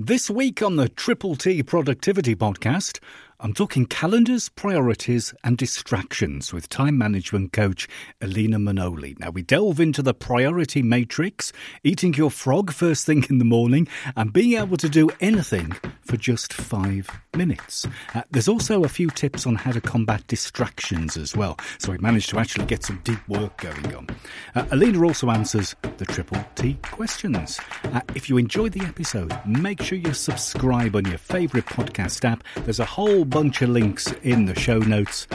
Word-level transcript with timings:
This 0.00 0.30
week 0.30 0.62
on 0.62 0.76
the 0.76 0.88
Triple 0.88 1.34
T 1.34 1.60
Productivity 1.64 2.36
Podcast, 2.36 3.00
I'm 3.40 3.52
talking 3.52 3.86
calendars, 3.86 4.48
priorities, 4.48 5.32
and 5.44 5.56
distractions 5.56 6.52
with 6.52 6.68
time 6.68 6.98
management 6.98 7.52
coach 7.52 7.86
Elena 8.20 8.58
Manole. 8.58 9.16
Now, 9.20 9.30
we 9.30 9.42
delve 9.42 9.78
into 9.78 10.02
the 10.02 10.12
priority 10.12 10.82
matrix, 10.82 11.52
eating 11.84 12.14
your 12.14 12.32
frog 12.32 12.72
first 12.72 13.06
thing 13.06 13.24
in 13.30 13.38
the 13.38 13.44
morning, 13.44 13.86
and 14.16 14.32
being 14.32 14.58
able 14.58 14.76
to 14.78 14.88
do 14.88 15.08
anything 15.20 15.70
for 16.00 16.16
just 16.16 16.52
five 16.52 17.08
minutes. 17.36 17.86
Uh, 18.12 18.22
there's 18.32 18.48
also 18.48 18.82
a 18.82 18.88
few 18.88 19.08
tips 19.08 19.46
on 19.46 19.54
how 19.54 19.70
to 19.70 19.80
combat 19.80 20.26
distractions 20.26 21.16
as 21.16 21.36
well, 21.36 21.56
so 21.78 21.92
we 21.92 21.98
managed 21.98 22.30
to 22.30 22.40
actually 22.40 22.66
get 22.66 22.82
some 22.82 23.00
deep 23.04 23.20
work 23.28 23.56
going 23.58 23.94
on. 23.94 24.08
Uh, 24.56 24.66
Alina 24.72 25.04
also 25.04 25.30
answers 25.30 25.76
the 25.98 26.06
Triple 26.06 26.44
T 26.56 26.76
questions. 26.82 27.60
Uh, 27.84 28.00
if 28.16 28.28
you 28.28 28.36
enjoyed 28.36 28.72
the 28.72 28.84
episode, 28.84 29.32
make 29.46 29.80
sure 29.80 29.96
you 29.96 30.12
subscribe 30.12 30.96
on 30.96 31.04
your 31.04 31.18
favourite 31.18 31.66
podcast 31.66 32.24
app. 32.24 32.42
There's 32.64 32.80
a 32.80 32.84
whole 32.84 33.26
bunch 33.28 33.62
of 33.62 33.68
links 33.68 34.10
in 34.22 34.46
the 34.46 34.58
show 34.58 34.78
notes. 34.78 35.26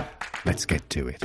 Let's 0.45 0.65
get 0.65 0.89
to 0.91 1.07
it. 1.07 1.23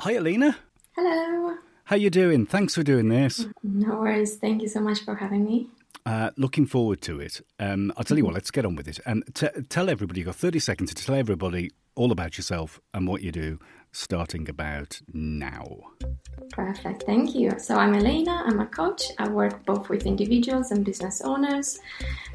Hi, 0.00 0.16
Elena. 0.16 0.56
Hello. 0.94 1.56
How 1.84 1.96
you 1.96 2.10
doing? 2.10 2.46
Thanks 2.46 2.74
for 2.74 2.82
doing 2.82 3.08
this. 3.08 3.46
No 3.62 3.96
worries. 3.96 4.36
Thank 4.36 4.62
you 4.62 4.68
so 4.68 4.80
much 4.80 5.00
for 5.04 5.14
having 5.14 5.44
me. 5.44 5.68
Uh, 6.06 6.30
looking 6.36 6.66
forward 6.66 7.00
to 7.02 7.20
it. 7.20 7.40
Um, 7.58 7.90
I'll 7.96 8.04
tell 8.04 8.18
you 8.18 8.24
what, 8.24 8.34
let's 8.34 8.50
get 8.50 8.66
on 8.66 8.76
with 8.76 8.86
it. 8.86 9.00
And 9.06 9.24
t- 9.34 9.48
tell 9.70 9.88
everybody, 9.88 10.20
you've 10.20 10.26
got 10.26 10.36
30 10.36 10.58
seconds 10.58 10.92
to 10.92 11.04
tell 11.04 11.14
everybody 11.14 11.70
all 11.94 12.12
about 12.12 12.36
yourself 12.36 12.80
and 12.92 13.08
what 13.08 13.22
you 13.22 13.32
do, 13.32 13.58
starting 13.94 14.48
about 14.48 15.00
now. 15.12 15.64
Perfect. 16.50 17.04
Thank 17.04 17.34
you. 17.34 17.52
So 17.58 17.76
I'm 17.76 17.94
Elena. 17.94 18.42
I'm 18.44 18.60
a 18.60 18.66
coach. 18.66 19.02
I 19.18 19.28
work 19.28 19.64
both 19.64 19.88
with 19.88 20.04
individuals 20.04 20.72
and 20.72 20.84
business 20.84 21.22
owners, 21.22 21.78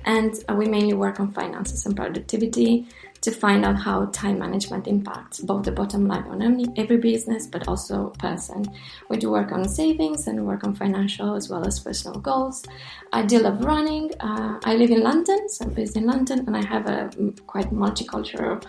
and 0.06 0.34
we 0.56 0.66
mainly 0.66 0.94
work 0.94 1.20
on 1.20 1.32
finances 1.34 1.86
and 1.86 1.96
productivity 1.96 2.88
to 3.22 3.32
find 3.32 3.66
out 3.66 3.76
how 3.76 4.06
time 4.08 4.40
management 4.40 4.88
impacts 4.88 5.42
both 5.42 5.66
the 5.66 5.72
bottom 5.74 6.08
line 6.08 6.24
on 6.24 6.42
every 6.78 6.96
business 6.96 7.46
but 7.48 7.68
also 7.68 8.12
person. 8.20 8.66
We 9.10 9.18
do 9.18 9.30
work 9.30 9.52
on 9.52 9.68
savings 9.68 10.28
and 10.28 10.46
work 10.48 10.64
on 10.64 10.74
financial 10.74 11.36
as 11.36 11.50
well 11.50 11.68
as 11.68 11.82
personal 11.82 12.20
goals. 12.22 12.64
I 13.12 13.24
do 13.24 13.40
love 13.40 13.66
running. 13.66 14.12
Uh, 14.22 14.60
I 14.64 14.76
live 14.76 14.92
in 14.92 15.02
London, 15.02 15.50
so 15.50 15.66
I'm 15.66 15.74
based 15.74 15.98
in 15.98 16.06
London, 16.06 16.46
and 16.48 16.56
I 16.56 16.66
have 16.66 16.88
a 16.88 17.10
quite 17.46 17.72
multicultural 17.72 18.64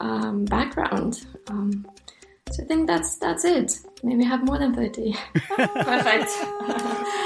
um, 0.00 0.44
background. 0.44 1.26
Um, 1.48 1.86
so 2.50 2.62
I 2.62 2.66
think 2.66 2.86
that's 2.86 3.16
that's 3.18 3.44
it. 3.44 3.80
Maybe 4.02 4.22
have 4.24 4.44
more 4.44 4.58
than 4.58 4.74
thirty. 4.74 5.14
perfect. 5.56 6.30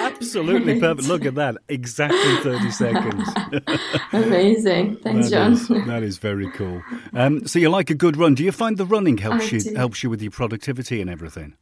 Absolutely 0.01 0.81
perfect. 0.81 1.09
Look 1.09 1.25
at 1.25 1.35
that. 1.35 1.57
Exactly 1.69 2.37
thirty 2.43 2.71
seconds. 2.85 3.29
Amazing. 4.13 4.97
Thanks, 5.03 5.31
that 5.31 5.37
Jon. 5.37 5.53
Is, 5.53 5.69
that 5.69 6.03
is 6.03 6.19
very 6.19 6.51
cool. 6.53 6.83
Um, 7.15 7.47
so 7.47 7.59
you 7.59 7.69
like 7.69 7.91
a 7.91 7.95
good 7.95 8.17
run? 8.17 8.35
Do 8.35 8.45
you 8.45 8.53
find 8.53 8.77
the 8.79 8.87
running 8.87 9.19
helps 9.19 9.53
I 9.53 9.57
you 9.57 9.61
do. 9.61 9.75
helps 9.75 10.03
you 10.03 10.11
with 10.11 10.23
your 10.23 10.31
productivity 10.31 11.01
and 11.01 11.11
everything? 11.11 11.57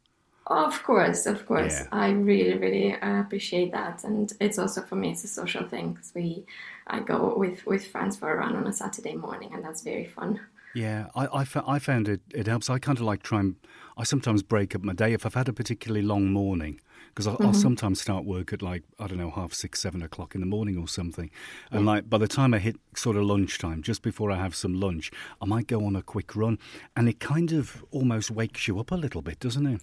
Of 0.49 0.85
course, 0.85 1.27
of 1.27 1.45
course. 1.47 1.81
Yeah. 1.81 1.89
I 1.91 2.11
really, 2.11 2.57
really 2.57 2.95
uh, 2.95 3.21
appreciate 3.21 3.73
that, 3.73 4.05
and 4.05 4.33
it's 4.39 4.59
also 4.59 4.83
for 4.83 4.95
me, 4.95 5.11
it's 5.11 5.25
a 5.25 5.29
social 5.29 5.67
thing 5.67 5.95
because 5.95 6.13
we, 6.15 6.47
I 6.87 7.01
go 7.01 7.35
with 7.37 7.67
with 7.67 7.87
friends 7.89 8.17
for 8.17 8.33
a 8.33 8.37
run 8.37 8.55
on 8.55 8.67
a 8.67 8.73
Saturday 8.73 9.15
morning, 9.15 9.51
and 9.53 9.65
that's 9.65 9.83
very 9.83 10.05
fun. 10.05 10.41
Yeah, 10.77 11.07
I, 11.15 11.27
I, 11.27 11.47
I 11.67 11.79
found 11.79 12.07
it, 12.07 12.21
it 12.35 12.47
helps. 12.47 12.69
I 12.69 12.79
kind 12.79 12.99
of 12.99 13.05
like 13.05 13.23
try 13.23 13.41
and, 13.41 13.57
I 13.97 14.05
sometimes 14.05 14.43
break 14.43 14.75
up 14.75 14.83
my 14.83 14.93
day 14.93 15.15
if 15.15 15.25
I've 15.25 15.33
had 15.33 15.49
a 15.49 15.53
particularly 15.55 16.03
long 16.03 16.31
morning, 16.31 16.83
because 17.09 17.27
I'll, 17.27 17.39
I'll 17.41 17.53
mm-hmm. 17.53 17.61
sometimes 17.63 17.99
start 17.99 18.27
work 18.27 18.53
at 18.53 18.61
like, 18.61 18.83
I 18.99 19.07
don't 19.07 19.17
know, 19.17 19.31
half 19.31 19.55
six, 19.55 19.81
seven 19.81 20.03
o'clock 20.03 20.35
in 20.35 20.43
the 20.43 20.47
morning 20.47 20.77
or 20.77 20.87
something. 20.87 21.31
And 21.71 21.87
like 21.87 22.11
by 22.11 22.19
the 22.19 22.29
time 22.29 22.53
I 22.53 22.59
hit 22.59 22.77
sort 22.95 23.17
of 23.17 23.23
lunchtime, 23.23 23.81
just 23.81 24.03
before 24.03 24.31
I 24.31 24.37
have 24.37 24.55
some 24.55 24.79
lunch, 24.79 25.11
I 25.41 25.47
might 25.47 25.67
go 25.67 25.83
on 25.87 25.97
a 25.97 26.03
quick 26.03 26.37
run. 26.37 26.59
And 26.95 27.09
it 27.09 27.21
kind 27.21 27.53
of 27.53 27.83
almost 27.91 28.31
wakes 28.31 28.69
you 28.69 28.79
up 28.79 28.91
a 28.91 28.97
little 28.97 29.23
bit, 29.23 29.41
doesn't 29.41 29.67
it? 29.67 29.81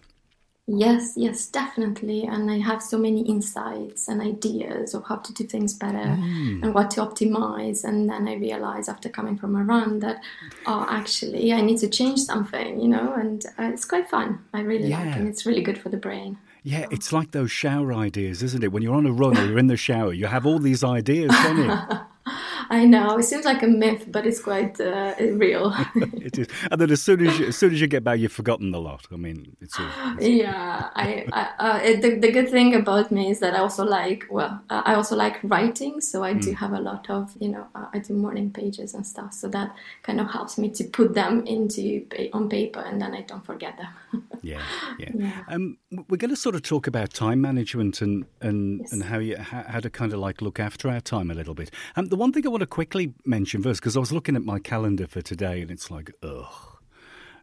Yes, 0.66 1.13
yes, 1.18 1.47
definitely. 1.47 2.24
And 2.24 2.50
I 2.50 2.59
have 2.59 2.81
so 2.81 2.97
many 2.97 3.22
insights 3.22 4.07
and 4.07 4.22
ideas 4.22 4.94
of 4.94 5.03
how 5.06 5.18
to 5.18 5.34
do 5.34 5.44
things 5.44 5.74
better 5.74 5.97
and 5.97 6.74
what 6.74 6.91
to 6.91 7.01
optimize. 7.01 7.84
And 7.84 8.09
then 8.09 8.29
I 8.29 8.35
realize 8.35 8.88
after 8.88 9.09
coming 9.09 9.38
from 9.38 9.57
a 9.57 9.63
run 9.63 10.00
that, 10.00 10.24
oh, 10.66 10.88
actually, 10.90 11.51
I 11.51 11.59
need 11.59 11.79
to 11.79 11.90
change 11.90 12.22
something, 12.22 12.79
you 12.79 12.88
know, 12.88 13.13
and 13.13 13.46
uh, 13.59 13.63
it's 13.74 13.84
quite 13.84 14.09
fun. 14.09 14.40
I 14.53 14.62
really 14.62 14.88
like 14.88 15.01
it. 15.01 15.06
Yeah. 15.07 15.16
And 15.18 15.28
it's 15.28 15.46
really 15.46 15.62
good 15.62 15.78
for 15.78 15.90
the 15.90 15.97
brain. 15.97 16.38
Yeah, 16.63 16.85
it's 16.91 17.12
like 17.12 17.31
those 17.31 17.51
shower 17.51 17.94
ideas, 17.94 18.41
isn't 18.41 18.63
it? 18.63 18.72
When 18.72 18.81
you're 18.84 18.95
on 18.95 19.06
a 19.06 19.12
run 19.12 19.38
or 19.38 19.45
you're 19.45 19.59
in 19.59 19.68
the 19.68 19.75
shower, 19.75 20.13
you 20.13 20.28
have 20.28 20.45
all 20.45 20.59
these 20.59 20.81
ideas, 20.81 21.31
don't 21.44 21.57
you? 21.57 21.78
I 22.69 22.85
know 22.85 23.18
it 23.18 23.24
seems 23.24 23.46
like 23.46 23.63
a 23.63 23.68
myth, 23.68 24.06
but 24.12 24.25
it's 24.25 24.41
quite 24.41 24.79
uh, 24.79 25.16
real. 25.19 25.74
it 25.96 26.38
is. 26.38 26.47
And 26.72 26.79
then 26.81 26.91
as 26.91 27.01
soon 27.01 27.25
as 27.25 27.40
you, 27.40 27.47
as 27.47 27.57
soon 27.57 27.74
as 27.74 27.81
you 27.81 27.88
get 27.88 28.03
back, 28.03 28.19
you've 28.19 28.31
forgotten 28.31 28.72
the 28.72 28.79
lot. 28.79 29.06
I 29.12 29.16
mean, 29.16 29.56
it's 29.62 29.79
all. 29.79 29.88
yeah, 30.22 30.90
I, 30.96 31.25
I 31.31 31.50
uh, 31.59 31.79
it, 31.84 32.01
the, 32.01 32.16
the 32.19 32.31
good 32.31 32.50
thing 32.50 32.75
about 32.75 33.12
me 33.12 33.31
is 33.31 33.40
that 33.40 33.56
I 33.56 33.59
also 33.59 33.84
like 33.85 34.25
well, 34.29 34.62
uh, 34.69 34.81
I 34.85 34.96
also 34.96 35.16
like 35.16 35.40
writing, 35.44 36.01
so 36.01 36.24
I 36.24 36.34
do 36.34 36.53
have 36.53 36.74
a 36.74 36.79
lot 36.79 37.09
of 37.09 37.31
you 37.40 37.50
know 37.50 37.68
uh, 37.75 37.85
I 37.94 38.00
do 38.00 38.13
morning 38.13 38.51
pages 38.51 38.94
and 38.94 39.06
stuff, 39.06 39.34
so 39.34 39.47
that 39.50 39.75
kind 40.03 40.19
of 40.19 40.30
helps 40.31 40.57
me 40.57 40.69
to 40.72 40.84
put 40.85 41.13
them 41.13 41.45
into 41.45 42.06
on 42.34 42.50
paper, 42.50 42.80
and 42.80 43.01
then 43.01 43.13
I 43.13 43.22
don't 43.22 43.45
forget 43.45 43.78
them. 43.78 43.88
Yeah, 44.44 44.62
yeah. 45.00 45.09
Yeah. 45.16 45.44
Um, 45.47 45.78
we're 46.09 46.18
going 46.18 46.30
to 46.30 46.35
sort 46.35 46.53
of 46.56 46.63
talk 46.63 46.85
about 46.85 47.13
time 47.13 47.40
management 47.40 48.01
and 48.01 48.25
and, 48.41 48.81
Yes. 48.81 48.91
and 48.91 49.03
how 49.03 49.19
you 49.19 49.38
how, 49.38 49.63
how 49.63 49.80
to 49.80 49.90
kind 49.90 50.12
of 50.12 50.19
like 50.19 50.41
look 50.41 50.59
after 50.59 50.90
our 50.90 51.00
time 51.00 51.31
a 51.31 51.34
little 51.34 51.53
bit. 51.53 51.72
Um, 51.95 52.07
the 52.07 52.18
one 52.18 52.34
thing 52.34 52.45
I 52.45 52.50
want 52.53 52.61
to 52.61 52.67
quickly 52.67 53.13
mention 53.25 53.61
first, 53.61 53.81
because 53.81 53.97
I 53.97 53.99
was 53.99 54.11
looking 54.11 54.35
at 54.35 54.43
my 54.43 54.59
calendar 54.59 55.07
for 55.07 55.21
today, 55.21 55.61
and 55.61 55.69
it's 55.69 55.91
like, 55.91 56.11
ugh, 56.23 56.77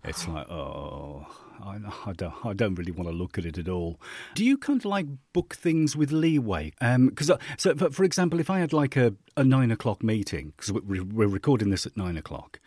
it's 0.05 0.27
like, 0.27 0.49
oh. 0.51 1.27
I, 1.63 1.79
I 2.07 2.13
don't. 2.15 2.35
I 2.43 2.55
don't 2.55 2.75
really 2.77 2.91
want 2.91 3.11
to 3.11 3.15
look 3.15 3.37
at 3.37 3.45
it 3.45 3.59
at 3.59 3.69
all. 3.69 4.01
Do 4.35 4.47
you 4.47 4.57
kind 4.57 4.81
of 4.81 4.87
like 4.87 5.05
book 5.35 5.55
things 5.55 5.95
with 5.95 6.11
leeway? 6.11 6.73
Because 6.81 7.31
so, 7.59 7.75
for, 7.75 8.03
example, 8.03 8.41
if 8.41 8.49
I 8.49 8.61
had 8.61 8.73
like 8.73 8.97
a, 8.97 9.13
a 9.37 9.45
nine 9.45 9.71
o'clock 9.71 10.03
meeting, 10.03 10.55
because 10.57 10.73
we're, 10.73 11.29
recording 11.29 11.69
this 11.69 11.85
at 11.85 11.99
nine 11.99 12.17
o'clock, 12.17 12.61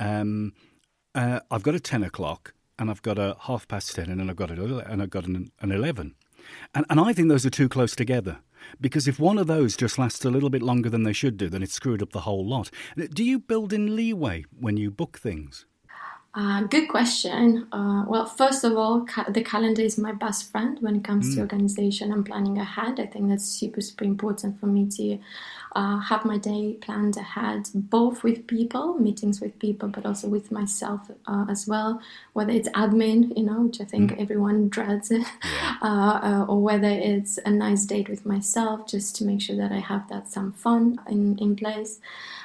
um, 0.00 0.54
uh, 1.14 1.38
I've 1.52 1.62
got 1.62 1.76
a 1.76 1.80
ten 1.80 2.02
o'clock, 2.02 2.52
and 2.80 2.90
I've 2.90 3.02
got 3.02 3.16
a 3.16 3.36
half 3.42 3.68
past 3.68 3.94
ten, 3.94 4.10
and 4.10 4.18
then 4.18 4.28
I've 4.28 4.34
got 4.34 4.50
a, 4.50 4.90
and 4.90 5.00
I've 5.00 5.10
got 5.10 5.24
an, 5.26 5.52
an 5.60 5.70
eleven, 5.70 6.16
and 6.74 6.84
and 6.90 6.98
I 6.98 7.12
think 7.12 7.28
those 7.28 7.46
are 7.46 7.50
too 7.50 7.68
close 7.68 7.94
together. 7.94 8.40
Because 8.80 9.08
if 9.08 9.18
one 9.18 9.38
of 9.38 9.46
those 9.46 9.76
just 9.76 9.98
lasts 9.98 10.24
a 10.24 10.30
little 10.30 10.50
bit 10.50 10.62
longer 10.62 10.90
than 10.90 11.02
they 11.02 11.12
should 11.12 11.36
do, 11.36 11.48
then 11.48 11.62
it's 11.62 11.74
screwed 11.74 12.02
up 12.02 12.12
the 12.12 12.20
whole 12.20 12.46
lot. 12.46 12.70
Do 12.96 13.24
you 13.24 13.38
build 13.38 13.72
in 13.72 13.96
leeway 13.96 14.44
when 14.58 14.76
you 14.76 14.90
book 14.90 15.18
things? 15.18 15.66
Uh, 16.34 16.62
good 16.62 16.88
question. 16.88 17.68
Uh, 17.72 18.06
well, 18.08 18.24
first 18.24 18.64
of 18.64 18.74
all, 18.74 19.04
ca- 19.04 19.28
the 19.28 19.42
calendar 19.42 19.82
is 19.82 19.98
my 19.98 20.12
best 20.12 20.50
friend 20.50 20.78
when 20.80 20.96
it 20.96 21.04
comes 21.04 21.34
to 21.34 21.42
organization 21.42 22.10
and 22.10 22.24
planning 22.24 22.56
ahead. 22.56 22.98
I 22.98 23.04
think 23.04 23.28
that's 23.28 23.44
super, 23.44 23.82
super 23.82 24.04
important 24.04 24.58
for 24.58 24.64
me 24.64 24.88
to 24.96 25.18
uh, 25.76 25.98
have 25.98 26.24
my 26.24 26.38
day 26.38 26.78
planned 26.80 27.18
ahead, 27.18 27.68
both 27.74 28.24
with 28.24 28.46
people, 28.46 28.94
meetings 28.98 29.42
with 29.42 29.58
people, 29.58 29.90
but 29.90 30.06
also 30.06 30.26
with 30.26 30.50
myself 30.50 31.02
uh, 31.26 31.44
as 31.50 31.66
well. 31.66 32.00
Whether 32.32 32.52
it's 32.52 32.68
admin, 32.70 33.36
you 33.36 33.44
know, 33.44 33.60
which 33.62 33.80
I 33.80 33.84
think 33.84 34.18
everyone 34.18 34.68
dreads 34.68 35.12
uh, 35.82 35.84
uh, 35.84 36.46
or 36.48 36.62
whether 36.62 36.88
it's 36.88 37.38
a 37.44 37.50
nice 37.50 37.84
date 37.84 38.08
with 38.08 38.24
myself, 38.24 38.86
just 38.86 39.16
to 39.16 39.24
make 39.24 39.42
sure 39.42 39.56
that 39.56 39.70
I 39.70 39.80
have 39.80 40.08
that 40.08 40.28
some 40.28 40.52
fun 40.52 40.98
in, 41.08 41.38
in 41.38 41.56
place. 41.56 42.00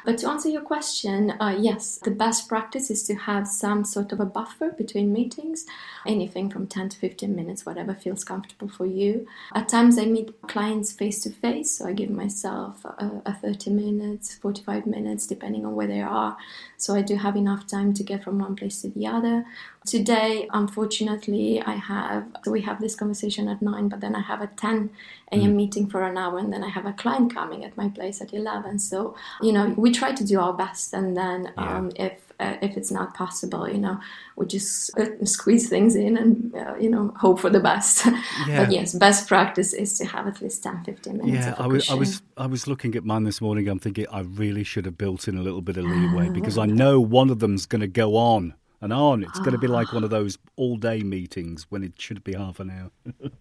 But 0.08 0.20
to 0.20 0.30
answer 0.30 0.48
your 0.48 0.62
question, 0.62 1.32
uh, 1.32 1.58
yes, 1.60 1.98
the 1.98 2.12
best 2.12 2.48
practice 2.48 2.90
is 2.90 3.04
to 3.08 3.16
have 3.16 3.46
some 3.46 3.84
sort 3.84 4.14
of 4.14 4.22
a 4.22 4.26
buffer 4.26 4.72
between 4.72 5.12
meetings, 5.12 5.66
anything 6.06 6.50
from 6.50 6.66
10 6.66 6.90
to 6.90 6.98
15 6.98 7.36
minutes, 7.36 7.66
whatever 7.66 7.94
feels 7.94 8.24
comfortable 8.24 8.70
for 8.70 8.86
you. 8.86 9.28
At 9.54 9.68
times, 9.68 9.98
I 9.98 10.06
meet 10.06 10.42
clients 10.44 10.94
face 10.94 11.22
to 11.24 11.30
face, 11.30 11.72
so 11.72 11.88
I 11.88 11.92
give 11.92 12.10
myself 12.10 12.86
a, 12.86 13.22
a 13.26 13.34
30 13.34 13.72
minutes, 13.72 14.36
45 14.36 14.86
minutes, 14.86 15.28
depending 15.28 15.66
on 15.66 15.76
where 15.76 15.88
they 15.88 16.02
are. 16.02 16.38
So 16.78 16.96
I 16.96 17.02
do 17.02 17.16
have 17.18 17.36
enough 17.36 17.68
time 17.68 17.94
to 17.96 18.04
get 18.04 18.24
from 18.24 18.40
one 18.40 18.56
place 18.56 18.82
to 18.84 18.90
the 18.90 19.08
other. 19.08 19.46
Today, 19.88 20.50
unfortunately, 20.52 21.62
I 21.62 21.76
have 21.76 22.26
so 22.44 22.52
we 22.52 22.62
have 22.62 22.82
this 22.82 22.94
conversation 22.94 23.48
at 23.48 23.62
nine, 23.62 23.88
but 23.88 24.02
then 24.02 24.16
I 24.16 24.22
have 24.22 24.42
a 24.42 24.48
10 24.48 24.90
a.m. 25.32 25.56
meeting 25.56 25.88
for 25.88 26.04
an 26.04 26.18
hour, 26.18 26.38
and 26.38 26.52
then 26.52 26.64
I 26.64 26.70
have 26.70 26.86
a 26.86 26.92
client 26.92 27.34
coming 27.34 27.64
at 27.64 27.76
my 27.78 27.88
place 27.88 28.22
at 28.22 28.34
11. 28.34 28.80
So 28.80 29.16
you 29.42 29.54
know, 29.54 29.74
we 29.78 29.92
try 29.92 30.12
to 30.12 30.24
do 30.26 30.42
our 30.42 30.54
best, 30.54 30.94
and 30.94 31.16
then 31.16 31.54
um, 31.58 31.92
if 31.96 32.28
uh, 32.40 32.58
if 32.62 32.78
it's 32.78 32.92
not 32.92 33.14
possible, 33.14 33.68
you 33.68 33.78
know, 33.78 34.00
we 34.36 34.46
just 34.46 34.98
uh, 35.00 35.26
squeeze 35.26 35.70
things 35.70 35.96
in 35.96 36.18
and 36.18 36.54
uh, 36.54 36.76
you 36.80 36.90
know 36.90 37.14
hope 37.18 37.40
for 37.40 37.50
the 37.50 37.60
best. 37.60 38.06
Yeah. 38.48 38.64
but 38.64 38.72
yes, 38.72 38.94
best 38.94 39.28
practice 39.28 39.74
is 39.74 39.98
to 39.98 40.06
have 40.06 40.28
at 40.28 40.42
least 40.42 40.64
10, 40.64 40.84
15 40.84 41.18
minutes. 41.18 41.48
Yeah, 41.48 41.56
I 41.58 41.68
was, 41.68 41.90
I 41.90 41.96
was, 41.96 42.22
I 42.38 42.46
was 42.46 42.68
looking 42.68 42.96
at 42.96 43.04
mine 43.04 43.24
this 43.24 43.42
morning. 43.42 43.68
I'm 43.68 43.80
thinking 43.80 44.06
I 44.12 44.22
really 44.22 44.64
should 44.64 44.86
have 44.86 44.98
built 44.98 45.28
in 45.28 45.38
a 45.38 45.42
little 45.42 45.62
bit 45.62 45.78
of 45.78 45.86
leeway 45.86 46.30
because 46.30 46.58
I 46.58 46.66
know 46.66 47.00
one 47.00 47.30
of 47.30 47.40
them's 47.40 47.66
going 47.66 47.82
to 47.82 47.88
go 47.88 48.16
on 48.16 48.54
and 48.82 48.94
on. 48.94 49.24
It's 49.24 49.40
going 49.40 49.52
to 49.52 49.58
be 49.58 49.68
like 49.68 49.92
one 49.94 50.04
of 50.04 50.10
those 50.10 50.38
all-day 50.56 51.02
meetings 51.02 51.66
when 51.70 51.84
it 51.84 51.94
should 52.00 52.24
be 52.24 52.34
half 52.34 52.60
an 52.60 52.70
hour. 52.70 52.92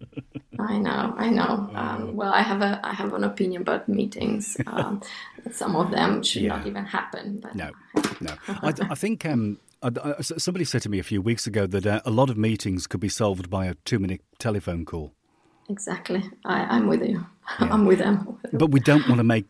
I 0.59 0.77
know, 0.77 1.13
I 1.17 1.29
know. 1.29 1.69
Um, 1.75 2.15
well, 2.15 2.33
I 2.33 2.41
have 2.41 2.61
a 2.61 2.79
I 2.83 2.93
have 2.93 3.13
an 3.13 3.23
opinion 3.23 3.61
about 3.61 3.87
meetings. 3.87 4.57
Um, 4.65 5.01
some 5.51 5.75
of 5.75 5.91
them 5.91 6.23
should 6.23 6.41
yeah. 6.41 6.57
not 6.57 6.65
even 6.65 6.83
happen. 6.83 7.39
But 7.39 7.55
no, 7.55 7.69
no. 8.19 8.33
I, 8.47 8.73
I 8.89 8.95
think 8.95 9.23
um, 9.25 9.59
I, 9.83 9.91
I, 10.03 10.21
somebody 10.21 10.65
said 10.65 10.81
to 10.83 10.89
me 10.89 10.97
a 10.97 11.03
few 11.03 11.21
weeks 11.21 11.45
ago 11.45 11.67
that 11.67 11.85
uh, 11.85 12.01
a 12.05 12.11
lot 12.11 12.29
of 12.29 12.37
meetings 12.37 12.87
could 12.87 12.99
be 12.99 13.09
solved 13.09 13.49
by 13.49 13.67
a 13.67 13.75
two-minute 13.85 14.21
telephone 14.39 14.83
call. 14.83 15.13
Exactly, 15.69 16.23
I, 16.45 16.63
I, 16.63 16.77
am 16.77 16.87
with 16.87 17.03
you. 17.03 17.25
Yeah. 17.59 17.67
I'm 17.73 17.85
with 17.85 17.99
them. 17.99 18.37
But 18.53 18.71
we 18.71 18.79
don't 18.79 19.07
want 19.07 19.19
to 19.19 19.23
make 19.23 19.45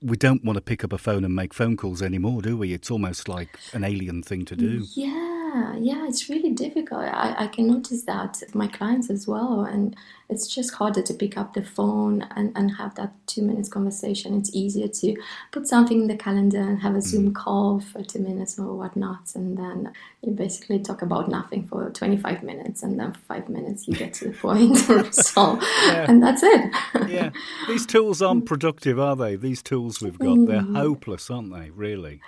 we 0.00 0.16
don't 0.16 0.44
want 0.44 0.56
to 0.56 0.60
pick 0.60 0.82
up 0.84 0.92
a 0.92 0.98
phone 0.98 1.24
and 1.24 1.34
make 1.34 1.54
phone 1.54 1.76
calls 1.76 2.02
anymore, 2.02 2.42
do 2.42 2.56
we? 2.56 2.72
It's 2.72 2.90
almost 2.90 3.28
like 3.28 3.58
an 3.72 3.84
alien 3.84 4.22
thing 4.22 4.44
to 4.46 4.56
do. 4.56 4.84
Yeah, 4.94 5.41
yeah, 5.78 6.06
it's 6.06 6.28
really 6.28 6.50
difficult. 6.50 7.02
I, 7.02 7.34
I 7.38 7.46
can 7.46 7.66
notice 7.66 8.02
that 8.04 8.42
my 8.54 8.68
clients 8.68 9.10
as 9.10 9.26
well, 9.26 9.62
and 9.62 9.96
it's 10.28 10.46
just 10.46 10.74
harder 10.74 11.02
to 11.02 11.14
pick 11.14 11.36
up 11.36 11.52
the 11.52 11.62
phone 11.62 12.22
and, 12.36 12.52
and 12.56 12.76
have 12.76 12.94
that 12.94 13.12
two 13.26 13.42
minutes 13.42 13.68
conversation. 13.68 14.34
It's 14.38 14.54
easier 14.54 14.88
to 14.88 15.16
put 15.50 15.66
something 15.66 16.02
in 16.02 16.06
the 16.08 16.16
calendar 16.16 16.60
and 16.60 16.80
have 16.80 16.94
a 16.94 16.98
mm. 16.98 17.02
Zoom 17.02 17.34
call 17.34 17.80
for 17.80 18.02
two 18.02 18.20
minutes 18.20 18.58
or 18.58 18.74
whatnot, 18.74 19.34
and 19.34 19.58
then 19.58 19.92
you 20.22 20.32
basically 20.32 20.78
talk 20.78 21.02
about 21.02 21.28
nothing 21.28 21.66
for 21.66 21.90
25 21.90 22.42
minutes, 22.42 22.82
and 22.82 22.98
then 22.98 23.12
five 23.12 23.48
minutes 23.48 23.86
you 23.86 23.94
get 23.94 24.14
to 24.14 24.28
the 24.28 24.34
point, 24.38 24.76
so, 25.14 25.58
yeah. 25.86 26.06
and 26.08 26.22
that's 26.22 26.42
it. 26.42 26.70
yeah, 27.08 27.30
these 27.68 27.84
tools 27.84 28.22
aren't 28.22 28.46
productive, 28.46 28.98
are 28.98 29.16
they? 29.16 29.36
These 29.36 29.62
tools 29.62 30.00
we've 30.00 30.18
got, 30.18 30.46
they're 30.46 30.60
mm. 30.60 30.76
hopeless, 30.76 31.30
aren't 31.30 31.52
they? 31.52 31.70
Really. 31.70 32.20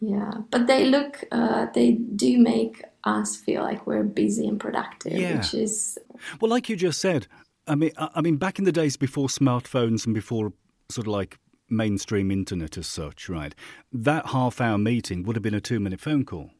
Yeah, 0.00 0.32
but 0.50 0.66
they 0.66 0.84
look, 0.86 1.24
uh, 1.32 1.66
they 1.74 1.92
do 1.92 2.38
make 2.38 2.84
us 3.04 3.36
feel 3.36 3.62
like 3.62 3.86
we're 3.86 4.04
busy 4.04 4.46
and 4.46 4.60
productive, 4.60 5.12
yeah. 5.12 5.36
which 5.36 5.54
is 5.54 5.98
well, 6.40 6.50
like 6.50 6.68
you 6.68 6.76
just 6.76 7.00
said. 7.00 7.26
I 7.66 7.74
mean, 7.74 7.90
I 7.98 8.22
mean, 8.22 8.36
back 8.36 8.58
in 8.58 8.64
the 8.64 8.72
days 8.72 8.96
before 8.96 9.28
smartphones 9.28 10.06
and 10.06 10.14
before 10.14 10.54
sort 10.88 11.06
of 11.06 11.12
like 11.12 11.38
mainstream 11.68 12.30
internet 12.30 12.78
as 12.78 12.86
such, 12.86 13.28
right? 13.28 13.54
That 13.92 14.28
half-hour 14.28 14.78
meeting 14.78 15.22
would 15.24 15.36
have 15.36 15.42
been 15.42 15.54
a 15.54 15.60
two-minute 15.60 16.00
phone 16.00 16.24
call. 16.24 16.50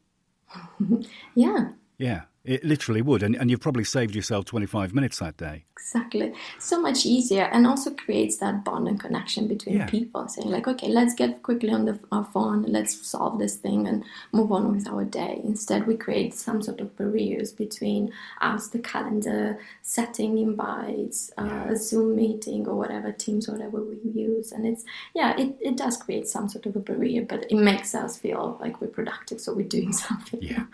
yeah. 1.35 1.69
Yeah. 1.97 2.23
It 2.49 2.63
literally 2.63 3.03
would. 3.03 3.21
And, 3.21 3.35
and 3.35 3.51
you've 3.51 3.59
probably 3.59 3.83
saved 3.83 4.15
yourself 4.15 4.45
25 4.45 4.91
minutes 4.91 5.19
that 5.19 5.37
day. 5.37 5.65
Exactly. 5.77 6.33
So 6.57 6.81
much 6.81 7.05
easier 7.05 7.43
and 7.43 7.67
also 7.67 7.91
creates 7.91 8.37
that 8.37 8.65
bond 8.65 8.87
and 8.87 8.99
connection 8.99 9.47
between 9.47 9.77
yeah. 9.77 9.85
people 9.85 10.27
saying, 10.27 10.49
like, 10.49 10.67
okay, 10.67 10.87
let's 10.87 11.13
get 11.13 11.43
quickly 11.43 11.69
on 11.69 11.85
the, 11.85 11.99
our 12.11 12.23
phone, 12.23 12.63
let's 12.63 13.07
solve 13.07 13.37
this 13.37 13.57
thing 13.57 13.87
and 13.87 14.03
move 14.31 14.51
on 14.51 14.75
with 14.75 14.87
our 14.87 15.03
day. 15.03 15.41
Instead, 15.43 15.85
we 15.85 15.95
create 15.95 16.33
some 16.33 16.63
sort 16.63 16.81
of 16.81 16.97
barriers 16.97 17.51
between 17.51 18.11
us, 18.41 18.69
the 18.69 18.79
calendar, 18.79 19.59
setting 19.83 20.39
invites, 20.39 21.29
uh, 21.37 21.67
a 21.69 21.75
Zoom 21.75 22.15
meeting 22.15 22.67
or 22.67 22.73
whatever, 22.73 23.11
Teams, 23.11 23.47
whatever 23.47 23.79
we 23.79 23.99
use. 24.11 24.51
And 24.51 24.65
it's, 24.65 24.83
yeah, 25.13 25.39
it, 25.39 25.55
it 25.61 25.77
does 25.77 25.97
create 25.97 26.27
some 26.27 26.49
sort 26.49 26.65
of 26.65 26.75
a 26.75 26.79
barrier, 26.79 27.21
but 27.21 27.45
it 27.51 27.55
makes 27.55 27.93
us 27.93 28.17
feel 28.17 28.57
like 28.59 28.81
we're 28.81 28.87
productive, 28.87 29.39
so 29.39 29.53
we're 29.53 29.67
doing 29.67 29.93
something. 30.07 30.41
Yeah. 30.41 30.65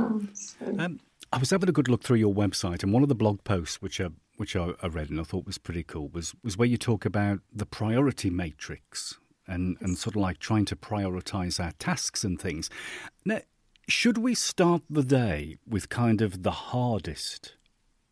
um, 0.00 0.28
so. 0.34 0.66
um, 0.80 0.98
I 1.32 1.38
was 1.38 1.50
having 1.50 1.68
a 1.68 1.72
good 1.72 1.88
look 1.88 2.02
through 2.02 2.18
your 2.18 2.34
website, 2.34 2.82
and 2.82 2.92
one 2.92 3.02
of 3.02 3.08
the 3.08 3.14
blog 3.14 3.42
posts 3.44 3.80
which 3.80 4.00
I 4.00 4.08
which 4.36 4.54
I, 4.54 4.72
I 4.82 4.88
read 4.88 5.08
and 5.10 5.18
I 5.18 5.22
thought 5.22 5.46
was 5.46 5.58
pretty 5.58 5.82
cool 5.82 6.08
was 6.08 6.34
was 6.44 6.58
where 6.58 6.68
you 6.68 6.76
talk 6.76 7.04
about 7.04 7.40
the 7.52 7.66
priority 7.66 8.28
matrix 8.28 9.18
and 9.46 9.76
and 9.80 9.96
sort 9.96 10.16
of 10.16 10.22
like 10.22 10.38
trying 10.38 10.66
to 10.66 10.76
prioritize 10.76 11.62
our 11.62 11.72
tasks 11.78 12.22
and 12.22 12.40
things. 12.40 12.68
Now, 13.24 13.40
should 13.88 14.18
we 14.18 14.34
start 14.34 14.82
the 14.90 15.02
day 15.02 15.56
with 15.66 15.88
kind 15.88 16.20
of 16.20 16.42
the 16.42 16.50
hardest 16.50 17.56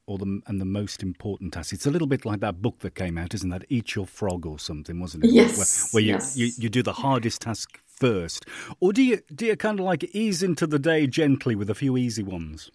or 0.07 0.17
the 0.17 0.41
and 0.47 0.59
the 0.59 0.65
most 0.65 1.03
important 1.03 1.53
task? 1.53 1.75
It's 1.75 1.87
a 1.87 1.91
little 1.91 2.09
bit 2.09 2.25
like 2.25 2.41
that 2.41 2.63
book 2.63 2.79
that 2.79 2.95
came 2.95 3.19
out, 3.19 3.35
isn't 3.35 3.51
that? 3.51 3.67
Eat 3.69 3.95
Your 3.95 4.07
Frog 4.07 4.47
or 4.47 4.59
something, 4.59 4.99
wasn't 4.99 5.25
it? 5.25 5.33
Yes. 5.33 5.93
Where, 5.93 6.01
where 6.01 6.07
you, 6.07 6.15
yes. 6.15 6.37
you, 6.39 6.51
you 6.57 6.69
do 6.71 6.83
the 6.83 6.95
hardest 6.95 7.43
task 7.43 7.79
first, 7.87 8.47
or 8.81 8.95
do 8.95 9.03
you 9.03 9.21
do 9.35 9.45
you 9.45 9.57
kind 9.57 9.79
of 9.79 9.85
like 9.85 10.05
ease 10.15 10.43
into 10.43 10.67
the 10.67 10.79
day 10.79 11.07
gently 11.07 11.55
with 11.55 11.69
a 11.69 11.75
few 11.75 11.99
easy 11.99 12.23
ones? 12.23 12.71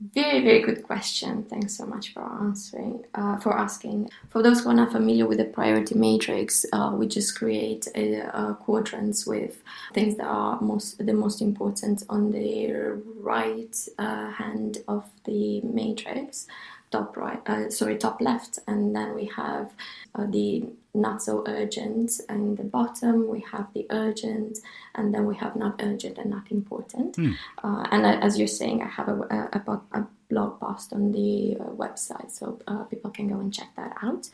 Very, 0.00 0.42
very 0.42 0.60
good 0.60 0.84
question. 0.84 1.42
Thanks 1.42 1.76
so 1.76 1.84
much 1.84 2.12
for 2.14 2.22
answering, 2.22 3.04
uh, 3.16 3.36
for 3.38 3.52
asking. 3.58 4.10
For 4.28 4.44
those 4.44 4.60
who 4.60 4.70
are 4.70 4.74
not 4.74 4.92
familiar 4.92 5.26
with 5.26 5.38
the 5.38 5.44
priority 5.44 5.96
matrix, 5.96 6.64
uh, 6.72 6.92
we 6.94 7.08
just 7.08 7.36
create 7.36 7.88
a, 7.96 8.20
a 8.20 8.54
quadrants 8.54 9.26
with 9.26 9.60
things 9.94 10.16
that 10.18 10.26
are 10.26 10.60
most 10.60 11.04
the 11.04 11.12
most 11.12 11.42
important 11.42 12.04
on 12.08 12.30
the 12.30 13.02
right 13.18 13.76
uh, 13.98 14.30
hand 14.30 14.78
of 14.86 15.04
the 15.24 15.62
matrix, 15.62 16.46
top 16.92 17.16
right, 17.16 17.42
uh, 17.48 17.68
sorry, 17.68 17.98
top 17.98 18.20
left, 18.20 18.60
and 18.68 18.94
then 18.94 19.16
we 19.16 19.24
have 19.24 19.72
uh, 20.14 20.26
the 20.26 20.64
not 20.94 21.22
so 21.22 21.44
urgent 21.46 22.12
and 22.28 22.56
the 22.56 22.64
bottom 22.64 23.28
we 23.28 23.40
have 23.40 23.66
the 23.74 23.86
urgent 23.90 24.58
and 24.94 25.14
then 25.14 25.26
we 25.26 25.36
have 25.36 25.54
not 25.54 25.80
urgent 25.82 26.18
and 26.18 26.30
not 26.30 26.50
important 26.50 27.16
mm. 27.16 27.34
uh, 27.62 27.84
and 27.90 28.06
as 28.06 28.38
you're 28.38 28.48
saying 28.48 28.82
i 28.82 28.88
have 28.88 29.08
a, 29.08 29.20
a, 29.20 29.80
a, 29.92 30.06
blog 30.28 30.60
post 30.60 30.92
on 30.92 31.12
the 31.12 31.56
uh, 31.58 31.64
website, 31.64 32.30
so 32.30 32.58
uh, 32.66 32.84
people 32.84 33.10
can 33.10 33.28
go 33.28 33.38
and 33.40 33.52
check 33.52 33.68
that 33.76 33.96
out. 34.02 34.28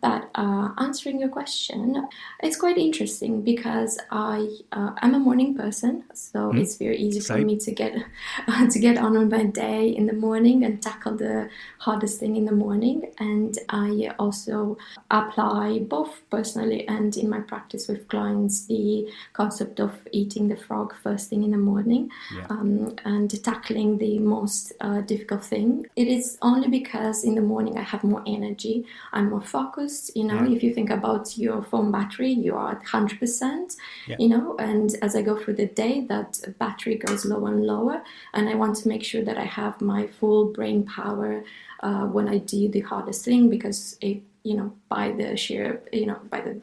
But 0.00 0.30
uh, 0.34 0.70
answering 0.78 1.20
your 1.20 1.28
question, 1.30 2.08
it's 2.42 2.56
quite 2.56 2.78
interesting 2.78 3.42
because 3.42 3.98
I 4.10 4.48
am 4.72 5.14
uh, 5.14 5.16
a 5.16 5.18
morning 5.18 5.54
person, 5.54 6.04
so 6.12 6.52
mm. 6.52 6.60
it's 6.60 6.76
very 6.76 6.98
easy 6.98 7.20
Same. 7.20 7.40
for 7.40 7.46
me 7.46 7.58
to 7.58 7.72
get 7.72 7.94
to 8.70 8.78
get 8.78 8.98
on 8.98 9.18
with 9.18 9.30
my 9.30 9.44
day 9.44 9.88
in 9.88 10.06
the 10.06 10.12
morning 10.12 10.64
and 10.64 10.82
tackle 10.82 11.16
the 11.16 11.48
hardest 11.78 12.20
thing 12.20 12.36
in 12.36 12.44
the 12.44 12.52
morning. 12.52 13.12
And 13.18 13.56
I 13.68 14.12
also 14.18 14.76
apply 15.10 15.80
both 15.80 16.20
personally 16.30 16.86
and 16.88 17.16
in 17.16 17.28
my 17.28 17.40
practice 17.40 17.88
with 17.88 18.08
clients 18.08 18.66
the 18.66 19.08
concept 19.32 19.80
of 19.80 19.92
eating 20.12 20.48
the 20.48 20.56
frog 20.56 20.94
first 21.02 21.30
thing 21.30 21.42
in 21.44 21.50
the 21.52 21.58
morning 21.58 22.10
yeah. 22.34 22.46
um, 22.50 22.96
and 23.04 23.42
tackling 23.42 23.98
the 23.98 24.18
most 24.18 24.72
uh, 24.80 25.00
difficult 25.38 25.50
thing. 25.50 25.86
It 25.96 26.08
is 26.08 26.38
only 26.42 26.68
because 26.68 27.24
in 27.24 27.34
the 27.34 27.40
morning 27.40 27.78
I 27.78 27.82
have 27.82 28.04
more 28.04 28.22
energy, 28.26 28.84
I'm 29.12 29.30
more 29.30 29.40
focused. 29.40 30.16
You 30.16 30.24
know, 30.24 30.44
yeah. 30.44 30.56
if 30.56 30.62
you 30.62 30.72
think 30.74 30.90
about 30.90 31.36
your 31.38 31.62
phone 31.62 31.90
battery, 31.90 32.32
you 32.32 32.56
are 32.56 32.72
at 32.72 32.84
100%, 32.84 33.76
yeah. 34.06 34.16
you 34.18 34.28
know, 34.28 34.56
and 34.58 34.94
as 35.02 35.14
I 35.16 35.22
go 35.22 35.36
through 35.36 35.54
the 35.54 35.66
day, 35.66 36.04
that 36.08 36.40
battery 36.58 36.96
goes 36.96 37.24
lower 37.24 37.48
and 37.48 37.64
lower. 37.64 38.02
And 38.34 38.48
I 38.48 38.54
want 38.54 38.76
to 38.76 38.88
make 38.88 39.04
sure 39.04 39.22
that 39.24 39.38
I 39.38 39.44
have 39.44 39.80
my 39.80 40.06
full 40.06 40.46
brain 40.52 40.84
power 40.84 41.44
uh, 41.80 42.06
when 42.06 42.28
I 42.28 42.38
do 42.38 42.68
the 42.68 42.80
hardest 42.80 43.24
thing 43.24 43.48
because 43.48 43.96
it 44.00 44.22
you 44.44 44.54
know, 44.54 44.72
by 44.88 45.10
the 45.12 45.36
sheer, 45.36 45.82
you 45.92 46.06
know, 46.06 46.18
by 46.30 46.40
the 46.40 46.58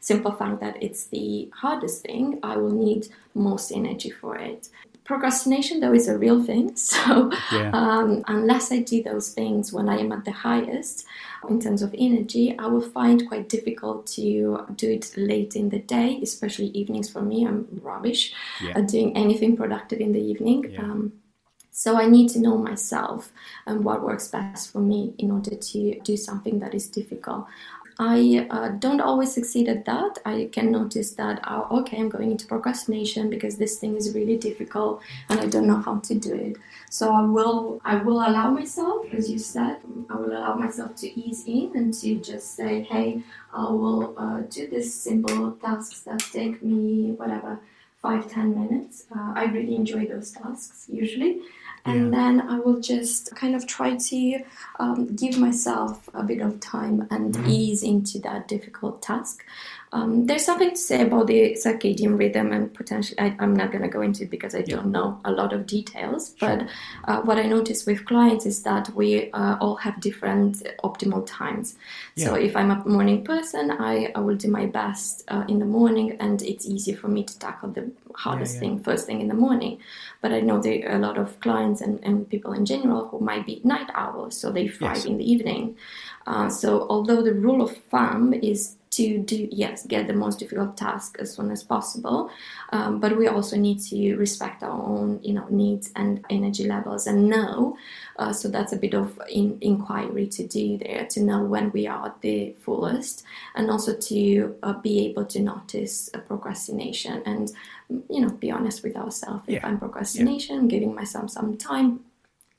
simple 0.00 0.32
fact 0.32 0.60
that 0.60 0.82
it's 0.82 1.06
the 1.06 1.48
hardest 1.54 2.02
thing, 2.02 2.38
I 2.42 2.56
will 2.58 2.72
need 2.72 3.08
most 3.34 3.72
energy 3.72 4.10
for 4.10 4.36
it 4.36 4.68
procrastination 5.04 5.80
though 5.80 5.92
is 5.92 6.08
a 6.08 6.16
real 6.16 6.42
thing 6.42 6.76
so 6.90 7.30
yeah. 7.52 7.70
um, 7.72 8.22
unless 8.28 8.70
i 8.70 8.78
do 8.78 9.02
those 9.02 9.30
things 9.30 9.72
when 9.72 9.88
i 9.88 9.98
am 9.98 10.12
at 10.12 10.24
the 10.24 10.32
highest 10.32 11.04
in 11.48 11.60
terms 11.60 11.82
of 11.82 11.94
energy 11.98 12.56
i 12.58 12.66
will 12.66 12.80
find 12.80 13.26
quite 13.28 13.48
difficult 13.48 14.06
to 14.06 14.64
do 14.76 14.90
it 14.90 15.12
late 15.16 15.56
in 15.56 15.70
the 15.70 15.78
day 15.80 16.18
especially 16.22 16.66
evenings 16.68 17.10
for 17.10 17.22
me 17.22 17.46
i'm 17.46 17.66
rubbish 17.82 18.32
yeah. 18.62 18.78
at 18.78 18.88
doing 18.88 19.16
anything 19.16 19.56
productive 19.56 20.00
in 20.00 20.12
the 20.12 20.20
evening 20.20 20.70
yeah. 20.70 20.80
um, 20.80 21.12
so 21.74 21.98
I 21.98 22.04
need 22.04 22.28
to 22.30 22.38
know 22.38 22.58
myself 22.58 23.32
and 23.66 23.82
what 23.82 24.02
works 24.02 24.28
best 24.28 24.70
for 24.70 24.80
me 24.80 25.14
in 25.16 25.30
order 25.30 25.56
to 25.56 26.00
do 26.00 26.18
something 26.18 26.58
that 26.58 26.74
is 26.74 26.86
difficult. 26.86 27.46
I 28.04 28.46
uh, 28.50 28.68
don't 28.84 29.00
always 29.00 29.32
succeed 29.32 29.68
at 29.68 29.84
that. 29.84 30.18
I 30.24 30.48
can 30.50 30.72
notice 30.72 31.10
that, 31.20 31.36
oh, 31.46 31.78
okay, 31.78 31.98
I'm 32.00 32.08
going 32.08 32.32
into 32.32 32.46
procrastination 32.46 33.30
because 33.30 33.54
this 33.58 33.78
thing 33.78 33.94
is 33.96 34.12
really 34.18 34.36
difficult 34.36 35.00
and 35.28 35.38
I 35.38 35.46
don't 35.46 35.68
know 35.68 35.80
how 35.88 35.96
to 36.08 36.14
do 36.28 36.34
it. 36.34 36.56
So 36.90 37.04
I 37.12 37.22
will, 37.22 37.80
I 37.84 37.96
will 37.96 38.20
allow 38.28 38.50
myself, 38.50 39.06
as 39.12 39.30
you 39.30 39.38
said, 39.38 39.76
I 40.10 40.14
will 40.16 40.32
allow 40.32 40.54
myself 40.56 40.96
to 40.96 41.20
ease 41.20 41.44
in 41.46 41.70
and 41.76 41.94
to 42.00 42.16
just 42.16 42.56
say, 42.56 42.82
hey, 42.82 43.22
I 43.54 43.64
will 43.82 44.14
uh, 44.18 44.40
do 44.56 44.66
these 44.66 44.92
simple 44.92 45.52
tasks 45.52 46.00
that 46.00 46.20
take 46.32 46.60
me 46.62 47.12
whatever 47.12 47.60
five 48.02 48.28
ten 48.28 48.48
minutes. 48.60 49.04
Uh, 49.14 49.32
I 49.36 49.44
really 49.44 49.76
enjoy 49.76 50.06
those 50.06 50.32
tasks 50.32 50.86
usually 50.90 51.40
and 51.84 52.12
yeah. 52.12 52.18
then 52.18 52.40
I 52.40 52.58
will 52.58 52.80
just 52.80 53.34
kind 53.34 53.54
of 53.54 53.66
try 53.66 53.96
to 53.96 54.40
um, 54.78 55.14
give 55.16 55.38
myself 55.38 56.08
a 56.14 56.22
bit 56.22 56.40
of 56.40 56.60
time 56.60 57.06
and 57.10 57.34
mm-hmm. 57.34 57.48
ease 57.48 57.82
into 57.82 58.18
that 58.20 58.48
difficult 58.48 59.02
task. 59.02 59.44
Um, 59.94 60.24
there's 60.26 60.44
something 60.44 60.70
to 60.70 60.76
say 60.76 61.02
about 61.02 61.26
the 61.26 61.52
circadian 61.52 62.18
rhythm, 62.18 62.50
and 62.50 62.72
potentially, 62.72 63.18
I, 63.18 63.36
am 63.38 63.54
not 63.54 63.72
going 63.72 63.82
to 63.82 63.88
go 63.88 64.00
into 64.00 64.22
it 64.22 64.30
because 64.30 64.54
I 64.54 64.60
yeah. 64.60 64.76
don't 64.76 64.86
know 64.86 65.20
a 65.26 65.30
lot 65.30 65.52
of 65.52 65.66
details. 65.66 66.34
Sure. 66.38 66.56
But 66.56 66.68
uh, 67.04 67.20
what 67.22 67.36
I 67.36 67.42
notice 67.42 67.84
with 67.84 68.06
clients 68.06 68.46
is 68.46 68.62
that 68.62 68.88
we 68.94 69.30
uh, 69.32 69.58
all 69.60 69.76
have 69.76 70.00
different 70.00 70.62
optimal 70.82 71.24
times. 71.26 71.76
Yeah. 72.14 72.28
So 72.28 72.34
if 72.36 72.56
I'm 72.56 72.70
a 72.70 72.82
morning 72.88 73.22
person, 73.22 73.70
I, 73.70 74.10
I 74.14 74.20
will 74.20 74.36
do 74.36 74.48
my 74.48 74.64
best 74.64 75.24
uh, 75.28 75.44
in 75.46 75.58
the 75.58 75.66
morning, 75.66 76.16
and 76.20 76.40
it's 76.40 76.66
easier 76.66 76.96
for 76.96 77.08
me 77.08 77.24
to 77.24 77.38
tackle 77.38 77.68
the 77.68 77.92
hardest 78.16 78.54
yeah, 78.54 78.60
thing 78.60 78.82
first 78.82 79.06
thing 79.06 79.20
in 79.20 79.28
the 79.28 79.34
morning. 79.34 79.80
But 80.20 80.32
I 80.32 80.40
know 80.40 80.60
there 80.60 80.88
are 80.88 80.96
a 80.96 80.98
lot 80.98 81.18
of 81.18 81.40
clients 81.40 81.80
and, 81.80 81.98
and 82.02 82.28
people 82.28 82.52
in 82.52 82.64
general 82.64 83.08
who 83.08 83.20
might 83.20 83.46
be 83.46 83.60
night 83.64 83.90
owls, 83.94 84.36
so 84.36 84.50
they 84.50 84.68
thrive 84.68 84.96
yes. 84.96 85.04
in 85.06 85.18
the 85.18 85.30
evening. 85.30 85.76
Uh, 86.26 86.48
so 86.48 86.86
although 86.88 87.22
the 87.22 87.34
rule 87.34 87.62
of 87.62 87.76
thumb 87.76 88.32
is 88.32 88.76
to 88.92 89.18
do 89.18 89.48
yes 89.50 89.86
get 89.86 90.06
the 90.06 90.12
most 90.12 90.38
difficult 90.38 90.76
task 90.76 91.16
as 91.18 91.34
soon 91.34 91.50
as 91.50 91.62
possible 91.62 92.30
um, 92.72 93.00
but 93.00 93.16
we 93.16 93.26
also 93.26 93.56
need 93.56 93.80
to 93.80 94.14
respect 94.16 94.62
our 94.62 94.82
own 94.82 95.18
you 95.22 95.32
know 95.32 95.46
needs 95.48 95.90
and 95.96 96.24
energy 96.28 96.64
levels 96.64 97.06
and 97.06 97.28
know 97.28 97.76
uh, 98.18 98.32
so 98.32 98.48
that's 98.48 98.72
a 98.72 98.76
bit 98.76 98.94
of 98.94 99.18
in, 99.30 99.56
inquiry 99.62 100.26
to 100.26 100.46
do 100.46 100.76
there 100.76 101.06
to 101.06 101.22
know 101.22 101.42
when 101.42 101.72
we 101.72 101.86
are 101.86 102.06
at 102.06 102.20
the 102.20 102.54
fullest 102.60 103.24
and 103.54 103.70
also 103.70 103.96
to 103.96 104.54
uh, 104.62 104.74
be 104.74 105.06
able 105.06 105.24
to 105.24 105.40
notice 105.40 106.10
procrastination 106.28 107.22
and 107.24 107.50
you 108.08 108.20
know 108.20 108.30
be 108.30 108.50
honest 108.50 108.82
with 108.82 108.96
ourselves 108.96 109.44
yeah. 109.46 109.56
if 109.56 109.64
i'm 109.64 109.78
procrastination 109.78 110.62
yeah. 110.62 110.68
giving 110.74 110.94
myself 110.94 111.30
some 111.30 111.56
time 111.56 112.00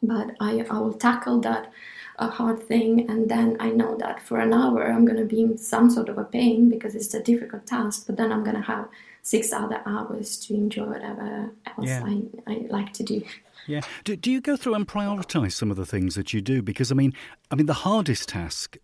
but 0.03 0.31
I, 0.39 0.65
I 0.69 0.79
will 0.79 0.93
tackle 0.93 1.39
that 1.41 1.71
a 2.19 2.27
hard 2.27 2.61
thing 2.61 3.09
and 3.09 3.29
then 3.29 3.57
I 3.59 3.69
know 3.69 3.97
that 3.97 4.21
for 4.21 4.39
an 4.39 4.53
hour 4.53 4.85
I'm 4.85 5.05
going 5.05 5.17
to 5.17 5.25
be 5.25 5.41
in 5.41 5.57
some 5.57 5.89
sort 5.89 6.09
of 6.09 6.17
a 6.17 6.23
pain 6.23 6.69
because 6.69 6.93
it's 6.93 7.13
a 7.13 7.23
difficult 7.23 7.65
task 7.65 8.05
but 8.05 8.17
then 8.17 8.31
I'm 8.31 8.43
going 8.43 8.55
to 8.55 8.61
have 8.61 8.87
six 9.23 9.51
other 9.51 9.81
hours 9.85 10.37
to 10.45 10.53
enjoy 10.53 10.85
whatever 10.85 11.51
else 11.65 11.87
yeah. 11.87 12.03
I, 12.05 12.21
I 12.45 12.67
like 12.69 12.93
to 12.93 13.03
do. 13.03 13.23
Yeah. 13.65 13.81
Do, 14.03 14.15
do 14.17 14.29
you 14.29 14.41
go 14.41 14.57
through 14.57 14.75
and 14.75 14.87
prioritize 14.87 15.53
some 15.53 15.71
of 15.71 15.77
the 15.77 15.85
things 15.85 16.15
that 16.15 16.33
you 16.33 16.41
do? 16.41 16.61
Because 16.61 16.91
I 16.91 16.95
mean, 16.95 17.13
I 17.49 17.55
mean, 17.55 17.65
the 17.65 17.73
hardest 17.73 18.29
task 18.29 18.77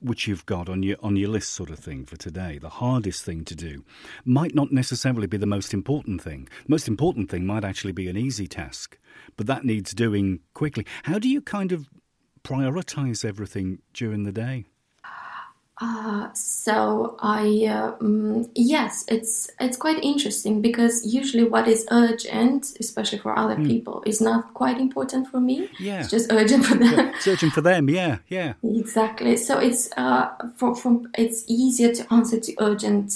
which 0.00 0.26
you've 0.26 0.46
got 0.46 0.68
on 0.68 0.82
your 0.82 0.96
on 1.02 1.16
your 1.16 1.30
list 1.30 1.52
sort 1.52 1.70
of 1.70 1.78
thing 1.78 2.04
for 2.04 2.16
today, 2.16 2.58
the 2.58 2.68
hardest 2.68 3.24
thing 3.24 3.44
to 3.44 3.54
do, 3.54 3.84
might 4.24 4.54
not 4.54 4.72
necessarily 4.72 5.26
be 5.26 5.36
the 5.36 5.46
most 5.46 5.72
important 5.72 6.22
thing. 6.22 6.48
The 6.64 6.70
most 6.70 6.88
important 6.88 7.30
thing 7.30 7.46
might 7.46 7.64
actually 7.64 7.92
be 7.92 8.08
an 8.08 8.16
easy 8.16 8.46
task, 8.46 8.98
but 9.36 9.46
that 9.46 9.64
needs 9.64 9.94
doing 9.94 10.40
quickly. 10.54 10.86
How 11.04 11.18
do 11.18 11.28
you 11.28 11.40
kind 11.40 11.72
of 11.72 11.88
prioritize 12.44 13.24
everything 13.24 13.80
during 13.92 14.24
the 14.24 14.32
day? 14.32 14.66
Uh, 15.78 16.32
so 16.32 17.16
I 17.20 17.66
uh, 17.68 17.96
mm, 17.98 18.48
yes, 18.54 19.04
it's 19.08 19.50
it's 19.60 19.76
quite 19.76 20.02
interesting 20.02 20.62
because 20.62 21.04
usually 21.04 21.44
what 21.44 21.68
is 21.68 21.86
urgent, 21.90 22.74
especially 22.80 23.18
for 23.18 23.38
other 23.38 23.56
mm. 23.56 23.66
people, 23.66 24.02
is 24.06 24.22
not 24.22 24.54
quite 24.54 24.80
important 24.80 25.28
for 25.28 25.38
me. 25.38 25.68
Yeah, 25.78 26.00
it's 26.00 26.10
just 26.10 26.32
urgent 26.32 26.64
for 26.64 26.76
them. 26.76 27.12
It's 27.16 27.28
urgent 27.28 27.52
for 27.52 27.60
them. 27.60 27.90
Yeah, 27.90 28.18
yeah. 28.28 28.54
Exactly. 28.62 29.36
So 29.36 29.58
it's 29.58 29.90
uh 29.98 30.30
for, 30.56 30.74
for 30.74 31.02
it's 31.18 31.44
easier 31.46 31.94
to 31.94 32.12
answer 32.12 32.40
to 32.40 32.54
urgent 32.58 33.12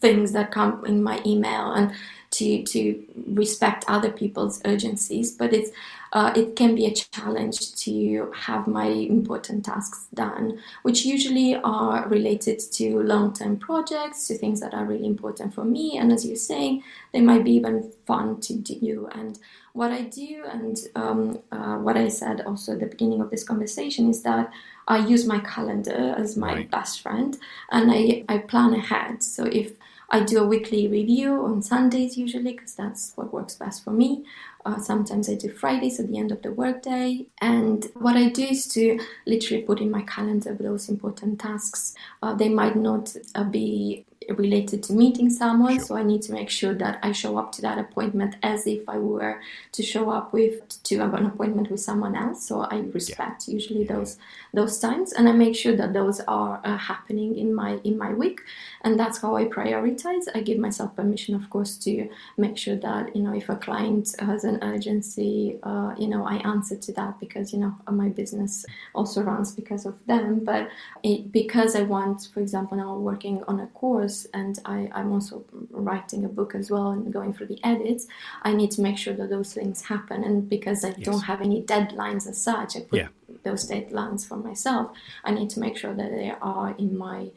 things 0.00 0.30
that 0.30 0.52
come 0.52 0.84
in 0.86 1.02
my 1.02 1.20
email 1.26 1.72
and 1.72 1.92
to 2.30 2.62
to 2.62 3.04
respect 3.26 3.84
other 3.88 4.12
people's 4.12 4.60
urgencies, 4.64 5.32
but 5.32 5.52
it's 5.52 5.70
uh, 6.16 6.32
it 6.34 6.56
can 6.56 6.74
be 6.74 6.86
a 6.86 6.94
challenge 6.94 7.74
to 7.74 8.32
have 8.34 8.66
my 8.66 8.86
important 8.86 9.66
tasks 9.66 10.06
done, 10.14 10.58
which 10.82 11.04
usually 11.04 11.56
are 11.56 12.08
related 12.08 12.58
to 12.58 13.02
long 13.02 13.34
term 13.34 13.58
projects, 13.58 14.26
to 14.26 14.38
things 14.38 14.58
that 14.60 14.72
are 14.72 14.86
really 14.86 15.04
important 15.04 15.52
for 15.52 15.62
me. 15.62 15.98
And 15.98 16.10
as 16.10 16.24
you're 16.24 16.36
saying, 16.36 16.82
they 17.12 17.20
might 17.20 17.44
be 17.44 17.52
even 17.52 17.92
fun 18.06 18.40
to 18.40 18.54
do. 18.54 19.06
And 19.12 19.38
what 19.74 19.90
I 19.92 20.04
do, 20.04 20.42
and 20.50 20.78
um, 20.94 21.38
uh, 21.52 21.76
what 21.76 21.98
I 21.98 22.08
said 22.08 22.40
also 22.46 22.72
at 22.72 22.80
the 22.80 22.86
beginning 22.86 23.20
of 23.20 23.28
this 23.28 23.44
conversation, 23.44 24.08
is 24.08 24.22
that 24.22 24.50
I 24.88 25.06
use 25.06 25.26
my 25.26 25.40
calendar 25.40 26.14
as 26.16 26.34
my 26.34 26.54
right. 26.54 26.70
best 26.70 27.02
friend 27.02 27.36
and 27.70 27.90
I, 27.92 28.24
I 28.26 28.38
plan 28.38 28.72
ahead. 28.72 29.22
So 29.22 29.44
if 29.44 29.72
I 30.08 30.20
do 30.20 30.42
a 30.42 30.46
weekly 30.46 30.86
review 30.86 31.44
on 31.44 31.62
Sundays 31.62 32.16
usually 32.16 32.52
because 32.52 32.74
that's 32.74 33.12
what 33.16 33.32
works 33.32 33.56
best 33.56 33.82
for 33.82 33.90
me. 33.90 34.24
Uh, 34.66 34.80
sometimes 34.80 35.28
I 35.28 35.34
do 35.34 35.48
Fridays 35.48 36.00
at 36.00 36.08
the 36.08 36.18
end 36.18 36.32
of 36.32 36.42
the 36.42 36.50
workday. 36.50 37.24
And 37.40 37.86
what 37.94 38.16
I 38.16 38.30
do 38.30 38.42
is 38.42 38.66
to 38.74 38.98
literally 39.24 39.62
put 39.62 39.80
in 39.80 39.92
my 39.92 40.02
calendar 40.02 40.54
those 40.54 40.88
important 40.88 41.38
tasks. 41.38 41.94
Uh, 42.20 42.34
they 42.34 42.48
might 42.48 42.74
not 42.74 43.14
uh, 43.36 43.44
be 43.44 44.04
related 44.28 44.82
to 44.84 44.92
meeting 44.92 45.30
someone, 45.30 45.76
sure. 45.76 45.84
so 45.84 45.96
I 45.96 46.02
need 46.02 46.22
to 46.22 46.32
make 46.32 46.50
sure 46.50 46.74
that 46.74 46.98
I 47.02 47.12
show 47.12 47.38
up 47.38 47.52
to 47.52 47.62
that 47.62 47.78
appointment 47.78 48.36
as 48.42 48.66
if 48.66 48.88
I 48.88 48.98
were 48.98 49.40
to 49.72 49.82
show 49.82 50.10
up 50.10 50.32
with 50.32 50.82
to 50.84 50.98
have 50.98 51.14
an 51.14 51.26
appointment 51.26 51.70
with 51.70 51.80
someone 51.80 52.16
else. 52.16 52.46
So 52.46 52.62
I 52.62 52.78
respect 52.92 53.46
yeah. 53.46 53.54
usually 53.54 53.84
yeah. 53.84 53.94
those 53.94 54.18
those 54.52 54.78
times, 54.78 55.12
and 55.12 55.28
I 55.28 55.32
make 55.32 55.54
sure 55.54 55.76
that 55.76 55.92
those 55.92 56.20
are 56.20 56.60
uh, 56.64 56.76
happening 56.76 57.38
in 57.38 57.54
my 57.54 57.78
in 57.84 57.96
my 57.98 58.12
week, 58.12 58.40
and 58.82 58.98
that's 58.98 59.18
how 59.18 59.36
I 59.36 59.44
prioritize. 59.44 60.24
I 60.34 60.40
give 60.40 60.58
myself 60.58 60.96
permission, 60.96 61.34
of 61.34 61.48
course, 61.50 61.76
to 61.78 62.08
make 62.36 62.56
sure 62.56 62.76
that 62.76 63.14
you 63.14 63.22
know 63.22 63.34
if 63.34 63.48
a 63.48 63.56
client 63.56 64.14
has 64.18 64.44
an 64.44 64.58
urgency, 64.62 65.58
uh, 65.62 65.94
you 65.98 66.08
know 66.08 66.26
I 66.26 66.36
answer 66.36 66.76
to 66.76 66.92
that 66.92 67.20
because 67.20 67.52
you 67.52 67.58
know 67.58 67.74
my 67.90 68.08
business 68.08 68.64
also 68.94 69.22
runs 69.22 69.52
because 69.52 69.86
of 69.86 69.94
them, 70.06 70.44
but 70.44 70.68
it, 71.02 71.30
because 71.32 71.76
I 71.76 71.82
want, 71.82 72.28
for 72.32 72.40
example, 72.40 72.76
now 72.76 72.96
working 72.96 73.42
on 73.46 73.60
a 73.60 73.66
course 73.68 74.15
and 74.32 74.58
I, 74.64 74.88
I'm 74.94 75.12
also 75.12 75.44
writing 75.70 76.24
a 76.24 76.28
book 76.28 76.54
as 76.54 76.70
well 76.70 76.90
and 76.90 77.12
going 77.12 77.32
through 77.34 77.48
the 77.48 77.60
edits, 77.64 78.06
I 78.42 78.52
need 78.54 78.70
to 78.72 78.80
make 78.80 78.96
sure 78.96 79.14
that 79.14 79.28
those 79.30 79.52
things 79.52 79.82
happen. 79.82 80.24
And 80.24 80.48
because 80.48 80.84
I 80.84 80.88
yes. 80.88 81.04
don't 81.08 81.22
have 81.22 81.40
any 81.40 81.62
deadlines 81.62 82.26
as 82.26 82.40
such, 82.40 82.76
I 82.76 82.80
put 82.80 82.98
yeah. 82.98 83.08
those 83.42 83.68
deadlines 83.68 84.26
for 84.26 84.36
myself. 84.36 84.92
I 85.24 85.32
need 85.32 85.50
to 85.50 85.60
make 85.60 85.76
sure 85.76 85.94
that 85.94 86.10
they 86.10 86.32
are 86.40 86.74
in 86.78 86.96
my 86.96 87.30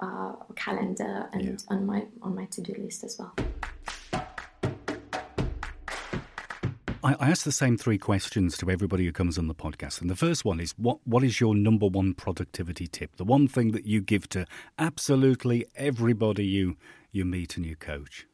uh, 0.00 0.32
calendar 0.56 1.28
and 1.32 1.44
yeah. 1.44 1.56
on 1.68 1.86
my 1.86 2.04
on 2.20 2.34
my 2.34 2.44
to 2.46 2.60
do 2.60 2.74
list 2.78 3.04
as 3.04 3.18
well. 3.18 3.34
I, 7.06 7.14
I 7.20 7.30
ask 7.30 7.44
the 7.44 7.52
same 7.52 7.76
three 7.76 7.98
questions 7.98 8.56
to 8.58 8.68
everybody 8.68 9.04
who 9.04 9.12
comes 9.12 9.38
on 9.38 9.46
the 9.46 9.54
podcast. 9.54 10.00
And 10.00 10.10
the 10.10 10.16
first 10.16 10.44
one 10.44 10.58
is 10.58 10.72
what, 10.76 10.98
what 11.04 11.22
is 11.22 11.40
your 11.40 11.54
number 11.54 11.86
one 11.86 12.14
productivity 12.14 12.88
tip? 12.88 13.14
The 13.14 13.24
one 13.24 13.46
thing 13.46 13.70
that 13.72 13.86
you 13.86 14.00
give 14.00 14.28
to 14.30 14.44
absolutely 14.76 15.66
everybody 15.76 16.44
you, 16.44 16.76
you 17.12 17.24
meet 17.24 17.56
and 17.56 17.64
you 17.64 17.76
coach? 17.76 18.26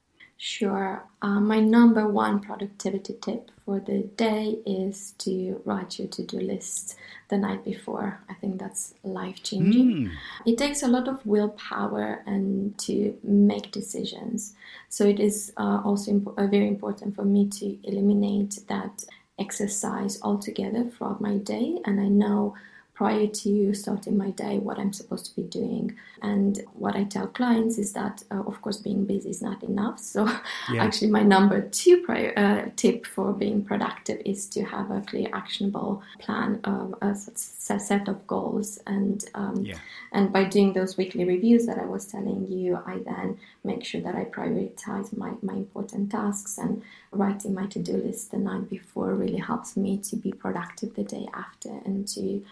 Sure. 0.44 1.04
Uh, 1.22 1.38
my 1.38 1.61
number 1.61 2.08
one 2.08 2.40
productivity 2.40 3.14
tip 3.22 3.52
for 3.64 3.78
the 3.78 4.02
day 4.16 4.58
is 4.66 5.12
to 5.18 5.62
write 5.64 6.00
your 6.00 6.08
to 6.08 6.25
do 6.25 6.40
list 6.40 6.96
the 7.28 7.38
night 7.38 7.64
before. 7.64 8.18
I 8.28 8.34
think 8.34 8.58
that's 8.58 8.92
life 9.04 9.40
changing. 9.44 9.92
Mm. 9.92 10.11
It 10.44 10.58
takes 10.58 10.82
a 10.82 10.88
lot 10.88 11.06
of 11.06 11.25
willpower 11.25 12.25
and 12.26 12.76
to 12.78 13.16
make 13.22 13.70
decisions. 13.70 14.56
So 14.88 15.04
it 15.04 15.20
is 15.20 15.52
uh, 15.58 15.80
also 15.84 16.11
imp- 16.11 16.37
uh, 16.37 16.49
very 16.49 16.66
important 16.66 17.14
for 17.14 17.25
me 17.25 17.46
to 17.61 17.78
eliminate 17.84 18.58
that 18.66 19.04
exercise 19.38 20.18
altogether 20.22 20.90
throughout 20.90 21.20
my 21.20 21.37
day. 21.37 21.78
And 21.84 22.00
I 22.00 22.08
know 22.08 22.56
prior 22.94 23.26
to 23.26 23.72
starting 23.75 24.16
my 24.16 24.30
day 24.30 24.58
what 24.58 24.78
I'm 24.78 24.92
supposed 24.92 25.26
to 25.26 25.37
be 25.37 25.42
doing. 25.42 25.96
And 26.20 26.61
what 26.75 26.94
I 26.94 27.04
tell 27.04 27.26
clients 27.26 27.78
is 27.78 27.92
that, 27.94 28.22
uh, 28.30 28.42
of 28.42 28.61
course, 28.62 28.76
being 28.76 29.06
busy 29.06 29.30
is 29.30 29.42
not 29.42 29.62
enough. 29.62 29.99
So, 29.99 30.26
yeah. 30.70 30.84
actually, 30.84 31.11
my 31.11 31.22
number 31.22 31.62
two 31.62 32.02
prior, 32.02 32.32
uh, 32.37 32.70
tip 32.76 33.06
for 33.06 33.32
being 33.32 33.64
productive 33.64 34.20
is 34.25 34.46
to 34.50 34.62
have 34.64 34.90
a 34.90 35.00
clear, 35.00 35.28
actionable 35.32 36.02
plan, 36.20 36.61
of 36.64 36.94
a 37.00 37.16
set 37.16 38.08
of 38.08 38.26
goals. 38.26 38.78
And 38.87 39.25
um, 39.34 39.64
yeah. 39.64 39.78
and 40.12 40.32
by 40.32 40.44
doing 40.44 40.75
those 40.75 40.96
weekly 40.96 41.25
reviews 41.25 41.66
that 41.66 41.78
I 41.78 41.84
was 41.87 42.06
telling 42.06 42.46
you, 42.50 42.78
I 42.87 42.99
then 42.99 43.38
make 43.64 43.84
sure 43.84 44.00
that 44.02 44.14
I 44.14 44.25
prioritize 44.25 45.16
my, 45.16 45.32
my 45.42 45.54
important 45.54 46.11
tasks 46.11 46.58
and 46.58 46.82
writing 47.11 47.54
my 47.54 47.66
to-do 47.66 47.94
list 47.94 48.30
the 48.30 48.38
night 48.38 48.68
before 48.68 49.14
really 49.14 49.38
helps 49.38 49.76
me 49.76 49.99
to 49.99 50.16
be 50.16 50.32
productive 50.32 50.94
the 50.94 51.04
day 51.04 51.26
after 51.34 51.70
and 51.84 52.06
to 52.08 52.44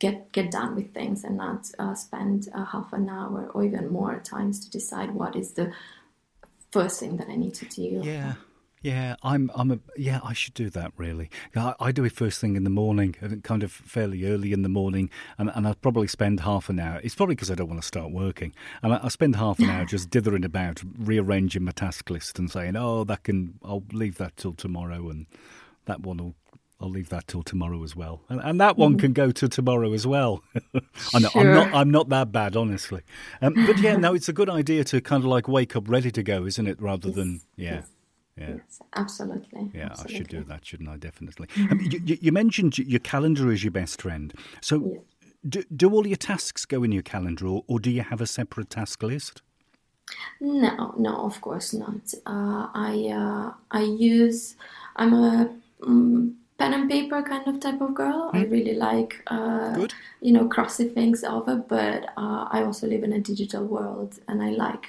get 0.00 0.32
get 0.32 0.50
done 0.50 0.74
with 0.74 0.92
things 0.92 1.22
and 1.22 1.36
not 1.36 1.70
uh, 1.78 1.94
spend 1.94 2.48
uh, 2.52 2.64
half 2.64 2.92
an 2.92 3.08
hour 3.08 3.50
or 3.54 3.62
even 3.62 3.92
more 3.92 4.18
times 4.18 4.58
to 4.64 4.70
decide 4.70 5.14
what 5.14 5.36
is 5.36 5.52
the 5.52 5.72
first 6.72 6.98
thing 6.98 7.16
that 7.18 7.28
I 7.28 7.36
need 7.36 7.54
to 7.54 7.66
do. 7.66 8.00
Yeah. 8.02 8.34
Yeah, 8.82 9.16
I'm. 9.22 9.50
I'm 9.54 9.70
a. 9.72 9.78
Yeah, 9.94 10.20
I 10.24 10.32
should 10.32 10.54
do 10.54 10.70
that. 10.70 10.92
Really, 10.96 11.28
I, 11.54 11.74
I 11.78 11.92
do 11.92 12.02
it 12.04 12.12
first 12.12 12.40
thing 12.40 12.56
in 12.56 12.64
the 12.64 12.70
morning, 12.70 13.14
kind 13.42 13.62
of 13.62 13.70
fairly 13.70 14.24
early 14.24 14.54
in 14.54 14.62
the 14.62 14.70
morning, 14.70 15.10
and, 15.36 15.50
and 15.54 15.68
I 15.68 15.74
probably 15.74 16.06
spend 16.06 16.40
half 16.40 16.70
an 16.70 16.80
hour. 16.80 16.98
It's 17.04 17.14
probably 17.14 17.34
because 17.34 17.50
I 17.50 17.56
don't 17.56 17.68
want 17.68 17.82
to 17.82 17.86
start 17.86 18.10
working, 18.10 18.54
and 18.82 18.94
I, 18.94 19.00
I 19.02 19.08
spend 19.08 19.36
half 19.36 19.58
an 19.58 19.68
hour 19.68 19.84
just 19.84 20.08
dithering 20.08 20.46
about, 20.46 20.80
rearranging 20.98 21.62
my 21.62 21.72
task 21.72 22.08
list, 22.08 22.38
and 22.38 22.50
saying, 22.50 22.74
"Oh, 22.74 23.04
that 23.04 23.24
can. 23.24 23.58
I'll 23.62 23.84
leave 23.92 24.16
that 24.16 24.38
till 24.38 24.54
tomorrow, 24.54 25.10
and 25.10 25.26
that 25.84 26.00
one 26.00 26.16
will 26.16 26.34
I'll 26.80 26.90
leave 26.90 27.10
that 27.10 27.28
till 27.28 27.42
tomorrow 27.42 27.82
as 27.82 27.94
well, 27.94 28.22
and, 28.28 28.40
and 28.42 28.60
that 28.60 28.78
one 28.78 28.96
mm. 28.96 29.00
can 29.00 29.12
go 29.12 29.30
to 29.30 29.48
tomorrow 29.48 29.92
as 29.92 30.06
well. 30.06 30.42
I 31.14 31.20
sure. 31.20 31.30
I'm 31.40 31.52
not 31.52 31.74
I'm 31.74 31.90
not 31.90 32.08
that 32.08 32.32
bad, 32.32 32.56
honestly. 32.56 33.02
Um, 33.42 33.54
but 33.66 33.78
yeah, 33.78 33.96
no, 33.96 34.14
it's 34.14 34.28
a 34.28 34.32
good 34.32 34.48
idea 34.48 34.84
to 34.84 35.00
kind 35.00 35.22
of 35.22 35.28
like 35.28 35.46
wake 35.46 35.76
up 35.76 35.88
ready 35.88 36.10
to 36.10 36.22
go, 36.22 36.46
isn't 36.46 36.66
it? 36.66 36.80
Rather 36.80 37.08
yes. 37.08 37.16
than 37.16 37.40
yeah. 37.56 37.74
Yes. 37.74 37.86
Yeah. 38.36 38.50
Yes, 38.50 38.80
absolutely. 38.96 39.70
Yeah, 39.74 39.86
absolutely. 39.90 40.14
I 40.14 40.18
should 40.18 40.28
do 40.28 40.44
that, 40.44 40.64
shouldn't 40.64 40.88
I? 40.88 40.96
Definitely. 40.96 41.48
Um, 41.70 41.78
you, 41.82 42.18
you, 42.20 42.32
mentioned 42.32 42.78
your 42.78 43.00
calendar 43.00 43.52
is 43.52 43.62
your 43.62 43.70
best 43.70 44.00
friend. 44.00 44.32
So, 44.62 44.92
yes. 44.94 45.30
do, 45.46 45.64
do 45.76 45.92
all 45.92 46.06
your 46.06 46.16
tasks 46.16 46.64
go 46.64 46.82
in 46.82 46.90
your 46.90 47.02
calendar, 47.02 47.46
or, 47.46 47.64
or 47.66 47.78
do 47.78 47.90
you 47.90 48.00
have 48.00 48.22
a 48.22 48.26
separate 48.26 48.70
task 48.70 49.02
list? 49.02 49.42
No, 50.40 50.94
no, 50.96 51.16
of 51.16 51.40
course 51.40 51.74
not. 51.74 52.14
Uh, 52.26 52.68
I 52.72 53.10
uh, 53.12 53.52
I 53.70 53.82
use. 53.82 54.56
I'm 54.96 55.12
a 55.12 55.54
um, 55.82 56.36
pen 56.60 56.74
and 56.74 56.90
paper 56.90 57.22
kind 57.22 57.46
of 57.48 57.58
type 57.58 57.80
of 57.80 57.94
girl. 57.94 58.30
I 58.34 58.40
hmm. 58.44 58.52
really 58.52 58.74
like, 58.74 59.22
uh, 59.28 59.86
you 60.20 60.32
know, 60.32 60.46
crossing 60.46 60.90
things 60.90 61.24
over, 61.24 61.56
but 61.56 62.04
uh, 62.18 62.44
I 62.50 62.62
also 62.62 62.86
live 62.86 63.02
in 63.02 63.14
a 63.14 63.20
digital 63.20 63.64
world, 63.64 64.18
and 64.28 64.42
I 64.42 64.50
like 64.50 64.86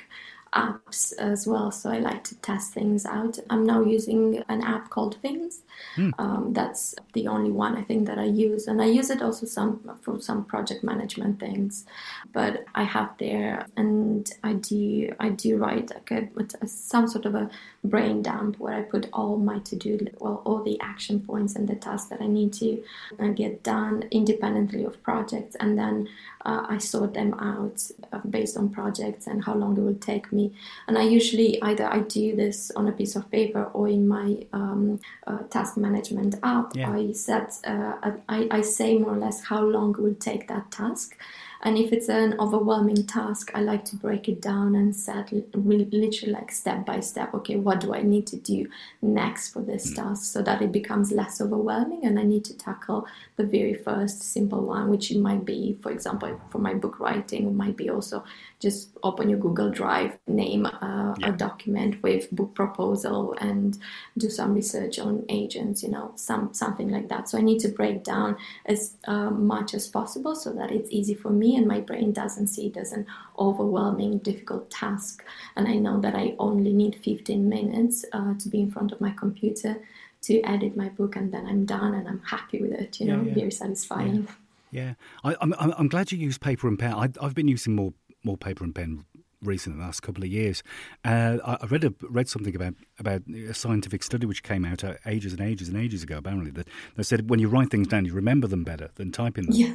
apps 0.53 1.13
as 1.17 1.47
well. 1.47 1.71
So 1.71 1.89
I 1.89 1.99
like 1.99 2.23
to 2.25 2.35
test 2.35 2.73
things 2.73 3.05
out. 3.05 3.39
I'm 3.49 3.65
now 3.65 3.81
using 3.83 4.43
an 4.49 4.61
app 4.61 4.89
called 4.89 5.15
Things. 5.21 5.61
Mm. 5.95 6.13
Um, 6.19 6.53
that's 6.53 6.93
the 7.13 7.27
only 7.27 7.51
one 7.51 7.77
I 7.77 7.83
think 7.83 8.05
that 8.07 8.19
I 8.19 8.25
use, 8.25 8.67
and 8.67 8.81
I 8.81 8.85
use 8.85 9.09
it 9.09 9.21
also 9.21 9.45
some 9.45 9.97
for 10.01 10.19
some 10.19 10.45
project 10.45 10.83
management 10.83 11.39
things. 11.39 11.85
But 12.33 12.65
I 12.75 12.83
have 12.83 13.09
there, 13.17 13.65
and 13.77 14.29
I 14.43 14.53
do 14.53 15.13
I 15.19 15.29
do 15.29 15.57
write 15.57 15.91
like 15.91 16.11
a, 16.11 16.67
some 16.67 17.07
sort 17.07 17.25
of 17.25 17.35
a 17.35 17.49
brain 17.83 18.21
dump 18.21 18.59
where 18.59 18.73
I 18.73 18.81
put 18.83 19.09
all 19.13 19.37
my 19.37 19.59
to 19.59 19.75
do 19.75 20.07
well 20.19 20.41
all 20.45 20.61
the 20.63 20.79
action 20.81 21.19
points 21.21 21.55
and 21.55 21.67
the 21.67 21.75
tasks 21.75 22.09
that 22.09 22.21
I 22.21 22.27
need 22.27 22.53
to 22.53 22.83
uh, 23.19 23.27
get 23.29 23.63
done 23.63 24.03
independently 24.11 24.83
of 24.83 25.01
projects, 25.03 25.55
and 25.55 25.77
then 25.77 26.07
uh, 26.45 26.65
I 26.67 26.77
sort 26.77 27.13
them 27.13 27.33
out 27.35 27.89
uh, 28.11 28.19
based 28.29 28.57
on 28.57 28.69
projects 28.69 29.27
and 29.27 29.43
how 29.43 29.55
long 29.55 29.77
it 29.77 29.81
will 29.81 29.95
take 29.95 30.31
me. 30.31 30.53
And 30.87 30.97
I 30.97 31.03
usually 31.03 31.61
either 31.61 31.85
I 31.85 31.99
do 31.99 32.35
this 32.35 32.71
on 32.75 32.87
a 32.87 32.91
piece 32.91 33.15
of 33.15 33.29
paper 33.31 33.65
or 33.73 33.87
in 33.87 34.07
my 34.07 34.45
um, 34.53 34.99
uh, 35.27 35.39
task 35.49 35.77
management 35.77 36.35
app. 36.43 36.75
Yeah. 36.75 36.91
I 36.91 37.11
set 37.11 37.59
uh, 37.65 38.11
I, 38.29 38.47
I 38.51 38.61
say 38.61 38.97
more 38.97 39.13
or 39.13 39.17
less 39.17 39.43
how 39.43 39.63
long 39.63 39.91
it 39.91 40.01
will 40.01 40.15
take 40.15 40.47
that 40.47 40.71
task 40.71 41.17
and 41.63 41.77
if 41.77 41.91
it's 41.93 42.09
an 42.09 42.39
overwhelming 42.39 43.05
task, 43.05 43.51
I 43.53 43.61
like 43.61 43.85
to 43.85 43.95
break 43.95 44.27
it 44.27 44.41
down 44.41 44.75
and 44.75 44.95
set 44.95 45.31
literally 45.53 46.33
like 46.33 46.51
step 46.51 46.85
by 46.85 46.99
step. 47.01 47.33
Okay, 47.35 47.55
what 47.55 47.79
do 47.79 47.93
I 47.93 48.01
need 48.01 48.25
to 48.27 48.37
do 48.37 48.67
next 49.01 49.49
for 49.49 49.61
this 49.61 49.93
task 49.93 50.31
so 50.31 50.41
that 50.41 50.61
it 50.61 50.71
becomes 50.71 51.11
less 51.11 51.39
overwhelming? 51.39 52.05
And 52.05 52.17
I 52.17 52.23
need 52.23 52.45
to 52.45 52.57
tackle 52.57 53.05
the 53.35 53.43
very 53.43 53.75
first 53.75 54.23
simple 54.23 54.65
one, 54.65 54.89
which 54.89 55.11
it 55.11 55.19
might 55.19 55.45
be, 55.45 55.77
for 55.81 55.91
example, 55.91 56.41
for 56.49 56.57
my 56.57 56.73
book 56.73 56.99
writing, 56.99 57.47
it 57.47 57.53
might 57.53 57.77
be 57.77 57.89
also 57.89 58.23
just 58.59 58.89
open 59.03 59.29
your 59.29 59.39
Google 59.39 59.69
Drive, 59.69 60.17
name 60.27 60.65
uh, 60.65 61.15
yeah. 61.19 61.29
a 61.29 61.31
document 61.31 62.01
with 62.03 62.31
book 62.31 62.53
proposal, 62.53 63.33
and 63.39 63.77
do 64.17 64.29
some 64.29 64.53
research 64.53 64.99
on 64.99 65.25
agents. 65.29 65.83
You 65.83 65.89
know, 65.89 66.11
some 66.15 66.53
something 66.53 66.89
like 66.89 67.09
that. 67.09 67.29
So 67.29 67.37
I 67.37 67.41
need 67.41 67.59
to 67.59 67.69
break 67.69 68.03
down 68.03 68.37
as 68.65 68.95
uh, 69.05 69.29
much 69.29 69.73
as 69.73 69.87
possible 69.87 70.35
so 70.35 70.53
that 70.53 70.71
it's 70.71 70.89
easy 70.91 71.15
for 71.15 71.29
me 71.29 71.50
and 71.55 71.67
my 71.67 71.79
brain 71.79 72.11
doesn't 72.11 72.47
see 72.47 72.67
it 72.67 72.77
as 72.77 72.91
an 72.91 73.05
overwhelming, 73.37 74.19
difficult 74.19 74.69
task. 74.69 75.23
And 75.55 75.67
I 75.67 75.75
know 75.75 75.99
that 76.01 76.15
I 76.15 76.35
only 76.39 76.73
need 76.73 76.95
15 77.03 77.47
minutes 77.47 78.05
uh, 78.13 78.33
to 78.39 78.49
be 78.49 78.61
in 78.61 78.71
front 78.71 78.91
of 78.91 79.01
my 79.01 79.11
computer 79.11 79.81
to 80.23 80.41
edit 80.43 80.77
my 80.77 80.89
book, 80.89 81.15
and 81.15 81.33
then 81.33 81.47
I'm 81.47 81.65
done 81.65 81.93
and 81.95 82.07
I'm 82.07 82.21
happy 82.21 82.61
with 82.61 82.71
it. 82.73 82.99
You 82.99 83.07
know, 83.07 83.21
yeah, 83.21 83.29
yeah. 83.29 83.33
very 83.35 83.51
satisfying. 83.51 84.27
Yeah, 84.71 84.93
I, 85.23 85.35
am 85.41 85.53
I'm, 85.59 85.73
I'm 85.77 85.87
glad 85.87 86.11
you 86.11 86.17
use 86.17 86.37
paper 86.37 86.67
and 86.67 86.77
pen. 86.77 86.93
I, 86.93 87.09
I've 87.21 87.35
been 87.35 87.47
using 87.47 87.75
more 87.75 87.93
more 88.23 88.37
paper 88.37 88.63
and 88.63 88.73
pen 88.73 89.05
recently, 89.41 89.79
the 89.79 89.85
last 89.85 90.01
couple 90.01 90.23
of 90.23 90.29
years. 90.29 90.63
Uh, 91.03 91.37
I 91.43 91.65
read 91.65 91.83
a, 91.83 91.93
read 92.01 92.29
something 92.29 92.55
about 92.55 92.75
about 92.99 93.23
a 93.27 93.53
scientific 93.53 94.03
study 94.03 94.25
which 94.25 94.43
came 94.43 94.65
out 94.65 94.83
ages 95.05 95.33
and 95.33 95.41
ages 95.41 95.67
and 95.67 95.77
ages 95.77 96.03
ago, 96.03 96.17
apparently 96.17 96.51
that 96.51 96.67
they 96.95 97.03
said 97.03 97.29
when 97.29 97.39
you 97.39 97.47
write 97.47 97.69
things 97.69 97.87
down, 97.87 98.05
you 98.05 98.13
remember 98.13 98.47
them 98.47 98.63
better 98.63 98.91
than 98.95 99.11
typing 99.11 99.45
them. 99.45 99.55
Yeah. 99.55 99.73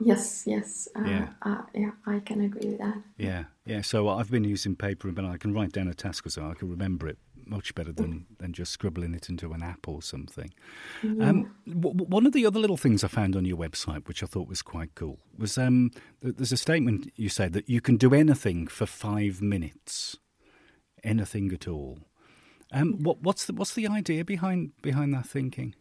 Yes, 0.00 0.44
yes, 0.46 0.88
uh, 0.96 1.02
yeah, 1.04 1.28
uh, 1.42 1.62
yeah, 1.74 1.90
I 2.06 2.20
can 2.20 2.40
agree 2.40 2.70
with 2.70 2.78
that. 2.78 3.02
Yeah, 3.18 3.44
yeah. 3.66 3.82
So 3.82 4.08
I've 4.08 4.30
been 4.30 4.44
using 4.44 4.74
paper, 4.74 5.12
but 5.12 5.24
I 5.24 5.36
can 5.36 5.52
write 5.52 5.72
down 5.72 5.88
a 5.88 5.94
task 5.94 6.26
or 6.26 6.30
so. 6.30 6.48
I 6.48 6.54
can 6.54 6.70
remember 6.70 7.06
it 7.06 7.18
much 7.46 7.74
better 7.74 7.92
than, 7.92 8.26
than 8.38 8.52
just 8.52 8.72
scribbling 8.72 9.12
it 9.12 9.28
into 9.28 9.52
an 9.52 9.62
app 9.62 9.88
or 9.88 10.00
something. 10.00 10.52
Yeah. 11.02 11.28
Um, 11.28 11.54
w- 11.68 12.04
one 12.04 12.24
of 12.26 12.32
the 12.32 12.46
other 12.46 12.60
little 12.60 12.76
things 12.76 13.02
I 13.04 13.08
found 13.08 13.36
on 13.36 13.44
your 13.44 13.56
website, 13.56 14.06
which 14.06 14.22
I 14.22 14.26
thought 14.26 14.48
was 14.48 14.62
quite 14.62 14.94
cool, 14.94 15.18
was 15.36 15.58
um, 15.58 15.90
there's 16.22 16.52
a 16.52 16.56
statement 16.56 17.10
you 17.16 17.28
said 17.28 17.52
that 17.52 17.68
you 17.68 17.80
can 17.80 17.96
do 17.96 18.14
anything 18.14 18.68
for 18.68 18.86
five 18.86 19.42
minutes, 19.42 20.16
anything 21.04 21.52
at 21.52 21.66
all. 21.68 21.98
Um, 22.72 23.02
what, 23.02 23.20
what's 23.20 23.46
the 23.46 23.52
what's 23.52 23.74
the 23.74 23.88
idea 23.88 24.24
behind 24.24 24.70
behind 24.80 25.12
that 25.14 25.26
thinking? 25.26 25.74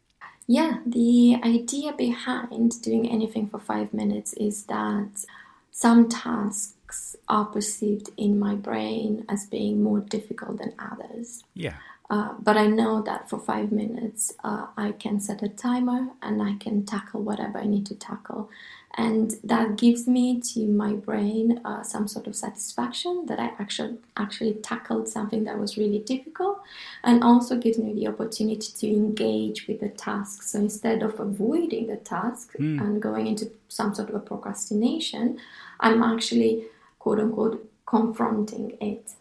Yeah, 0.49 0.79
the 0.83 1.37
idea 1.43 1.93
behind 1.93 2.81
doing 2.81 3.07
anything 3.07 3.47
for 3.47 3.59
five 3.59 3.93
minutes 3.93 4.33
is 4.33 4.63
that 4.63 5.23
some 5.69 6.09
tasks 6.09 7.15
are 7.27 7.45
perceived 7.45 8.09
in 8.17 8.39
my 8.39 8.55
brain 8.55 9.25
as 9.29 9.45
being 9.45 9.83
more 9.83 9.99
difficult 9.99 10.57
than 10.57 10.73
others. 10.79 11.43
Yeah. 11.53 11.75
Uh, 12.09 12.33
but 12.39 12.57
I 12.57 12.65
know 12.65 13.03
that 13.03 13.29
for 13.29 13.37
five 13.37 13.71
minutes, 13.71 14.33
uh, 14.43 14.65
I 14.75 14.93
can 14.93 15.19
set 15.19 15.43
a 15.43 15.49
timer 15.49 16.07
and 16.23 16.41
I 16.41 16.55
can 16.55 16.83
tackle 16.83 17.21
whatever 17.21 17.59
I 17.59 17.67
need 17.67 17.85
to 17.85 17.93
tackle 17.93 18.49
and 18.97 19.35
that 19.43 19.77
gives 19.77 20.07
me 20.07 20.41
to 20.53 20.65
my 20.65 20.93
brain 20.93 21.61
uh, 21.63 21.83
some 21.83 22.07
sort 22.07 22.27
of 22.27 22.35
satisfaction 22.35 23.25
that 23.27 23.39
I 23.39 23.51
actually 23.59 23.97
actually 24.17 24.53
tackled 24.55 25.07
something 25.07 25.43
that 25.43 25.59
was 25.59 25.77
really 25.77 25.99
difficult, 25.99 26.59
and 27.03 27.23
also 27.23 27.57
gives 27.57 27.77
me 27.77 27.93
the 27.93 28.07
opportunity 28.07 28.71
to 28.79 28.87
engage 28.87 29.67
with 29.67 29.79
the 29.79 29.89
task. 29.89 30.43
So 30.43 30.59
instead 30.59 31.03
of 31.03 31.19
avoiding 31.19 31.87
the 31.87 31.97
task 31.97 32.53
mm. 32.57 32.81
and 32.81 33.01
going 33.01 33.27
into 33.27 33.51
some 33.67 33.93
sort 33.93 34.09
of 34.09 34.15
a 34.15 34.19
procrastination, 34.19 35.37
I'm 35.79 36.01
actually 36.03 36.65
quote 36.97 37.19
unquote 37.19 37.69
confronting 37.85 38.77
it. 38.81 39.11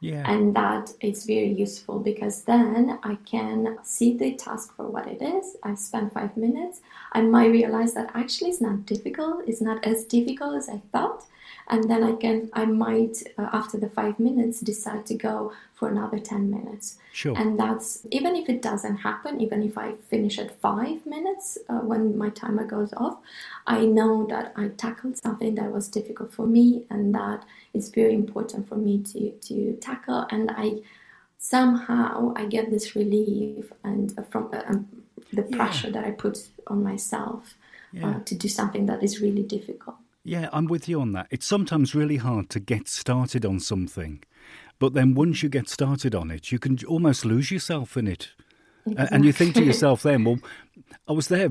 Yeah. 0.00 0.30
And 0.30 0.54
that 0.54 0.92
is 1.00 1.24
very 1.24 1.52
useful 1.52 1.98
because 1.98 2.44
then 2.44 2.98
I 3.02 3.16
can 3.24 3.78
see 3.82 4.16
the 4.16 4.34
task 4.34 4.76
for 4.76 4.86
what 4.86 5.06
it 5.06 5.22
is. 5.22 5.56
I 5.62 5.74
spend 5.74 6.12
five 6.12 6.36
minutes. 6.36 6.80
I 7.12 7.22
might 7.22 7.46
realize 7.46 7.94
that 7.94 8.10
actually 8.14 8.50
it's 8.50 8.60
not 8.60 8.84
difficult. 8.84 9.44
It's 9.46 9.62
not 9.62 9.84
as 9.84 10.04
difficult 10.04 10.56
as 10.56 10.68
I 10.68 10.82
thought 10.92 11.24
and 11.68 11.90
then 11.90 12.02
I 12.02 12.12
can 12.12 12.50
I 12.52 12.64
might 12.66 13.22
uh, 13.38 13.48
after 13.52 13.78
the 13.78 13.88
five 13.88 14.18
minutes 14.18 14.60
decide 14.60 15.06
to 15.06 15.14
go 15.14 15.52
for 15.74 15.88
another 15.88 16.18
ten 16.18 16.50
minutes. 16.50 16.98
Sure. 17.12 17.36
And 17.36 17.58
that's 17.58 18.06
even 18.10 18.36
if 18.36 18.48
it 18.48 18.60
doesn't 18.62 18.98
happen, 18.98 19.40
even 19.40 19.62
if 19.62 19.78
I 19.78 19.94
finish 20.08 20.38
at 20.38 20.60
five 20.60 21.06
minutes 21.06 21.58
uh, 21.68 21.80
when 21.80 22.16
my 22.16 22.30
timer 22.30 22.64
goes 22.64 22.92
off, 22.96 23.18
I 23.66 23.84
know 23.84 24.26
that 24.26 24.52
I 24.56 24.68
tackled 24.68 25.16
something 25.18 25.54
that 25.56 25.72
was 25.72 25.88
difficult 25.88 26.32
for 26.32 26.46
me, 26.46 26.84
and 26.90 27.14
that 27.14 27.44
it's 27.74 27.88
very 27.88 28.14
important 28.14 28.68
for 28.68 28.76
me 28.76 29.02
to 29.10 29.30
to 29.30 29.76
tackle, 29.80 30.26
and 30.30 30.50
I 30.50 30.82
somehow 31.38 32.32
I 32.34 32.46
get 32.46 32.70
this 32.70 32.96
relief 32.96 33.72
and 33.84 34.12
uh, 34.18 34.22
from 34.22 34.50
uh, 34.52 34.62
um, 34.68 34.88
the 35.32 35.42
pressure 35.42 35.88
yeah. 35.88 35.94
that 35.94 36.04
I 36.04 36.10
put 36.10 36.48
on 36.66 36.82
myself 36.82 37.54
uh, 38.02 38.20
to 38.24 38.34
do 38.34 38.48
something 38.48 38.86
that 38.86 39.02
is 39.02 39.20
really 39.20 39.42
difficult. 39.42 39.96
Yeah, 40.26 40.48
I'm 40.52 40.66
with 40.66 40.88
you 40.88 41.00
on 41.00 41.12
that. 41.12 41.28
It's 41.30 41.46
sometimes 41.46 41.94
really 41.94 42.16
hard 42.16 42.50
to 42.50 42.60
get 42.60 42.88
started 42.88 43.46
on 43.46 43.60
something, 43.60 44.24
but 44.80 44.92
then 44.92 45.14
once 45.14 45.42
you 45.42 45.48
get 45.48 45.68
started 45.68 46.14
on 46.14 46.32
it, 46.32 46.50
you 46.50 46.58
can 46.58 46.78
almost 46.88 47.24
lose 47.24 47.50
yourself 47.50 47.96
in 47.96 48.08
it. 48.08 48.30
Exactly. 48.86 49.16
And 49.16 49.24
you 49.24 49.32
think 49.32 49.54
to 49.54 49.64
yourself 49.64 50.02
then, 50.02 50.24
well, 50.24 50.38
I 51.08 51.12
was 51.12 51.28
there 51.28 51.50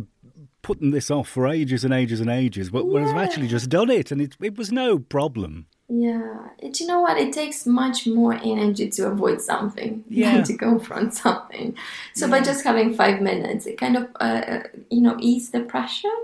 putting 0.61 0.91
this 0.91 1.09
off 1.09 1.29
for 1.29 1.47
ages 1.47 1.85
and 1.85 1.93
ages 1.93 2.19
and 2.19 2.29
ages, 2.29 2.69
but 2.69 2.85
yeah. 2.85 3.05
I've 3.05 3.17
actually 3.17 3.47
just 3.47 3.69
done 3.69 3.89
it 3.89 4.11
and 4.11 4.21
it, 4.21 4.35
it 4.41 4.57
was 4.57 4.71
no 4.71 4.99
problem. 4.99 5.67
Yeah, 5.87 6.49
do 6.59 6.83
you 6.83 6.87
know 6.87 7.01
what? 7.01 7.17
It 7.17 7.31
takes 7.31 7.67
much 7.67 8.07
more 8.07 8.33
energy 8.33 8.89
to 8.89 9.05
avoid 9.05 9.39
something 9.39 10.03
yeah. 10.09 10.33
than 10.33 10.43
to 10.45 10.57
confront 10.57 11.13
something. 11.13 11.77
So 12.15 12.25
yeah. 12.25 12.31
by 12.31 12.41
just 12.41 12.63
having 12.63 12.95
five 12.95 13.21
minutes, 13.21 13.67
it 13.67 13.77
kind 13.77 13.95
of, 13.95 14.07
uh, 14.19 14.23
uh 14.23 14.63
you 14.89 15.01
know, 15.01 15.15
ease 15.19 15.51
the 15.51 15.59
pressure. 15.59 16.17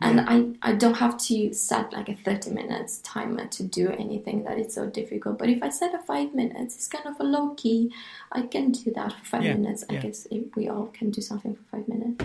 And 0.00 0.20
I, 0.20 0.70
I 0.70 0.74
don't 0.74 0.94
have 0.94 1.18
to 1.22 1.52
set 1.52 1.92
like 1.92 2.08
a 2.08 2.14
30 2.14 2.52
minutes 2.52 2.98
timer 2.98 3.46
to 3.48 3.64
do 3.64 3.90
anything 3.90 4.44
that 4.44 4.56
is 4.56 4.72
so 4.72 4.86
difficult. 4.86 5.36
But 5.38 5.48
if 5.48 5.60
i 5.64 5.68
set 5.68 5.92
a 5.92 5.98
five 5.98 6.32
minutes 6.32 6.76
it's 6.76 6.86
kind 6.86 7.06
of 7.06 7.18
a 7.18 7.24
low 7.24 7.54
key. 7.56 7.92
I 8.30 8.42
can 8.42 8.70
do 8.70 8.92
that 8.92 9.12
for 9.14 9.24
five 9.24 9.44
yeah, 9.44 9.54
minutes. 9.54 9.84
I 9.90 9.96
guess 9.96 10.28
if 10.30 10.54
we 10.54 10.68
all 10.68 10.86
can 10.86 11.10
do 11.10 11.20
something 11.20 11.56
for 11.56 11.64
five 11.76 11.88
minutes. 11.88 12.24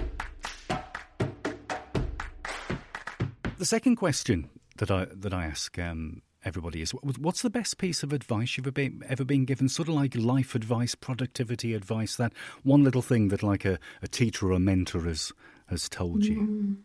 The 3.58 3.66
second 3.66 3.96
question 3.96 4.50
that 4.78 4.92
i 4.92 5.06
that 5.06 5.34
i 5.34 5.46
ask 5.46 5.80
um, 5.80 6.22
everybody 6.46 6.82
is 6.82 6.92
what's 6.92 7.42
the 7.42 7.50
best 7.50 7.78
piece 7.78 8.04
of 8.04 8.14
advice 8.14 8.58
you've 8.58 8.68
ever 8.68 9.26
been, 9.26 9.46
given 9.46 9.70
sort 9.70 9.88
of 9.88 9.96
like 9.96 10.16
life 10.16 10.56
advice 10.56 10.96
productivity 10.96 11.74
advice 11.74 12.16
that 12.16 12.34
one 12.64 12.84
little 12.84 13.02
thing 13.02 13.30
that 13.30 13.44
like 13.44 13.66
a, 13.66 13.80
a 14.02 14.08
teacher 14.08 14.48
or 14.48 14.52
a 14.54 14.60
mentor 14.60 15.02
has 15.02 15.32
has 15.68 15.90
told 15.90 16.26
you? 16.26 16.42
Mm. 16.42 16.76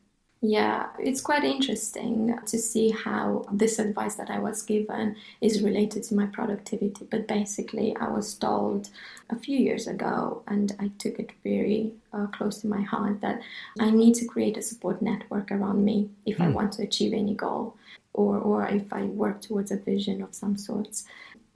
Yeah, 0.41 0.87
it's 1.01 1.21
quite 1.21 1.43
interesting 1.43 2.39
to 2.47 2.59
see 2.59 2.91
how 2.91 3.45
this 3.51 3.81
advice 3.81 4.15
that 4.15 4.31
I 4.31 4.39
was 4.39 4.63
given 4.63 5.17
is 5.41 5.63
related 5.63 6.05
to 6.05 6.15
my 6.15 6.27
productivity. 6.27 7.09
But 7.11 7.27
basically, 7.27 7.97
I 7.97 8.09
was 8.09 8.35
told 8.35 8.89
a 9.31 9.37
few 9.37 9.59
years 9.59 9.89
ago, 9.89 10.45
and 10.47 10.77
I 10.79 10.93
took 10.99 11.19
it 11.19 11.33
very 11.43 11.93
uh, 12.13 12.29
close 12.29 12.59
to 12.61 12.69
my 12.69 12.83
heart, 12.83 13.21
that 13.21 13.41
I 13.81 13.91
need 13.91 14.15
to 14.17 14.27
create 14.27 14.57
a 14.57 14.63
support 14.63 15.03
network 15.03 15.51
around 15.51 15.85
me 15.85 16.09
if 16.25 16.39
mm. 16.39 16.45
I 16.45 16.47
hmm. 16.47 16.55
want 16.55 16.73
to 16.75 16.85
achieve 16.85 17.15
any 17.15 17.35
goal 17.35 17.75
or, 18.19 18.37
or 18.39 18.67
if 18.67 18.93
I 18.93 19.03
work 19.05 19.41
towards 19.41 19.71
a 19.71 19.77
vision 19.77 20.23
of 20.23 20.35
some 20.35 20.57
sorts. 20.59 21.05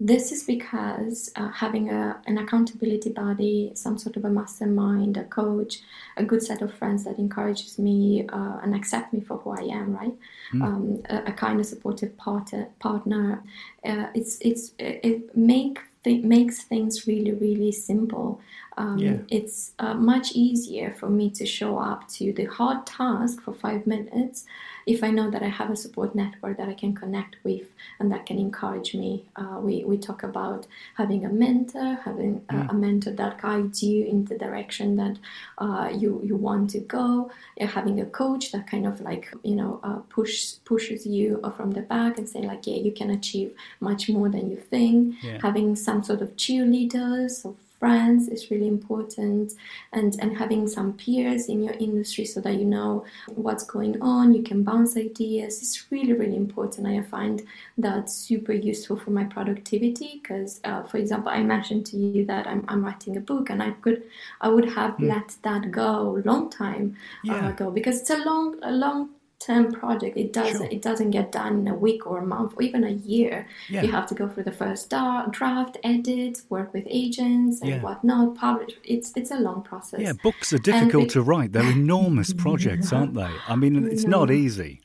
This 0.00 0.32
is 0.32 0.42
because 0.42 1.30
uh, 1.36 1.50
having 1.50 1.90
a, 1.90 2.20
an 2.26 2.38
accountability 2.38 3.10
body, 3.10 3.70
some 3.74 3.98
sort 3.98 4.16
of 4.16 4.24
a 4.24 4.30
mastermind, 4.30 5.16
a 5.16 5.24
coach, 5.24 5.80
a 6.16 6.24
good 6.24 6.42
set 6.42 6.60
of 6.60 6.74
friends 6.74 7.04
that 7.04 7.18
encourages 7.18 7.78
me 7.78 8.26
uh, 8.28 8.58
and 8.62 8.74
accept 8.74 9.12
me 9.12 9.20
for 9.20 9.36
who 9.38 9.50
I 9.50 9.62
am, 9.80 9.94
right? 9.94 10.14
Mm. 10.52 10.62
Um, 10.66 11.02
a, 11.08 11.30
a, 11.30 11.32
kind 11.32 11.60
of 11.60 11.66
supportive 11.66 12.16
partner, 12.16 12.68
partner. 12.80 13.44
Uh, 13.84 14.06
it's 14.14 14.38
it's 14.40 14.72
it 14.78 15.36
make 15.36 15.78
th- 16.02 16.24
makes 16.24 16.64
things 16.64 17.06
really 17.06 17.34
really 17.44 17.72
simple. 17.72 18.40
Um, 18.76 18.98
yeah. 18.98 19.16
It's 19.28 19.72
uh, 19.78 19.94
much 19.94 20.32
easier 20.32 20.94
for 20.98 21.08
me 21.08 21.30
to 21.30 21.46
show 21.46 21.78
up 21.78 22.08
to 22.12 22.32
the 22.32 22.46
hard 22.46 22.86
task 22.86 23.42
for 23.42 23.52
five 23.52 23.86
minutes 23.86 24.46
if 24.86 25.04
I 25.04 25.10
know 25.10 25.30
that 25.30 25.42
I 25.42 25.48
have 25.48 25.70
a 25.70 25.76
support 25.76 26.14
network 26.14 26.56
that 26.56 26.68
I 26.68 26.74
can 26.74 26.94
connect 26.94 27.36
with 27.44 27.68
and 28.00 28.10
that 28.10 28.26
can 28.26 28.38
encourage 28.38 28.94
me. 28.94 29.24
Uh, 29.36 29.58
we, 29.60 29.84
we 29.84 29.96
talk 29.96 30.22
about 30.22 30.66
having 30.96 31.24
a 31.24 31.28
mentor, 31.28 31.98
having 32.04 32.44
a, 32.48 32.54
mm. 32.54 32.70
a, 32.70 32.74
mentor 32.74 33.12
that 33.12 33.40
guides 33.40 33.82
you 33.82 34.04
in 34.04 34.24
the 34.24 34.36
direction 34.36 34.96
that 34.96 35.18
uh, 35.58 35.90
you, 35.94 36.20
you 36.24 36.36
want 36.36 36.70
to 36.70 36.80
go, 36.80 37.30
uh, 37.60 37.66
having 37.66 38.00
a 38.00 38.06
coach 38.06 38.52
that 38.52 38.66
kind 38.66 38.86
of 38.86 39.00
like, 39.00 39.32
you 39.44 39.54
know, 39.54 39.80
uh, 39.84 39.98
push, 40.08 40.54
pushes 40.64 41.06
you 41.06 41.40
from 41.56 41.72
the 41.72 41.82
back 41.82 42.18
and 42.18 42.28
say 42.28 42.42
like, 42.42 42.66
yeah, 42.66 42.76
you 42.76 42.92
can 42.92 43.10
achieve 43.10 43.54
much 43.80 44.08
more 44.08 44.28
than 44.28 44.50
you 44.50 44.56
think. 44.56 45.14
Yeah. 45.22 45.38
Having 45.42 45.76
some 45.76 46.02
sort 46.02 46.22
of 46.22 46.36
cheerleaders 46.36 47.44
or 47.44 47.54
friends 47.82 48.28
is 48.28 48.48
really 48.52 48.68
important 48.68 49.54
and 49.92 50.10
and 50.20 50.36
having 50.42 50.68
some 50.68 50.92
peers 50.92 51.48
in 51.48 51.64
your 51.64 51.74
industry 51.86 52.24
so 52.24 52.40
that 52.40 52.54
you 52.54 52.64
know 52.64 53.04
what's 53.34 53.64
going 53.64 54.00
on 54.00 54.32
you 54.32 54.42
can 54.50 54.62
bounce 54.62 54.96
ideas 54.96 55.60
is 55.64 55.72
really 55.90 56.12
really 56.12 56.36
important 56.36 56.86
i 56.86 57.02
find 57.16 57.42
that 57.76 58.08
super 58.08 58.52
useful 58.52 58.96
for 58.96 59.10
my 59.10 59.24
productivity 59.24 60.20
because 60.22 60.60
uh, 60.62 60.84
for 60.84 60.98
example 60.98 61.32
i 61.32 61.42
mentioned 61.42 61.84
to 61.84 61.96
you 61.96 62.24
that 62.24 62.46
I'm, 62.46 62.64
I'm 62.68 62.84
writing 62.84 63.16
a 63.16 63.20
book 63.20 63.50
and 63.50 63.60
i 63.60 63.72
could 63.82 64.04
i 64.40 64.48
would 64.48 64.68
have 64.78 64.92
mm. 64.98 65.08
let 65.08 65.34
that 65.42 65.72
go 65.72 66.22
long 66.24 66.50
time 66.50 66.96
yeah. 67.24 67.46
uh, 67.46 67.50
ago 67.50 67.72
because 67.72 68.00
it's 68.00 68.10
a 68.10 68.18
long 68.18 68.62
a 68.62 68.70
long 68.70 69.10
term 69.44 69.72
project 69.72 70.16
it 70.16 70.32
doesn't 70.32 70.56
sure. 70.56 70.66
it 70.70 70.82
doesn't 70.82 71.10
get 71.10 71.32
done 71.32 71.60
in 71.60 71.68
a 71.68 71.74
week 71.74 72.06
or 72.06 72.18
a 72.18 72.26
month 72.26 72.54
or 72.56 72.62
even 72.62 72.84
a 72.84 72.90
year. 72.90 73.46
Yeah. 73.68 73.82
you 73.82 73.90
have 73.90 74.06
to 74.08 74.14
go 74.14 74.28
through 74.28 74.44
the 74.44 74.52
first 74.52 74.90
draft 75.30 75.78
edit 75.82 76.42
work 76.48 76.72
with 76.72 76.86
agents 76.88 77.60
and 77.60 77.70
yeah. 77.70 77.80
whatnot 77.80 78.34
publish. 78.34 78.74
It's 78.84 79.12
it's 79.16 79.30
a 79.30 79.36
long 79.38 79.62
process. 79.62 80.00
Yeah 80.00 80.12
books 80.22 80.52
are 80.52 80.58
difficult 80.58 81.08
to 81.10 81.22
write. 81.22 81.52
They're 81.52 81.72
enormous 81.82 82.32
projects 82.32 82.92
aren't 82.92 83.14
they? 83.14 83.30
I 83.48 83.56
mean 83.56 83.86
it's 83.86 84.04
not 84.04 84.30
easy 84.30 84.81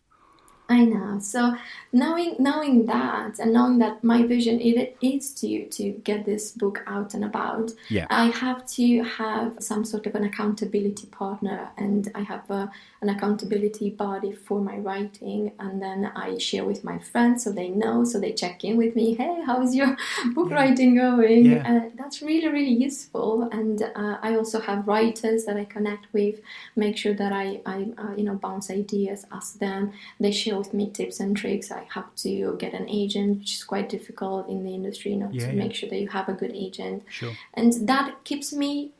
I 0.70 0.84
know. 0.84 1.20
So 1.20 1.56
knowing 1.94 2.36
knowing 2.40 2.88
that 2.88 3.40
and 3.40 3.54
knowing 3.54 3.80
that 3.80 4.04
my 4.04 4.24
vision 4.24 4.60
it 4.60 4.98
is 5.02 5.32
to 5.36 5.66
to 5.70 5.92
get 6.04 6.26
this 6.26 6.52
book 6.52 6.84
out 6.86 7.14
and 7.14 7.24
about, 7.24 7.72
yeah. 7.90 8.06
I 8.10 8.26
have 8.26 8.68
to 8.72 9.02
have 9.04 9.58
some 9.60 9.86
sort 9.86 10.08
of 10.08 10.16
an 10.16 10.26
accountability 10.26 11.08
partner, 11.08 11.70
and 11.78 12.12
I 12.14 12.22
have 12.22 12.50
a, 12.50 12.70
an 13.02 13.08
accountability 13.08 13.92
body 13.92 14.34
for 14.34 14.60
my 14.60 14.78
writing, 14.78 15.54
and 15.58 15.82
then 15.82 16.12
I 16.16 16.38
share 16.38 16.66
with 16.66 16.84
my 16.84 17.00
friends 17.00 17.46
so 17.46 17.54
they 17.54 17.70
know, 17.70 18.04
so 18.04 18.20
they 18.20 18.34
check 18.34 18.66
in 18.66 18.76
with 18.76 18.94
me. 18.94 19.16
Hey, 19.16 19.42
how's 19.46 19.74
your 19.74 19.96
book 20.34 20.50
yeah. 20.50 20.56
writing 20.56 20.96
going? 20.96 21.46
Yeah. 21.46 21.64
Uh, 21.66 21.90
that's 21.96 22.22
really 22.22 22.50
really 22.50 22.74
useful, 22.74 23.44
and 23.54 23.84
uh, 23.84 24.18
I 24.22 24.36
also 24.36 24.60
have 24.60 24.86
writers 24.86 25.46
that 25.46 25.56
I 25.56 25.64
connect 25.64 26.12
with, 26.12 26.42
make 26.76 26.98
sure 26.98 27.14
that 27.14 27.32
I 27.32 27.62
I 27.66 27.88
uh, 27.98 28.16
you 28.18 28.26
know 28.26 28.36
bounce 28.36 28.70
ideas, 28.70 29.26
ask 29.32 29.60
them, 29.60 29.94
they 30.20 30.32
share 30.32 30.57
with 30.58 30.74
me 30.74 30.90
tips 30.90 31.20
and 31.20 31.36
tricks. 31.36 31.72
I 31.72 31.88
have 31.94 32.14
to 32.18 32.56
get 32.60 32.74
an 32.74 32.90
agent, 32.90 33.40
which 33.40 33.56
is 33.56 33.64
quite 33.64 33.90
difficult 33.90 34.50
in 34.50 34.64
the 34.64 34.74
industry, 34.74 35.12
you 35.12 35.18
know, 35.18 35.30
yeah, 35.32 35.48
to 35.48 35.54
yeah. 35.54 35.64
make 35.64 35.74
sure 35.74 35.90
that 35.90 36.00
you 36.00 36.08
have 36.10 36.30
a 36.30 36.34
good 36.34 36.52
agent. 36.54 37.04
Sure. 37.10 37.34
And 37.54 37.88
that 37.88 38.24
keeps 38.24 38.54
me 38.54 38.92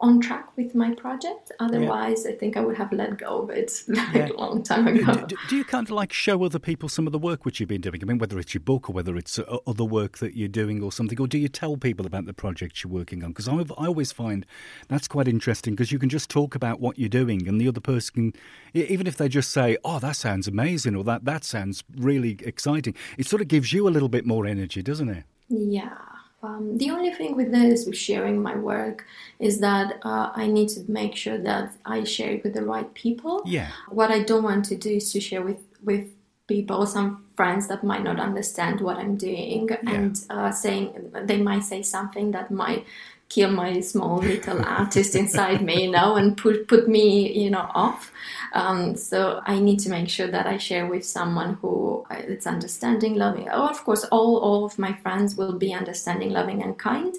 on 0.00 0.20
track 0.20 0.56
with 0.56 0.74
my 0.74 0.94
project. 0.94 1.52
Otherwise, 1.60 2.24
yeah. 2.24 2.32
I 2.32 2.34
think 2.36 2.56
I 2.56 2.60
would 2.60 2.76
have 2.76 2.92
let 2.92 3.18
go 3.18 3.42
of 3.42 3.50
it 3.50 3.72
like 3.88 4.14
yeah. 4.14 4.28
a 4.28 4.34
long 4.34 4.62
time 4.62 4.86
ago. 4.86 5.14
Do, 5.26 5.36
do, 5.48 5.56
you 5.56 5.64
kind 5.64 5.86
of 5.86 5.90
like 5.90 6.12
show 6.12 6.42
other 6.44 6.58
people 6.58 6.88
some 6.88 7.06
of 7.06 7.12
the 7.12 7.18
work 7.18 7.44
which 7.44 7.60
you've 7.60 7.68
been 7.68 7.80
doing? 7.80 8.00
I 8.02 8.04
mean, 8.04 8.18
whether 8.18 8.38
it's 8.38 8.54
your 8.54 8.60
book 8.60 8.88
or 8.88 8.92
whether 8.92 9.16
it's 9.16 9.38
uh, 9.38 9.58
other 9.66 9.84
work 9.84 10.18
that 10.18 10.36
you're 10.36 10.48
doing 10.48 10.82
or 10.82 10.92
something, 10.92 11.20
or 11.20 11.26
do 11.26 11.38
you 11.38 11.48
tell 11.48 11.76
people 11.76 12.06
about 12.06 12.26
the 12.26 12.34
projects 12.34 12.84
you're 12.84 12.92
working 12.92 13.22
on? 13.24 13.30
Because 13.30 13.48
I, 13.48 13.54
I 13.54 13.86
always 13.86 14.12
find 14.12 14.46
that's 14.88 15.08
quite 15.08 15.28
interesting 15.28 15.74
because 15.74 15.92
you 15.92 15.98
can 15.98 16.08
just 16.08 16.30
talk 16.30 16.54
about 16.54 16.80
what 16.80 16.98
you're 16.98 17.08
doing, 17.08 17.48
and 17.48 17.60
the 17.60 17.68
other 17.68 17.80
person 17.80 18.14
can, 18.14 18.40
even 18.74 19.06
if 19.06 19.16
they 19.16 19.28
just 19.28 19.50
say, 19.50 19.76
"Oh, 19.84 19.98
that 19.98 20.16
sounds 20.16 20.48
amazing," 20.48 20.96
or 20.96 21.04
"That 21.04 21.24
that 21.24 21.44
sounds 21.44 21.84
really 21.96 22.36
exciting," 22.40 22.94
it 23.18 23.26
sort 23.26 23.42
of 23.42 23.48
gives 23.48 23.72
you 23.72 23.88
a 23.88 23.90
little 23.90 24.08
bit 24.08 24.26
more 24.26 24.46
energy, 24.46 24.82
doesn't 24.82 25.08
it? 25.08 25.24
Yeah. 25.48 25.96
Um, 26.44 26.78
the 26.78 26.90
only 26.90 27.12
thing 27.12 27.36
with 27.36 27.50
this, 27.52 27.86
with 27.86 27.96
sharing 27.96 28.42
my 28.42 28.54
work, 28.56 29.06
is 29.38 29.60
that 29.60 29.98
uh, 30.02 30.30
I 30.34 30.46
need 30.46 30.68
to 30.70 30.80
make 30.88 31.16
sure 31.16 31.38
that 31.38 31.72
I 31.84 32.04
share 32.04 32.32
it 32.32 32.44
with 32.44 32.54
the 32.54 32.64
right 32.64 32.92
people. 32.94 33.42
Yeah. 33.46 33.70
What 33.88 34.10
I 34.10 34.20
don't 34.22 34.42
want 34.42 34.64
to 34.66 34.76
do 34.76 34.90
is 34.90 35.12
to 35.12 35.20
share 35.20 35.42
with 35.42 35.62
with 35.82 36.06
people, 36.46 36.86
some 36.86 37.24
friends 37.36 37.68
that 37.68 37.82
might 37.82 38.04
not 38.04 38.20
understand 38.20 38.80
what 38.80 38.96
I'm 38.98 39.16
doing, 39.16 39.68
yeah. 39.68 39.90
and 39.90 40.24
uh, 40.30 40.50
saying 40.52 41.12
they 41.24 41.40
might 41.40 41.64
say 41.64 41.82
something 41.82 42.32
that 42.32 42.50
might 42.50 42.84
kill 43.28 43.50
my 43.50 43.80
small 43.80 44.18
little 44.18 44.64
artist 44.64 45.14
inside 45.14 45.62
me, 45.62 45.84
you 45.84 45.90
know, 45.90 46.16
and 46.16 46.36
put 46.36 46.68
put 46.68 46.88
me, 46.88 47.32
you 47.32 47.50
know, 47.50 47.68
off. 47.74 48.12
Um, 48.52 48.96
so 48.96 49.40
I 49.44 49.58
need 49.58 49.80
to 49.80 49.90
make 49.90 50.08
sure 50.08 50.28
that 50.28 50.46
I 50.46 50.58
share 50.58 50.86
with 50.86 51.04
someone 51.04 51.54
who 51.60 52.06
uh, 52.10 52.22
understanding, 52.46 53.16
loving. 53.16 53.48
Oh, 53.50 53.66
of 53.68 53.82
course, 53.84 54.04
all 54.04 54.36
all 54.38 54.64
of 54.64 54.78
my 54.78 54.92
friends 54.94 55.36
will 55.36 55.54
be 55.54 55.72
understanding, 55.72 56.30
loving, 56.30 56.62
and 56.62 56.78
kind. 56.78 57.14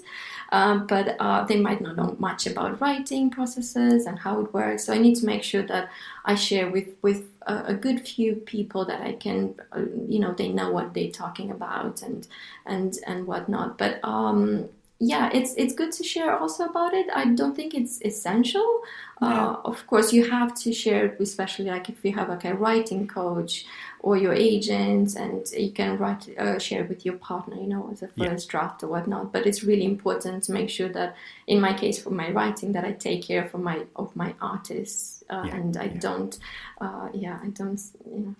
Um, 0.52 0.86
but 0.86 1.16
uh, 1.18 1.44
they 1.44 1.58
might 1.58 1.80
not 1.80 1.96
know 1.96 2.16
much 2.18 2.46
about 2.46 2.80
writing 2.80 3.30
processes 3.30 4.06
and 4.06 4.18
how 4.18 4.40
it 4.40 4.54
works. 4.54 4.84
So 4.84 4.92
I 4.92 4.98
need 4.98 5.16
to 5.16 5.26
make 5.26 5.42
sure 5.42 5.62
that 5.64 5.90
I 6.24 6.34
share 6.36 6.70
with 6.70 6.88
with 7.02 7.24
a, 7.46 7.64
a 7.66 7.74
good 7.74 8.06
few 8.06 8.36
people 8.36 8.84
that 8.84 9.00
I 9.00 9.12
can, 9.14 9.54
uh, 9.72 9.82
you 10.08 10.18
know, 10.18 10.32
they 10.32 10.48
know 10.48 10.70
what 10.70 10.94
they're 10.94 11.10
talking 11.10 11.50
about 11.50 12.02
and 12.02 12.26
and 12.64 12.96
and 13.06 13.26
whatnot. 13.26 13.76
But 13.76 13.98
um, 14.04 14.68
yeah, 14.98 15.30
it's 15.32 15.54
it's 15.54 15.74
good 15.74 15.92
to 15.92 16.02
share 16.02 16.38
also 16.38 16.64
about 16.64 16.94
it. 16.94 17.06
I 17.14 17.26
don't 17.26 17.54
think 17.54 17.74
it's 17.74 18.00
essential. 18.02 18.80
Yeah. 19.20 19.48
Uh, 19.48 19.60
of 19.64 19.86
course, 19.86 20.12
you 20.12 20.30
have 20.30 20.54
to 20.54 20.72
share 20.72 21.06
it, 21.06 21.20
especially 21.20 21.66
like 21.66 21.88
if 21.88 22.02
you 22.04 22.14
have 22.14 22.28
like 22.30 22.44
a 22.44 22.54
writing 22.54 23.06
coach 23.06 23.66
or 24.00 24.16
your 24.16 24.32
agent, 24.32 25.14
and 25.14 25.46
you 25.52 25.70
can 25.70 25.98
write 25.98 26.28
uh, 26.38 26.58
share 26.58 26.84
it 26.84 26.88
with 26.88 27.04
your 27.04 27.16
partner, 27.16 27.56
you 27.56 27.66
know, 27.66 27.88
as 27.92 28.02
a 28.02 28.08
first 28.08 28.46
yeah. 28.46 28.50
draft 28.50 28.82
or 28.82 28.88
whatnot. 28.88 29.32
But 29.32 29.46
it's 29.46 29.62
really 29.62 29.84
important 29.84 30.44
to 30.44 30.52
make 30.52 30.70
sure 30.70 30.88
that, 30.90 31.14
in 31.46 31.60
my 31.60 31.74
case, 31.74 32.02
for 32.02 32.10
my 32.10 32.30
writing, 32.30 32.72
that 32.72 32.84
I 32.84 32.92
take 32.92 33.22
care 33.22 33.44
of 33.44 33.54
my 33.54 33.84
of 33.96 34.16
my 34.16 34.34
artists, 34.40 35.22
uh, 35.28 35.44
yeah. 35.46 35.56
and 35.56 35.76
I 35.76 35.88
don't, 35.88 36.38
uh, 36.80 37.08
yeah, 37.12 37.38
I 37.42 37.48
don't, 37.48 37.80
you 38.10 38.20
know 38.20 38.34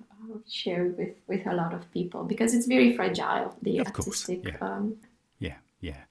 share 0.49 0.85
with 0.99 1.15
with 1.29 1.47
a 1.47 1.55
lot 1.55 1.73
of 1.73 1.91
people 1.93 2.25
because 2.25 2.55
it's 2.55 2.67
very 2.67 2.97
fragile 2.97 3.55
the 3.63 3.79
of 3.79 3.87
artistic 3.87 4.45
yeah. 4.45 4.57
Um, 4.61 4.97
yeah 5.39 5.55
yeah 5.81 6.03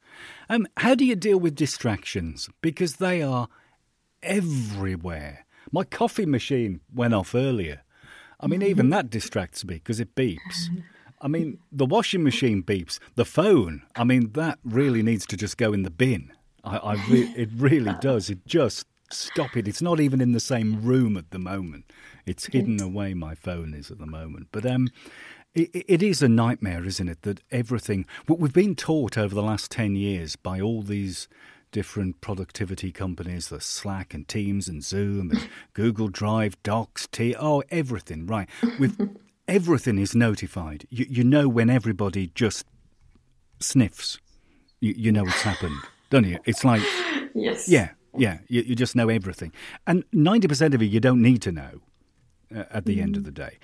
um, 0.50 0.68
how 0.78 0.96
do 0.96 1.06
you 1.06 1.16
deal 1.16 1.40
with 1.40 1.56
distractions? 1.56 2.50
Because 2.62 2.98
they 2.98 3.22
are 3.22 3.48
everywhere. 4.22 5.46
My 5.72 5.84
coffee 5.84 6.26
machine 6.26 6.82
went 6.94 7.14
off 7.14 7.34
earlier. 7.36 7.82
I 8.40 8.48
mean, 8.48 8.62
even 8.62 8.90
that 8.90 9.10
distracts 9.10 9.66
me 9.66 9.76
because 9.76 10.00
it 10.00 10.16
beeps. 10.16 10.70
I 11.22 11.28
mean, 11.28 11.60
the 11.72 11.86
washing 11.86 12.24
machine 12.24 12.62
beeps. 12.62 13.00
The 13.16 13.26
phone, 13.26 13.84
I 13.96 14.04
mean, 14.04 14.32
that 14.34 14.60
really 14.64 15.02
needs 15.02 15.26
to 15.28 15.38
just 15.38 15.58
go 15.58 15.74
in 15.74 15.84
the 15.84 15.90
bin. 15.90 16.32
I, 16.64 16.78
I 16.78 16.94
re- 17.10 17.34
it 17.36 17.50
really 17.56 17.96
does. 18.02 18.30
It 18.30 18.46
just 18.46 18.86
stop 19.12 19.56
it. 19.56 19.68
It's 19.68 19.82
not 19.82 20.00
even 20.00 20.22
in 20.22 20.34
the 20.34 20.40
same 20.40 20.84
room 20.84 21.18
at 21.18 21.32
the 21.32 21.40
moment. 21.40 21.92
It's 22.26 22.48
hidden 22.48 22.82
away. 22.82 23.14
My 23.14 23.36
phone 23.36 23.74
is 23.74 23.92
at 23.92 24.00
the 24.00 24.06
moment. 24.06 24.48
But 24.52 24.66
um, 24.66 24.90
it, 25.56 25.86
it 25.88 26.04
is 26.04 26.22
a 26.22 26.30
nightmare, 26.30 26.86
isn't 26.86 27.08
it? 27.08 27.22
That 27.24 27.42
everything, 27.52 28.06
what 28.28 28.40
we've 28.40 28.54
been 28.54 28.76
taught 28.76 29.18
over 29.18 29.34
the 29.34 29.42
last 29.42 29.72
10 29.72 29.96
years 29.96 30.36
by 30.36 30.60
all 30.60 30.82
these 30.82 31.28
different 31.72 32.22
productivity 32.22 32.92
companies, 32.92 33.48
the 33.48 33.62
Slack 33.62 34.14
and 34.14 34.28
Teams 34.28 34.68
and 34.68 34.84
Zoom 34.84 35.32
and 35.32 35.50
Google 35.74 36.10
Drive, 36.10 36.62
Docs, 36.64 37.08
T, 37.08 37.36
oh, 37.40 37.64
everything, 37.70 38.28
right. 38.28 38.50
With 38.80 39.18
everything 39.48 39.98
is 39.98 40.14
notified. 40.14 40.86
You, 40.90 41.06
you 41.10 41.24
know 41.24 41.48
when 41.48 41.70
everybody 41.70 42.32
just 42.36 42.66
sniffs, 43.60 44.20
you, 44.80 44.94
you 44.96 45.12
know 45.12 45.26
it's 45.26 45.42
happened, 45.42 45.78
don't 46.10 46.26
you? 46.26 46.40
It's 46.46 46.64
like, 46.64 46.82
yes. 47.34 47.68
Yeah. 47.68 47.92
Yeah, 48.18 48.38
you, 48.48 48.62
you 48.62 48.76
just 48.76 48.96
know 48.96 49.10
everything. 49.10 49.52
And 49.86 50.10
90% 50.12 50.74
of 50.74 50.82
it 50.82 50.86
you 50.86 51.02
don't 51.02 51.22
need 51.22 51.42
to 51.42 51.52
know 51.52 51.82
at 52.56 52.86
the 52.86 52.98
mm. 52.98 53.02
end 53.02 53.18
of 53.18 53.24
mm. 53.24 53.26
the 53.26 53.32
day. 53.32 53.58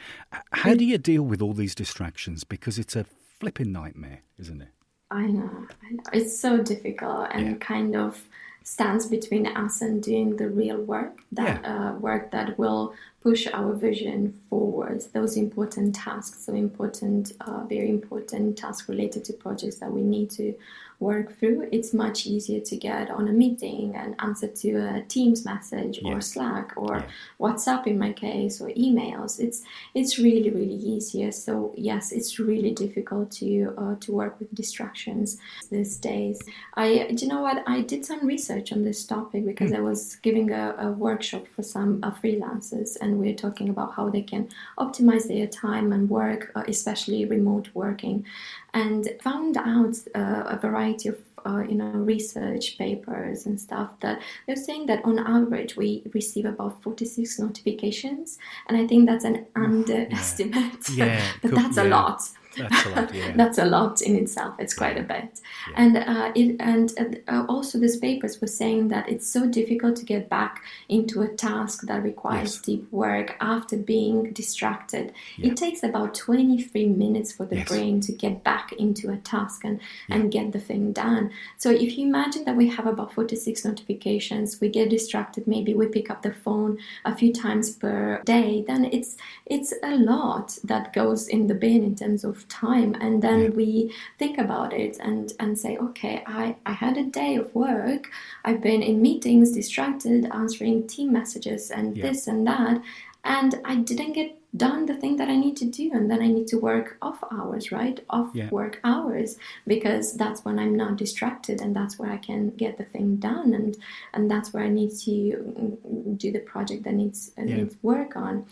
How 0.52 0.74
do 0.74 0.84
you 0.84 0.98
deal 0.98 1.24
with 1.24 1.42
all 1.42 1.54
these 1.54 1.76
distractions? 1.76 2.44
Because 2.44 2.78
it's 2.78 2.96
a 2.96 3.06
flipping 3.40 3.72
nightmare, 3.72 4.22
isn't 4.40 4.62
it? 4.62 4.70
I 5.10 5.28
know, 5.28 5.68
I 5.84 5.94
know. 5.94 6.04
It's 6.14 6.40
so 6.40 6.64
difficult 6.64 7.30
and 7.32 7.46
yeah. 7.46 7.54
kind 7.56 7.96
of 7.96 8.24
stands 8.64 9.08
between 9.08 9.48
us 9.48 9.82
and 9.82 10.02
doing 10.02 10.38
the 10.38 10.48
real 10.48 10.82
work 10.82 11.20
that 11.32 11.62
yeah. 11.62 11.90
uh, 11.90 11.94
work 11.94 12.32
that 12.32 12.58
will 12.58 12.94
push 13.22 13.48
our 13.54 13.74
vision 13.74 14.34
forward 14.50 15.02
those 15.14 15.38
important 15.38 15.94
tasks 15.96 16.46
so 16.46 16.54
important 16.54 17.34
uh, 17.42 17.64
very 17.66 17.90
important 17.90 18.58
tasks 18.58 18.90
related 18.90 19.24
to 19.24 19.34
projects 19.34 19.78
that 19.78 19.92
we 19.92 20.02
need 20.02 20.30
to 20.30 20.54
work 21.02 21.38
through, 21.40 21.68
it's 21.72 21.94
much 21.94 22.28
easier 22.28 22.62
to 22.62 22.78
get 22.78 23.10
on 23.10 23.28
a 23.28 23.32
meeting 23.32 23.96
and 23.96 24.16
answer 24.20 24.48
to 24.48 24.70
a 24.76 25.02
Teams 25.08 25.44
message 25.44 26.00
yeah. 26.02 26.14
or 26.14 26.22
Slack 26.22 26.74
or 26.78 26.98
yeah. 26.98 27.06
WhatsApp 27.40 27.88
in 27.88 27.98
my 27.98 28.14
case 28.14 28.62
or 28.62 28.70
emails. 28.70 29.40
It's 29.40 29.64
it's 29.96 30.20
really 30.20 30.52
really 30.52 30.76
easier. 30.76 31.32
So 31.32 31.74
yes, 31.76 32.12
it's 32.12 32.40
really 32.40 32.72
difficult 32.72 33.32
to 33.42 33.74
uh, 33.78 33.96
to 34.02 34.12
work 34.12 34.40
with 34.40 34.54
distractions 34.54 35.38
these 35.72 35.98
days. 35.98 36.40
I 36.76 37.08
you 37.10 37.28
know 37.28 37.42
what 37.42 37.64
I 37.68 37.82
did 37.82 38.06
some 38.06 38.26
research 38.26 38.72
on 38.72 38.84
this 38.84 39.04
topic 39.04 39.46
because 39.46 39.72
mm. 39.72 39.78
I 39.78 39.82
was 39.82 40.18
giving 40.18 40.52
a, 40.52 40.76
a 40.78 40.92
workshop 40.92 41.48
for 41.56 41.64
some 41.64 42.00
uh, 42.04 42.12
freelancers 42.12 42.96
and 43.02 43.11
we 43.20 43.30
are 43.30 43.36
talking 43.36 43.70
about 43.70 43.94
how 43.94 44.10
they 44.10 44.22
can 44.22 44.50
optimize 44.78 45.28
their 45.28 45.48
time 45.48 45.92
and 45.92 46.10
work, 46.10 46.52
uh, 46.56 46.64
especially 46.68 47.26
remote 47.26 47.70
working 47.74 48.26
and 48.74 49.10
found 49.22 49.58
out 49.58 49.96
uh, 50.16 50.44
a 50.46 50.58
variety 50.58 51.10
of 51.10 51.18
uh, 51.46 51.64
you 51.68 51.76
know 51.76 51.86
research 51.86 52.78
papers 52.78 53.46
and 53.46 53.60
stuff 53.60 53.90
that 54.00 54.22
they're 54.46 54.56
saying 54.56 54.86
that 54.86 55.04
on 55.04 55.18
average 55.20 55.76
we 55.76 56.04
receive 56.14 56.46
about 56.46 56.82
46 56.84 57.40
notifications 57.40 58.38
and 58.68 58.78
i 58.78 58.86
think 58.86 59.08
that's 59.10 59.26
an 59.26 59.46
underestimate 59.56 60.88
yeah. 60.90 61.06
yeah. 61.06 61.32
but 61.42 61.52
that's 61.52 61.78
yeah. 61.78 61.84
a 61.84 61.88
lot 61.88 62.22
that's 62.58 62.86
a 62.86 62.90
lot. 62.90 63.14
Yeah. 63.14 63.32
That's 63.36 63.58
a 63.58 63.66
lot 63.66 64.02
in 64.02 64.16
itself. 64.16 64.56
It's 64.60 64.74
quite 64.74 64.98
a 64.98 65.04
bit. 65.04 65.40
Yeah. 65.70 65.74
And 65.76 65.98
uh, 65.98 66.32
it, 66.36 66.56
and 66.60 67.22
uh, 67.28 67.46
also 67.48 67.80
these 67.80 67.98
papers 67.98 68.40
were 68.42 68.48
saying 68.48 68.90
that 68.90 69.10
it's 69.10 69.28
so 69.28 69.48
difficult 69.48 69.96
to 69.98 70.06
get 70.06 70.30
back 70.30 70.64
into 70.90 71.22
a 71.22 71.28
task 71.28 71.84
that 71.88 72.04
requires 72.04 72.56
yes. 72.56 72.62
deep 72.62 72.92
work 72.92 73.36
after 73.40 73.78
being 73.78 74.32
distracted. 74.34 75.14
Yeah. 75.38 75.52
It 75.52 75.58
takes 75.58 75.84
about 75.84 76.16
23 76.16 76.88
minutes 76.88 77.32
for 77.32 77.46
the 77.46 77.58
yes. 77.58 77.68
brain 77.68 78.02
to 78.02 78.12
get 78.12 78.44
back 78.44 78.74
into 78.74 79.12
a 79.12 79.18
task 79.18 79.64
and, 79.64 79.80
and 80.10 80.32
get 80.32 80.52
the 80.52 80.60
thing 80.60 80.92
done. 80.92 81.32
So 81.58 81.70
if 81.70 81.98
you 81.98 82.08
imagine 82.08 82.46
that 82.46 82.56
we 82.56 82.68
have 82.70 82.88
about 82.88 83.14
46 83.14 83.66
notifications, 83.66 84.60
we 84.60 84.70
get 84.70 84.90
distracted, 84.90 85.48
maybe 85.48 85.74
we 85.74 85.88
pick 85.88 86.10
up 86.10 86.22
the 86.22 86.34
phone 86.34 86.78
a 87.06 87.16
few 87.16 87.34
times 87.34 87.72
per 87.72 88.22
day, 88.26 88.64
then 88.68 88.86
it's 88.86 89.18
it's 89.46 89.74
a 89.84 89.96
lot 89.96 90.58
that 90.64 90.94
goes 90.94 91.28
in 91.28 91.48
the 91.48 91.56
bin 91.56 91.84
in 91.84 91.96
terms 91.96 92.24
of 92.24 92.41
time 92.48 92.96
and 93.02 93.22
then 93.22 93.44
yeah. 93.44 93.50
we 93.50 93.94
think 94.18 94.38
about 94.38 94.74
it 94.74 94.98
and 95.00 95.34
and 95.40 95.58
say 95.58 95.78
okay 95.78 96.24
i 96.26 96.56
i 96.66 96.72
had 96.72 96.98
a 96.98 97.04
day 97.04 97.36
of 97.36 97.54
work 97.56 98.10
i've 98.46 98.62
been 98.62 98.82
in 98.82 99.02
meetings 99.02 99.52
distracted 99.52 100.26
answering 100.34 100.88
team 100.88 101.12
messages 101.12 101.72
and 101.72 101.98
yeah. 101.98 102.08
this 102.08 102.28
and 102.28 102.46
that 102.46 102.82
and 103.24 103.60
i 103.66 103.76
didn't 103.76 104.14
get 104.14 104.38
done 104.56 104.86
the 104.86 104.96
thing 104.96 105.16
that 105.16 105.30
I 105.30 105.38
need 105.38 105.56
to 105.58 105.66
do, 105.66 105.92
and 105.94 106.12
then 106.12 106.22
I 106.22 106.28
need 106.28 106.48
to 106.48 106.58
work 106.58 106.98
off 107.02 107.24
hours, 107.32 107.72
right? 107.72 108.04
Off 108.10 108.32
yeah. 108.34 108.50
work 108.50 108.80
hours, 108.84 109.38
because 109.66 110.16
that's 110.18 110.44
when 110.44 110.60
I'm 110.60 110.76
not 110.76 110.98
distracted, 110.98 111.62
and 111.62 111.76
that's 111.76 111.98
where 111.98 112.12
I 112.12 112.18
can 112.18 112.50
get 112.50 112.78
the 112.78 112.84
thing 112.84 113.16
done, 113.16 113.54
and 113.54 113.78
and 114.14 114.30
that's 114.30 114.52
where 114.54 114.64
I 114.64 114.70
need 114.70 114.92
to 115.06 115.12
mm, 115.12 116.18
do 116.18 116.32
the 116.32 116.40
project 116.40 116.84
that 116.84 116.94
needs 116.94 117.32
needs 117.38 117.76
work 117.82 118.18
on. 118.18 118.46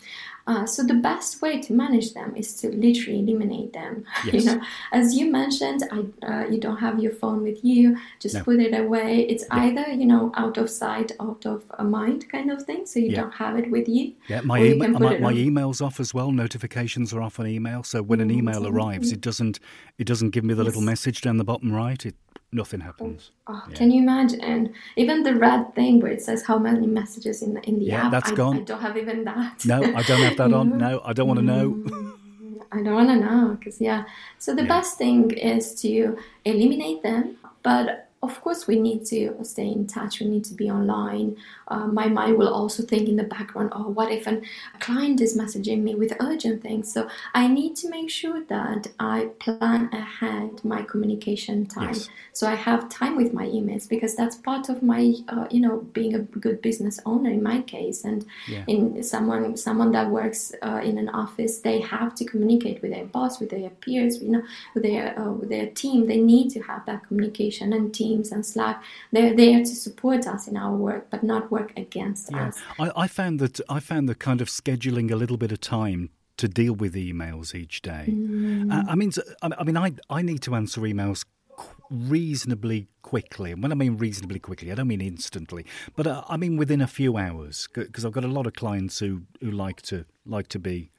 Uh, 0.46 0.66
so 0.66 0.82
the 0.82 0.94
best 0.94 1.42
way 1.42 1.60
to 1.60 1.72
manage 1.72 2.14
them 2.14 2.34
is 2.36 2.54
to 2.54 2.68
literally 2.70 3.20
eliminate 3.20 3.72
them. 3.72 4.04
Yes. 4.24 4.34
you 4.34 4.50
know, 4.50 4.60
as 4.92 5.14
you 5.14 5.30
mentioned, 5.30 5.82
I, 5.90 6.26
uh, 6.26 6.46
you 6.48 6.58
don't 6.58 6.76
have 6.76 7.00
your 7.00 7.12
phone 7.12 7.42
with 7.42 7.64
you. 7.64 7.96
Just 8.18 8.34
no. 8.34 8.44
put 8.44 8.60
it 8.60 8.78
away. 8.78 9.20
It's 9.20 9.44
yeah. 9.44 9.62
either 9.64 9.88
you 9.92 10.04
know 10.04 10.30
out 10.34 10.58
of 10.58 10.68
sight, 10.68 11.12
out 11.18 11.46
of 11.46 11.64
mind 11.82 12.28
kind 12.30 12.50
of 12.50 12.62
thing. 12.64 12.86
So 12.86 12.98
you 13.00 13.14
don't 13.16 13.32
have 13.32 13.56
it 13.56 13.70
with 13.70 13.88
you. 13.88 14.12
Yeah, 14.28 14.42
my 14.42 14.62
email, 14.62 14.90
my, 14.90 15.18
my 15.18 15.32
emails 15.32 15.80
off 15.84 16.00
as 16.00 16.12
well. 16.12 16.32
Notifications 16.32 17.14
are 17.14 17.22
off 17.22 17.40
on 17.40 17.46
email, 17.46 17.82
so 17.82 18.02
when 18.02 18.20
an 18.20 18.30
email 18.30 18.62
mm-hmm. 18.62 18.76
arrives, 18.76 19.10
it 19.10 19.20
doesn't 19.20 19.58
it 19.98 20.06
doesn't 20.06 20.30
give 20.30 20.44
me 20.44 20.54
the 20.54 20.62
yes. 20.64 20.74
little 20.74 20.82
message 20.82 21.22
down 21.22 21.38
the 21.38 21.44
bottom 21.44 21.72
right. 21.72 22.04
It 22.04 22.14
nothing 22.52 22.80
oh, 22.82 22.84
happens. 22.84 23.30
Oh, 23.46 23.62
yeah. 23.68 23.76
Can 23.76 23.90
you 23.90 24.02
imagine? 24.02 24.74
Even 24.96 25.22
the 25.22 25.34
red 25.34 25.74
thing 25.74 26.00
where 26.00 26.12
it 26.12 26.22
says 26.22 26.42
how 26.42 26.58
many 26.58 26.86
messages 26.86 27.42
in 27.42 27.54
the 27.54 27.62
in 27.68 27.78
the 27.78 27.86
yeah, 27.86 28.06
app. 28.06 28.12
that's 28.12 28.32
I, 28.32 28.34
gone. 28.34 28.56
I 28.58 28.60
don't 28.60 28.80
have 28.80 28.96
even 28.96 29.24
that. 29.24 29.64
No, 29.64 29.82
I 29.82 30.02
don't 30.02 30.22
have 30.22 30.36
that 30.36 30.52
on. 30.52 30.78
No, 30.78 31.00
I 31.04 31.12
don't 31.12 31.28
want 31.28 31.40
to 31.40 31.44
know. 31.44 31.84
I 32.72 32.82
don't 32.82 32.94
want 32.94 33.08
to 33.08 33.16
know 33.16 33.56
because 33.58 33.80
yeah. 33.80 34.04
So 34.38 34.54
the 34.54 34.62
yeah. 34.62 34.68
best 34.68 34.96
thing 34.98 35.30
is 35.32 35.74
to 35.82 36.16
eliminate 36.44 37.02
them, 37.02 37.36
but 37.62 38.09
of 38.22 38.38
course 38.42 38.66
we 38.66 38.78
need 38.78 39.06
to 39.06 39.34
stay 39.42 39.66
in 39.66 39.86
touch 39.86 40.20
we 40.20 40.26
need 40.26 40.44
to 40.44 40.54
be 40.54 40.70
online. 40.70 41.36
Uh, 41.68 41.86
my 41.86 42.06
mind 42.08 42.36
will 42.36 42.52
also 42.52 42.82
think 42.82 43.08
in 43.08 43.16
the 43.16 43.24
background 43.24 43.70
oh 43.72 43.88
what 43.88 44.12
if 44.12 44.26
an, 44.26 44.44
a 44.74 44.78
client 44.78 45.20
is 45.20 45.36
messaging 45.36 45.82
me 45.82 45.94
with 45.94 46.12
urgent 46.20 46.62
things? 46.62 46.92
So 46.92 47.08
i 47.34 47.46
need 47.46 47.76
to 47.76 47.88
make 47.88 48.10
sure 48.10 48.42
that 48.44 48.88
i 48.98 49.28
plan 49.38 49.88
ahead 49.92 50.62
my 50.64 50.82
communication 50.82 51.66
time. 51.66 51.94
Yes. 51.94 52.08
so 52.32 52.46
i 52.46 52.54
have 52.54 52.88
time 52.90 53.16
with 53.16 53.32
my 53.32 53.46
emails 53.46 53.88
because 53.88 54.14
that's 54.14 54.36
part 54.36 54.68
of 54.68 54.82
my 54.82 55.14
uh, 55.28 55.46
you 55.50 55.60
know 55.60 55.78
being 55.94 56.14
a 56.14 56.18
good 56.18 56.60
business 56.60 57.00
owner 57.06 57.30
in 57.30 57.42
my 57.42 57.62
case. 57.62 58.04
And 58.04 58.26
yeah. 58.46 58.64
in 58.66 59.02
someone 59.02 59.56
someone 59.56 59.92
that 59.92 60.10
works 60.10 60.52
uh, 60.62 60.80
in 60.84 60.98
an 60.98 61.08
office 61.08 61.60
they 61.60 61.80
have 61.80 62.14
to 62.16 62.24
communicate 62.24 62.82
with 62.82 62.90
their 62.90 63.06
boss 63.06 63.40
with 63.40 63.50
their 63.50 63.70
peers 63.70 64.22
you 64.22 64.30
know 64.30 64.42
with 64.74 64.82
their 64.82 65.18
uh, 65.18 65.32
with 65.32 65.48
their 65.48 65.68
team. 65.68 66.06
They 66.06 66.20
need 66.20 66.50
to 66.50 66.60
have 66.60 66.84
that 66.86 67.06
communication 67.06 67.72
and 67.72 67.94
team 67.94 68.09
Teams 68.10 68.32
and 68.32 68.44
Slack, 68.44 68.82
they're 69.12 69.34
there 69.34 69.60
to 69.60 69.74
support 69.86 70.26
us 70.26 70.48
in 70.48 70.56
our 70.56 70.74
work, 70.74 71.08
but 71.10 71.22
not 71.22 71.50
work 71.50 71.72
against 71.76 72.30
yeah. 72.30 72.48
us. 72.48 72.58
I, 72.78 72.90
I 72.96 73.06
found 73.06 73.38
that 73.40 73.60
I 73.68 73.80
found 73.80 74.08
the 74.08 74.14
kind 74.14 74.40
of 74.40 74.48
scheduling 74.48 75.10
a 75.10 75.16
little 75.16 75.36
bit 75.36 75.52
of 75.52 75.60
time 75.60 76.10
to 76.38 76.48
deal 76.48 76.74
with 76.74 76.94
emails 76.94 77.54
each 77.54 77.82
day. 77.82 78.06
Mm. 78.08 78.72
Uh, 78.72 78.84
I 78.88 78.94
mean, 78.94 79.12
I 79.42 79.64
mean, 79.64 79.76
I 79.76 79.92
I 80.08 80.22
need 80.22 80.42
to 80.42 80.54
answer 80.54 80.80
emails 80.80 81.24
reasonably 81.90 82.88
quickly. 83.02 83.52
And 83.52 83.62
when 83.62 83.72
I 83.72 83.74
mean 83.74 83.96
reasonably 83.96 84.38
quickly, 84.38 84.72
I 84.72 84.74
don't 84.74 84.88
mean 84.88 85.00
instantly, 85.00 85.66
but 85.96 86.06
uh, 86.06 86.24
I 86.28 86.36
mean 86.36 86.56
within 86.56 86.80
a 86.80 86.86
few 86.86 87.16
hours 87.16 87.68
because 87.74 88.04
I've 88.04 88.12
got 88.12 88.24
a 88.24 88.28
lot 88.28 88.46
of 88.46 88.54
clients 88.54 88.98
who, 88.98 89.22
who 89.40 89.50
like 89.50 89.82
to 89.82 90.06
like 90.24 90.48
to 90.48 90.58
be 90.58 90.90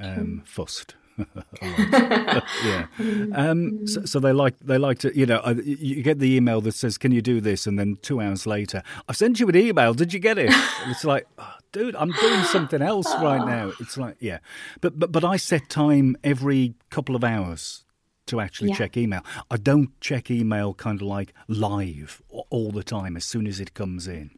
um, 0.00 0.42
fussed. 0.44 0.96
yeah. 1.62 2.86
Um, 3.34 3.86
so, 3.86 4.04
so, 4.04 4.20
they 4.20 4.32
like 4.32 4.58
they 4.60 4.78
like 4.78 4.98
to 5.00 5.16
you 5.16 5.26
know 5.26 5.42
you 5.64 6.02
get 6.02 6.18
the 6.18 6.34
email 6.34 6.60
that 6.62 6.72
says 6.72 6.98
can 6.98 7.12
you 7.12 7.22
do 7.22 7.40
this 7.40 7.66
and 7.66 7.78
then 7.78 7.98
two 8.02 8.20
hours 8.20 8.46
later 8.46 8.82
I 9.08 9.12
sent 9.12 9.38
you 9.38 9.48
an 9.48 9.56
email 9.56 9.94
did 9.94 10.12
you 10.12 10.18
get 10.18 10.38
it? 10.38 10.50
it's 10.86 11.04
like 11.04 11.26
oh, 11.38 11.54
dude 11.72 11.94
I'm 11.96 12.12
doing 12.12 12.44
something 12.44 12.82
else 12.82 13.12
right 13.16 13.44
now. 13.44 13.72
It's 13.80 13.96
like 13.96 14.16
yeah, 14.20 14.38
but 14.80 14.98
but 14.98 15.12
but 15.12 15.24
I 15.24 15.36
set 15.36 15.68
time 15.68 16.16
every 16.24 16.74
couple 16.90 17.14
of 17.14 17.24
hours 17.24 17.84
to 18.26 18.40
actually 18.40 18.70
yeah. 18.70 18.76
check 18.76 18.96
email. 18.96 19.22
I 19.50 19.56
don't 19.56 19.98
check 20.00 20.30
email 20.30 20.74
kind 20.74 21.00
of 21.00 21.06
like 21.06 21.34
live 21.48 22.22
all 22.28 22.70
the 22.70 22.84
time 22.84 23.16
as 23.16 23.24
soon 23.24 23.46
as 23.46 23.60
it 23.60 23.74
comes 23.74 24.06
in. 24.06 24.30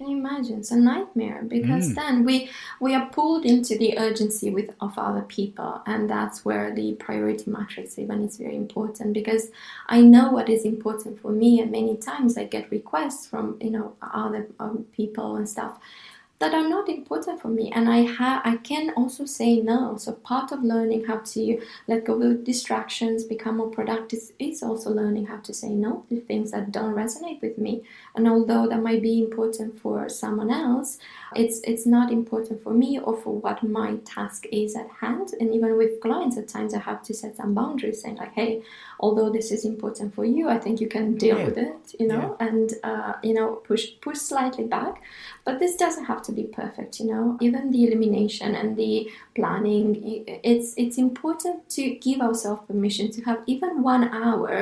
Can 0.00 0.08
you 0.08 0.16
imagine? 0.16 0.60
It's 0.60 0.70
a 0.70 0.76
nightmare 0.76 1.42
because 1.46 1.90
mm. 1.90 1.94
then 1.94 2.24
we 2.24 2.48
we 2.80 2.94
are 2.94 3.10
pulled 3.10 3.44
into 3.44 3.76
the 3.76 3.98
urgency 3.98 4.48
with 4.48 4.70
of 4.80 4.98
other 4.98 5.20
people, 5.20 5.82
and 5.84 6.08
that's 6.08 6.42
where 6.42 6.74
the 6.74 6.94
priority 6.94 7.50
matrix 7.50 7.98
even 7.98 8.24
is 8.24 8.38
very 8.38 8.56
important 8.56 9.12
because 9.12 9.50
I 9.88 10.00
know 10.00 10.30
what 10.30 10.48
is 10.48 10.64
important 10.64 11.20
for 11.20 11.30
me, 11.30 11.60
and 11.60 11.70
many 11.70 11.98
times 11.98 12.38
I 12.38 12.44
get 12.44 12.70
requests 12.70 13.26
from 13.26 13.58
you 13.60 13.72
know 13.72 13.94
other 14.00 14.48
um, 14.58 14.86
people 14.90 15.36
and 15.36 15.46
stuff 15.46 15.78
that 16.40 16.54
are 16.54 16.68
not 16.68 16.88
important 16.88 17.40
for 17.40 17.48
me. 17.48 17.70
And 17.70 17.88
i 17.88 17.98
have 17.98 18.42
i 18.44 18.56
can 18.56 18.90
also 18.96 19.24
say 19.24 19.60
no. 19.60 19.96
So 19.96 20.12
part 20.12 20.52
of 20.52 20.64
learning 20.64 21.04
how 21.04 21.18
to 21.18 21.60
let 21.86 22.04
go 22.04 22.20
of 22.22 22.44
distractions 22.44 23.24
become 23.24 23.58
more 23.58 23.70
productive 23.70 24.20
is 24.38 24.62
also 24.62 24.90
learning 24.90 25.26
how 25.26 25.38
to 25.38 25.54
say 25.54 25.68
no 25.68 26.04
to 26.08 26.20
things 26.20 26.50
that 26.50 26.72
don't 26.72 26.94
resonate 26.94 27.40
with 27.42 27.58
me. 27.58 27.82
And 28.14 28.26
although 28.26 28.66
that 28.68 28.82
might 28.82 29.02
be 29.02 29.22
important 29.22 29.78
for 29.80 30.08
someone 30.08 30.50
else 30.50 30.98
it's 31.36 31.60
it's 31.64 31.86
not 31.86 32.10
important 32.10 32.62
for 32.62 32.72
me 32.72 32.98
or 32.98 33.16
for 33.16 33.34
what 33.34 33.62
my 33.62 33.96
task 34.04 34.46
is 34.50 34.74
at 34.74 34.88
hand. 35.00 35.34
And 35.38 35.54
even 35.54 35.76
with 35.76 36.00
clients 36.00 36.36
at 36.38 36.48
times 36.48 36.74
i 36.74 36.78
have 36.78 37.02
to 37.02 37.14
set 37.14 37.36
some 37.36 37.54
boundaries 37.54 38.00
saying 38.02 38.16
like 38.16 38.32
hey 38.32 38.62
although 38.98 39.30
this 39.30 39.50
is 39.50 39.64
important 39.64 40.14
for 40.14 40.24
you 40.24 40.48
i 40.48 40.58
think 40.58 40.80
you 40.80 40.88
can 40.88 41.16
deal 41.16 41.38
yeah. 41.38 41.44
with 41.44 41.58
it 41.58 41.94
you 41.98 42.06
know? 42.06 42.36
Yeah. 42.40 42.46
and 42.46 42.74
uh, 42.82 43.12
you 43.22 43.34
know 43.34 43.56
push 43.68 43.84
push 44.00 44.18
slightly 44.18 44.64
back. 44.64 45.02
But 45.44 45.58
this 45.58 45.76
doesn't 45.76 46.04
have 46.04 46.22
to 46.22 46.29
to 46.30 46.34
be 46.40 46.44
perfect 46.60 46.92
you 47.00 47.06
know 47.12 47.24
even 47.46 47.62
the 47.74 47.82
elimination 47.86 48.50
and 48.60 48.68
the 48.82 48.92
planning 49.38 49.86
it's 50.52 50.68
it's 50.82 50.98
important 51.06 51.56
to 51.76 51.82
give 52.06 52.20
ourselves 52.28 52.62
permission 52.70 53.06
to 53.16 53.20
have 53.28 53.38
even 53.54 53.82
one 53.94 54.04
hour 54.22 54.56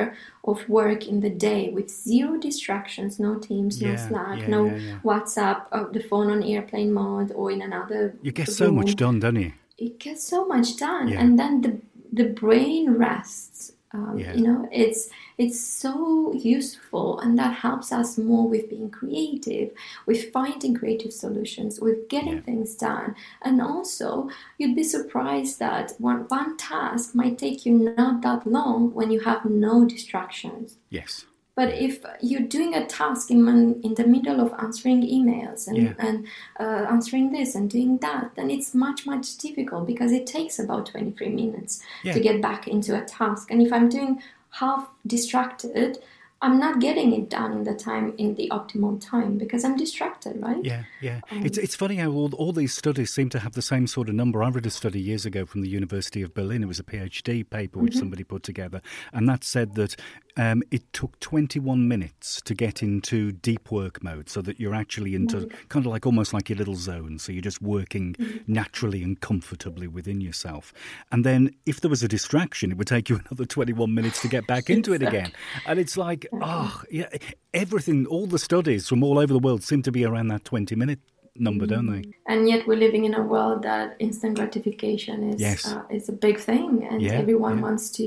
of 0.51 0.57
work 0.77 1.01
in 1.11 1.17
the 1.25 1.33
day 1.49 1.61
with 1.77 1.89
zero 2.09 2.31
distractions 2.47 3.19
no 3.27 3.31
teams 3.47 3.73
no 3.81 3.95
slack 4.07 4.39
yeah, 4.39 4.47
no 4.55 4.61
yeah, 4.65 4.75
yeah. 4.89 4.99
whatsapp 5.09 5.57
uh, 5.71 5.85
the 5.97 6.03
phone 6.09 6.27
on 6.35 6.39
airplane 6.43 6.91
mode 7.01 7.29
or 7.39 7.45
in 7.55 7.61
another 7.69 8.01
You 8.21 8.31
get 8.31 8.49
so 8.61 8.71
much 8.79 8.91
done, 8.95 9.19
don't 9.19 9.35
you? 9.45 9.51
it 9.87 9.93
gets 10.05 10.23
so 10.33 10.39
much 10.53 10.69
done 10.87 11.05
Yeah. 11.09 11.21
and 11.21 11.29
then 11.41 11.53
the 11.65 11.73
the 12.19 12.27
brain 12.41 12.83
rests 13.07 13.59
um, 13.95 14.15
Yeah. 14.23 14.33
you 14.37 14.43
know 14.47 14.59
it's 14.83 15.01
it's 15.39 15.59
so 15.59 16.33
useful 16.33 17.19
and 17.21 17.39
that 17.39 17.53
helps 17.65 17.91
us 17.99 18.17
more 18.17 18.45
with 18.53 18.69
being 18.69 18.89
creative 18.99 19.71
with 20.05 20.31
finding 20.33 20.73
creative 20.75 21.13
solutions 21.13 21.79
with 21.79 21.99
getting 22.09 22.35
Yeah. 22.39 22.41
things 22.49 22.75
done 22.75 23.15
and 23.41 23.55
also 23.61 24.29
you'd 24.57 24.75
be 24.75 24.83
surprised 24.83 25.57
that 25.59 25.93
one, 25.97 26.21
one 26.27 26.57
task 26.57 27.15
might 27.15 27.37
take 27.45 27.65
you 27.65 27.73
not 27.97 28.21
that 28.27 28.45
long 28.45 28.93
when 28.93 29.09
you 29.11 29.21
have 29.21 29.41
no 29.45 29.85
distractions 29.85 30.77
Yes. 30.89 31.25
but 31.55 31.69
if 31.87 31.93
you're 32.21 32.49
doing 32.57 32.73
a 32.75 32.85
task 32.85 33.31
in, 33.31 33.39
in 33.87 33.93
the 33.99 34.07
middle 34.15 34.39
of 34.45 34.53
answering 34.65 35.01
emails 35.17 35.67
and, 35.69 35.77
Yeah. 35.77 35.93
and 36.07 36.17
uh, 36.63 36.83
answering 36.95 37.31
this 37.37 37.49
and 37.57 37.69
doing 37.69 37.97
that, 37.99 38.25
then 38.35 38.49
it's 38.55 38.73
much, 38.85 39.05
much 39.05 39.37
difficult 39.45 39.83
because 39.91 40.11
it 40.19 40.25
takes 40.37 40.55
about 40.59 40.85
23 40.85 41.29
minutes 41.41 41.73
Yeah. 42.03 42.13
to 42.15 42.19
get 42.27 42.41
back 42.41 42.61
into 42.75 42.91
a 43.01 43.03
task. 43.05 43.51
And 43.51 43.61
if 43.61 43.71
I'm 43.73 43.89
doing 43.89 44.21
half 44.59 44.87
distracted, 45.05 45.99
I'm 46.41 46.57
not 46.57 46.79
getting 46.79 47.11
it 47.13 47.29
done 47.29 47.51
in 47.51 47.63
the 47.65 47.75
time, 47.75 48.13
in 48.17 48.35
the 48.35 48.47
optimal 48.49 48.93
time 49.05 49.37
because 49.37 49.65
I'm 49.65 49.75
distracted, 49.75 50.41
right? 50.41 50.63
Yeah, 50.63 50.83
yeah. 51.01 51.19
Um, 51.31 51.45
it's 51.45 51.57
it's 51.57 51.75
funny 51.75 51.97
how 51.97 52.11
all, 52.11 52.33
all 52.35 52.53
these 52.53 52.73
studies 52.73 53.11
seem 53.13 53.29
to 53.31 53.39
have 53.39 53.53
the 53.53 53.61
same 53.61 53.87
sort 53.87 54.07
of 54.07 54.15
number. 54.15 54.41
I 54.41 54.49
read 54.49 54.65
a 54.65 54.69
study 54.69 55.01
years 55.01 55.25
ago 55.25 55.45
from 55.45 55.61
the 55.61 55.69
University 55.69 56.21
of 56.21 56.33
Berlin. 56.33 56.63
It 56.63 56.67
was 56.67 56.79
a 56.79 56.83
PhD 56.83 57.49
paper 57.49 57.79
which 57.79 57.91
Mm-hmm. 57.91 57.99
somebody 57.99 58.23
put 58.23 58.43
together, 58.43 58.81
and 59.11 59.27
that 59.27 59.43
said 59.43 59.75
that 59.75 59.97
um, 60.39 60.63
it 60.71 60.83
took 60.93 61.19
21 61.19 61.87
minutes 61.87 62.41
to 62.43 62.53
get 62.55 62.81
into 62.81 63.31
deep 63.33 63.69
work 63.71 64.01
mode, 64.03 64.29
so 64.29 64.41
that 64.41 64.59
you're 64.59 64.75
actually 64.83 65.13
into 65.13 65.37
Mm. 65.37 65.51
kind 65.69 65.85
of 65.85 65.91
like 65.91 66.05
almost 66.05 66.33
like 66.33 66.49
your 66.49 66.57
little 66.57 66.75
zone. 66.75 67.19
So 67.19 67.31
you're 67.33 67.41
just 67.51 67.61
working 67.61 68.15
Mm-hmm. 68.19 68.53
naturally 68.59 69.03
and 69.03 69.19
comfortably 69.19 69.87
within 69.87 70.21
yourself. 70.21 70.73
And 71.11 71.25
then 71.25 71.41
if 71.65 71.81
there 71.81 71.89
was 71.89 72.03
a 72.03 72.07
distraction, 72.07 72.71
it 72.71 72.77
would 72.77 72.87
take 72.87 73.09
you 73.09 73.17
another 73.29 73.45
21 73.45 73.93
minutes 73.93 74.21
to 74.21 74.27
get 74.29 74.47
back 74.47 74.69
into 74.75 74.93
it 74.93 75.01
again. 75.01 75.31
And 75.65 75.79
it's 75.79 75.97
like, 75.97 76.25
oh, 76.33 76.81
yeah, 76.89 77.09
everything, 77.53 78.05
all 78.07 78.27
the 78.27 78.39
studies 78.39 78.87
from 78.87 79.03
all 79.03 79.19
over 79.19 79.33
the 79.33 79.39
world 79.39 79.63
seem 79.63 79.81
to 79.83 79.91
be 79.91 80.05
around 80.05 80.27
that 80.29 80.45
20 80.45 80.75
minute 80.75 80.99
number, 81.39 81.65
don't 81.65 81.87
they? 81.93 82.03
and 82.31 82.47
yet 82.47 82.67
we're 82.67 82.77
living 82.77 83.05
in 83.05 83.13
a 83.15 83.21
world 83.21 83.63
that 83.63 83.95
instant 83.99 84.35
gratification 84.37 85.17
is 85.31 85.41
Yes. 85.41 85.65
uh, 85.65 85.81
is 85.89 86.07
a 86.09 86.11
big 86.11 86.37
thing 86.39 86.87
and 86.89 87.01
Yeah, 87.01 87.13
everyone 87.13 87.55
yeah. 87.57 87.63
wants 87.67 87.89
to 87.99 88.05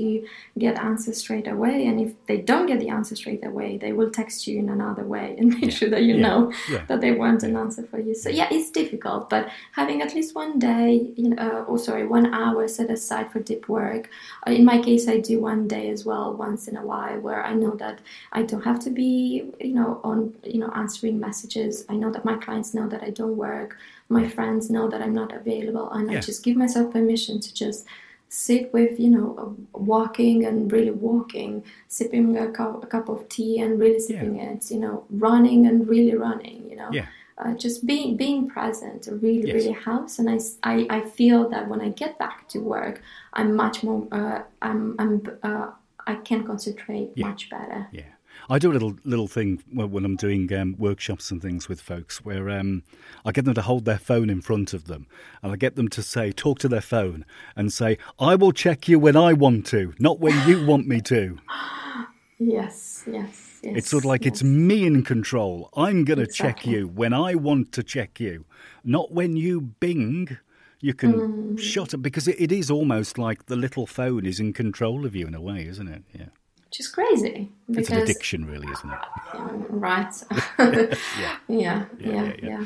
get 0.57 0.77
answers 0.77 1.17
straight 1.17 1.47
away 1.47 1.85
and 1.87 1.99
if 1.99 2.11
they 2.27 2.37
don't 2.37 2.67
get 2.67 2.79
the 2.79 2.89
answer 2.89 3.15
straight 3.15 3.43
away 3.45 3.77
they 3.77 3.91
will 3.91 4.11
text 4.11 4.47
you 4.47 4.59
in 4.59 4.69
another 4.69 5.03
way 5.15 5.35
and 5.37 5.47
make 5.59 5.71
sure 5.71 5.89
that 5.89 6.03
you 6.03 6.15
yeah, 6.15 6.27
know 6.27 6.53
yeah. 6.69 6.85
that 6.89 7.01
they 7.01 7.11
want 7.11 7.43
an 7.43 7.55
answer 7.57 7.83
for 7.91 7.99
you 7.99 8.13
so 8.15 8.29
yeah 8.29 8.47
it's 8.51 8.69
difficult 8.71 9.29
but 9.29 9.49
having 9.73 10.01
at 10.01 10.13
least 10.15 10.35
one 10.35 10.57
day 10.59 10.87
you 11.15 11.29
know 11.29 11.37
uh, 11.45 11.65
oh 11.67 11.77
sorry 11.77 12.05
one 12.05 12.27
hour 12.33 12.67
set 12.67 12.89
aside 12.89 13.27
for 13.31 13.39
deep 13.39 13.67
work 13.67 14.09
uh, 14.47 14.51
in 14.51 14.63
my 14.63 14.79
case 14.81 15.07
i 15.07 15.17
do 15.19 15.39
one 15.41 15.67
day 15.67 15.89
as 15.89 16.05
well 16.05 16.33
once 16.33 16.67
in 16.67 16.77
a 16.77 16.85
while 16.85 17.19
where 17.19 17.43
i 17.43 17.53
know 17.53 17.75
that 17.83 17.99
i 18.31 18.41
don't 18.43 18.63
have 18.63 18.79
to 18.79 18.89
be 18.89 19.43
you 19.59 19.73
know 19.73 19.99
on 20.03 20.33
you 20.43 20.59
know 20.59 20.71
answering 20.75 21.19
messages 21.19 21.85
i 21.89 21.95
know 21.95 22.11
that 22.11 22.23
my 22.23 22.35
clients 22.35 22.73
know 22.73 22.87
that 22.87 23.01
i 23.03 23.09
don't 23.09 23.22
work 23.27 23.77
my 24.09 24.27
friends 24.27 24.69
know 24.69 24.87
that 24.89 25.01
i'm 25.01 25.13
not 25.13 25.31
available 25.33 25.89
and 25.91 26.09
i 26.11 26.15
just 26.19 26.43
give 26.43 26.55
myself 26.57 26.91
permission 26.91 27.39
to 27.39 27.53
just 27.53 27.85
sit 28.29 28.73
with 28.73 28.99
you 28.99 29.09
know 29.09 29.55
walking 29.73 30.45
and 30.45 30.71
really 30.71 30.91
walking 30.91 31.63
sipping 31.87 32.37
a, 32.37 32.47
cu- 32.51 32.79
a 32.81 32.87
cup 32.87 33.07
of 33.09 33.27
tea 33.29 33.59
and 33.59 33.79
really 33.79 33.99
sipping 33.99 34.37
it 34.37 34.71
you 34.71 34.79
know 34.79 35.03
running 35.11 35.67
and 35.67 35.87
really 35.87 36.15
running 36.15 36.67
you 36.69 36.75
know 36.75 36.89
Yeah. 36.91 37.05
uh, 37.37 37.53
just 37.53 37.85
being 37.85 38.17
being 38.17 38.47
present 38.47 39.07
really 39.25 39.47
Yes. 39.47 39.53
really 39.57 39.75
helps 39.87 40.17
and 40.19 40.27
I 40.29 40.73
I 40.97 40.99
feel 41.01 41.47
that 41.49 41.67
when 41.69 41.81
I 41.81 41.89
get 41.89 42.17
back 42.17 42.47
to 42.53 42.57
work 42.59 43.01
I'm 43.33 43.55
much 43.55 43.83
more 43.83 44.07
uh, 44.11 44.39
I'm, 44.61 44.95
I'm 45.01 45.13
uh, 45.43 45.67
I 46.07 46.15
can 46.29 46.43
concentrate 46.51 47.09
Yeah. 47.15 47.27
much 47.27 47.49
better 47.49 47.81
Yeah. 47.91 48.11
I 48.49 48.59
do 48.59 48.71
a 48.71 48.73
little 48.73 48.95
little 49.03 49.27
thing 49.27 49.63
when 49.71 49.91
when 49.91 50.05
I'm 50.05 50.15
doing 50.15 50.51
um, 50.53 50.75
workshops 50.77 51.31
and 51.31 51.41
things 51.41 51.67
with 51.69 51.81
folks 51.81 52.23
where 52.25 52.49
um, 52.49 52.83
I 53.25 53.31
get 53.31 53.45
them 53.45 53.53
to 53.53 53.61
hold 53.61 53.85
their 53.85 53.97
phone 53.97 54.29
in 54.29 54.41
front 54.41 54.73
of 54.73 54.85
them 54.85 55.07
and 55.41 55.51
I 55.51 55.55
get 55.55 55.75
them 55.75 55.87
to 55.89 56.01
say, 56.03 56.31
talk 56.31 56.59
to 56.59 56.67
their 56.67 56.81
phone 56.81 57.25
and 57.55 57.71
say, 57.71 57.97
I 58.19 58.35
will 58.35 58.51
check 58.51 58.87
you 58.87 58.99
when 58.99 59.15
I 59.15 59.33
want 59.33 59.65
to, 59.67 59.93
not 59.99 60.19
when 60.19 60.47
you 60.47 60.65
want 60.65 60.87
me 60.87 61.01
to. 61.01 61.37
yes 62.39 63.03
yes 63.07 63.59
yes 63.63 63.77
It's 63.77 63.89
sort 63.89 64.03
of 64.03 64.09
like 64.09 64.25
it's 64.25 64.43
me 64.43 64.85
in 64.85 65.03
control. 65.03 65.69
I'm 65.75 66.03
going 66.03 66.19
to 66.19 66.27
check 66.27 66.65
you 66.65 66.87
when 66.87 67.13
I 67.13 67.35
want 67.35 67.71
to 67.73 67.83
check 67.83 68.19
you, 68.19 68.45
not 68.83 69.11
when 69.13 69.35
you 69.35 69.61
bing. 69.61 70.37
You 70.81 70.93
can 70.93 71.13
Mm. 71.21 71.59
shut 71.59 71.93
it 71.93 71.97
because 72.01 72.27
it, 72.27 72.35
it 72.39 72.51
is 72.51 72.69
almost 72.69 73.17
like 73.17 73.45
the 73.45 73.55
little 73.55 73.87
phone 73.87 74.25
is 74.25 74.39
in 74.41 74.51
control 74.51 75.05
of 75.05 75.15
you 75.15 75.27
in 75.27 75.33
a 75.35 75.39
way, 75.41 75.65
isn't 75.65 75.87
it? 75.87 76.03
Yeah. 76.13 76.25
Which 76.73 76.79
is 76.79 76.87
crazy 76.87 77.51
It's 77.69 77.91
an 77.91 77.99
addiction, 77.99 78.45
really, 78.45 78.67
isn't 78.67 78.89
it? 78.89 78.99
um, 79.35 79.65
right 79.69 80.11
Yeah. 80.57 80.95
yeah 81.19 81.37
Yeah, 81.47 81.85
yeah 81.99 82.33
yeah, 82.33 82.33
yeah, 82.41 82.65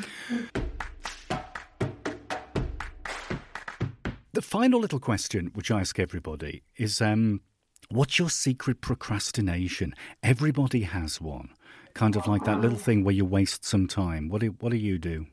The 4.32 4.40
final 4.40 4.80
little 4.80 4.98
question, 4.98 5.50
which 5.52 5.70
I 5.70 5.80
ask 5.80 5.98
everybody, 5.98 6.62
is 6.78 7.02
um, 7.02 7.42
what's 7.90 8.18
your 8.18 8.30
secret 8.30 8.80
procrastination? 8.80 9.94
Everybody 10.22 10.82
has 10.84 11.20
one. 11.20 11.50
Kind 11.92 12.16
of 12.16 12.26
like 12.26 12.44
that 12.44 12.62
little 12.62 12.78
thing 12.78 13.04
where 13.04 13.14
you 13.14 13.26
waste 13.26 13.66
some 13.66 13.86
time. 13.86 14.30
What 14.30 14.40
do, 14.40 14.54
what 14.60 14.70
do 14.70 14.78
you 14.78 14.98
do? 14.98 15.26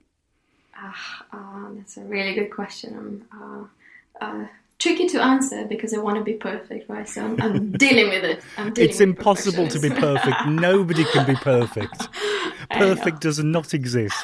Uh, 0.78 1.70
that's 1.78 1.96
a 1.96 2.02
really 2.02 2.34
good 2.34 2.52
question. 2.52 3.24
I'm 3.32 3.70
uh, 4.22 4.26
uh, 4.26 4.48
tricky 4.86 5.08
to 5.08 5.22
answer 5.22 5.66
because 5.66 5.94
I 5.96 5.98
want 5.98 6.18
to 6.18 6.24
be 6.24 6.34
perfect, 6.34 6.88
right? 6.90 7.08
So 7.10 7.24
I'm, 7.26 7.42
I'm 7.42 7.72
dealing 7.86 8.10
with 8.10 8.24
it. 8.24 8.44
I'm 8.58 8.72
dealing 8.72 8.90
It's 8.90 9.00
with 9.00 9.10
impossible 9.10 9.68
to 9.68 9.80
be 9.80 9.90
perfect. 9.90 10.38
Nobody 10.48 11.04
can 11.06 11.26
be 11.26 11.36
perfect. 11.36 12.08
Perfect 12.72 13.22
does 13.22 13.40
not 13.40 13.74
exist. 13.76 14.16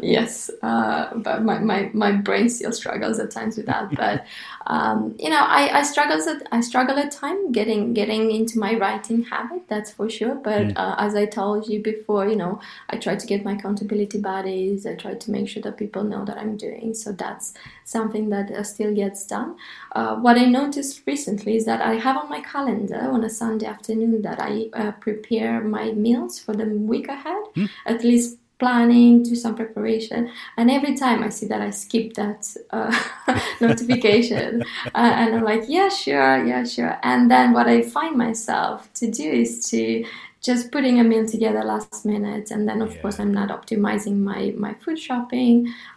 yes, 0.00 0.48
uh, 0.62 1.12
but 1.16 1.42
my, 1.42 1.58
my, 1.58 1.90
my 1.92 2.12
brain 2.12 2.48
still 2.48 2.72
struggles 2.72 3.18
at 3.18 3.32
times 3.32 3.56
with 3.56 3.66
that. 3.66 3.94
But 3.94 4.24
um, 4.68 5.16
you 5.18 5.30
know, 5.30 5.40
I, 5.40 5.80
I 5.80 5.82
struggle 5.82 6.16
at 6.16 6.42
I 6.52 6.60
struggle 6.60 6.96
at 6.98 7.10
time 7.10 7.52
getting 7.52 7.94
getting 7.94 8.30
into 8.30 8.58
my 8.58 8.74
writing 8.74 9.24
habit. 9.24 9.62
That's 9.68 9.90
for 9.90 10.08
sure. 10.08 10.34
But 10.36 10.76
uh, 10.76 10.94
as 10.98 11.14
I 11.14 11.26
told 11.26 11.68
you 11.68 11.82
before, 11.82 12.28
you 12.28 12.36
know, 12.36 12.60
I 12.90 12.96
try 12.96 13.16
to 13.16 13.26
get 13.26 13.44
my 13.44 13.54
accountability 13.54 14.20
buddies. 14.20 14.86
I 14.86 14.94
try 14.94 15.14
to 15.14 15.30
make 15.30 15.48
sure 15.48 15.62
that 15.62 15.76
people 15.76 16.04
know 16.04 16.24
that 16.24 16.38
I'm 16.38 16.56
doing. 16.56 16.94
So 16.94 17.12
that's 17.12 17.54
something 17.86 18.28
that 18.30 18.50
uh, 18.50 18.62
still 18.62 18.92
gets 18.92 19.24
done. 19.24 19.56
Uh, 19.92 20.16
what 20.16 20.36
I 20.36 20.44
noticed 20.44 21.02
recently 21.06 21.56
is 21.56 21.64
that 21.66 21.80
I 21.80 21.94
have 21.94 22.16
on 22.16 22.28
my 22.28 22.40
calendar 22.40 23.00
on 23.00 23.24
a 23.24 23.30
Sunday 23.30 23.66
afternoon 23.66 24.22
that 24.22 24.40
I 24.40 24.68
uh, 24.74 24.90
prepare 24.92 25.62
my 25.62 25.92
meals 25.92 26.38
for 26.38 26.52
the 26.52 26.66
week 26.66 27.08
ahead, 27.08 27.44
at 27.86 28.02
least 28.02 28.38
planning, 28.58 29.22
do 29.22 29.34
some 29.34 29.54
preparation. 29.54 30.30
And 30.56 30.70
every 30.70 30.96
time 30.96 31.22
I 31.22 31.28
see 31.28 31.46
that, 31.46 31.60
I 31.60 31.70
skip 31.70 32.14
that 32.14 32.46
uh, 32.70 32.92
notification. 33.60 34.62
uh, 34.86 34.90
and 34.94 35.36
I'm 35.36 35.44
like, 35.44 35.64
yeah, 35.68 35.88
sure, 35.88 36.44
yeah, 36.44 36.64
sure. 36.64 36.98
And 37.02 37.30
then 37.30 37.52
what 37.52 37.68
I 37.68 37.82
find 37.82 38.16
myself 38.16 38.92
to 38.94 39.10
do 39.10 39.30
is 39.30 39.68
to 39.70 40.04
just 40.50 40.70
putting 40.74 40.96
a 41.00 41.04
meal 41.10 41.26
together 41.34 41.62
last 41.74 42.04
minute. 42.14 42.46
And 42.54 42.62
then 42.68 42.78
of 42.86 42.90
Yeah. 42.94 43.00
course 43.02 43.18
i'm 43.22 43.34
not 43.40 43.48
optimizing 43.58 44.16
my 44.30 44.40
my 44.66 44.72
food 44.82 44.98
shopping. 45.06 45.54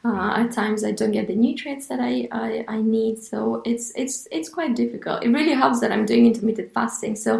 Uh, 0.07 0.31
at 0.41 0.47
times 0.59 0.79
i 0.89 0.91
don't 0.99 1.12
get 1.19 1.27
the 1.31 1.35
nutrients 1.45 1.85
that 1.89 1.99
I, 2.12 2.13
I 2.45 2.49
i 2.75 2.77
need. 2.95 3.15
So 3.31 3.62
it's 3.71 3.85
it's 4.03 4.17
it's 4.38 4.49
quite 4.57 4.73
difficult. 4.83 5.17
It 5.25 5.31
really 5.39 5.55
helps 5.63 5.79
that 5.81 5.91
i'm 5.95 6.05
doing 6.12 6.23
intermittent 6.31 6.69
fasting. 6.77 7.15
So 7.25 7.31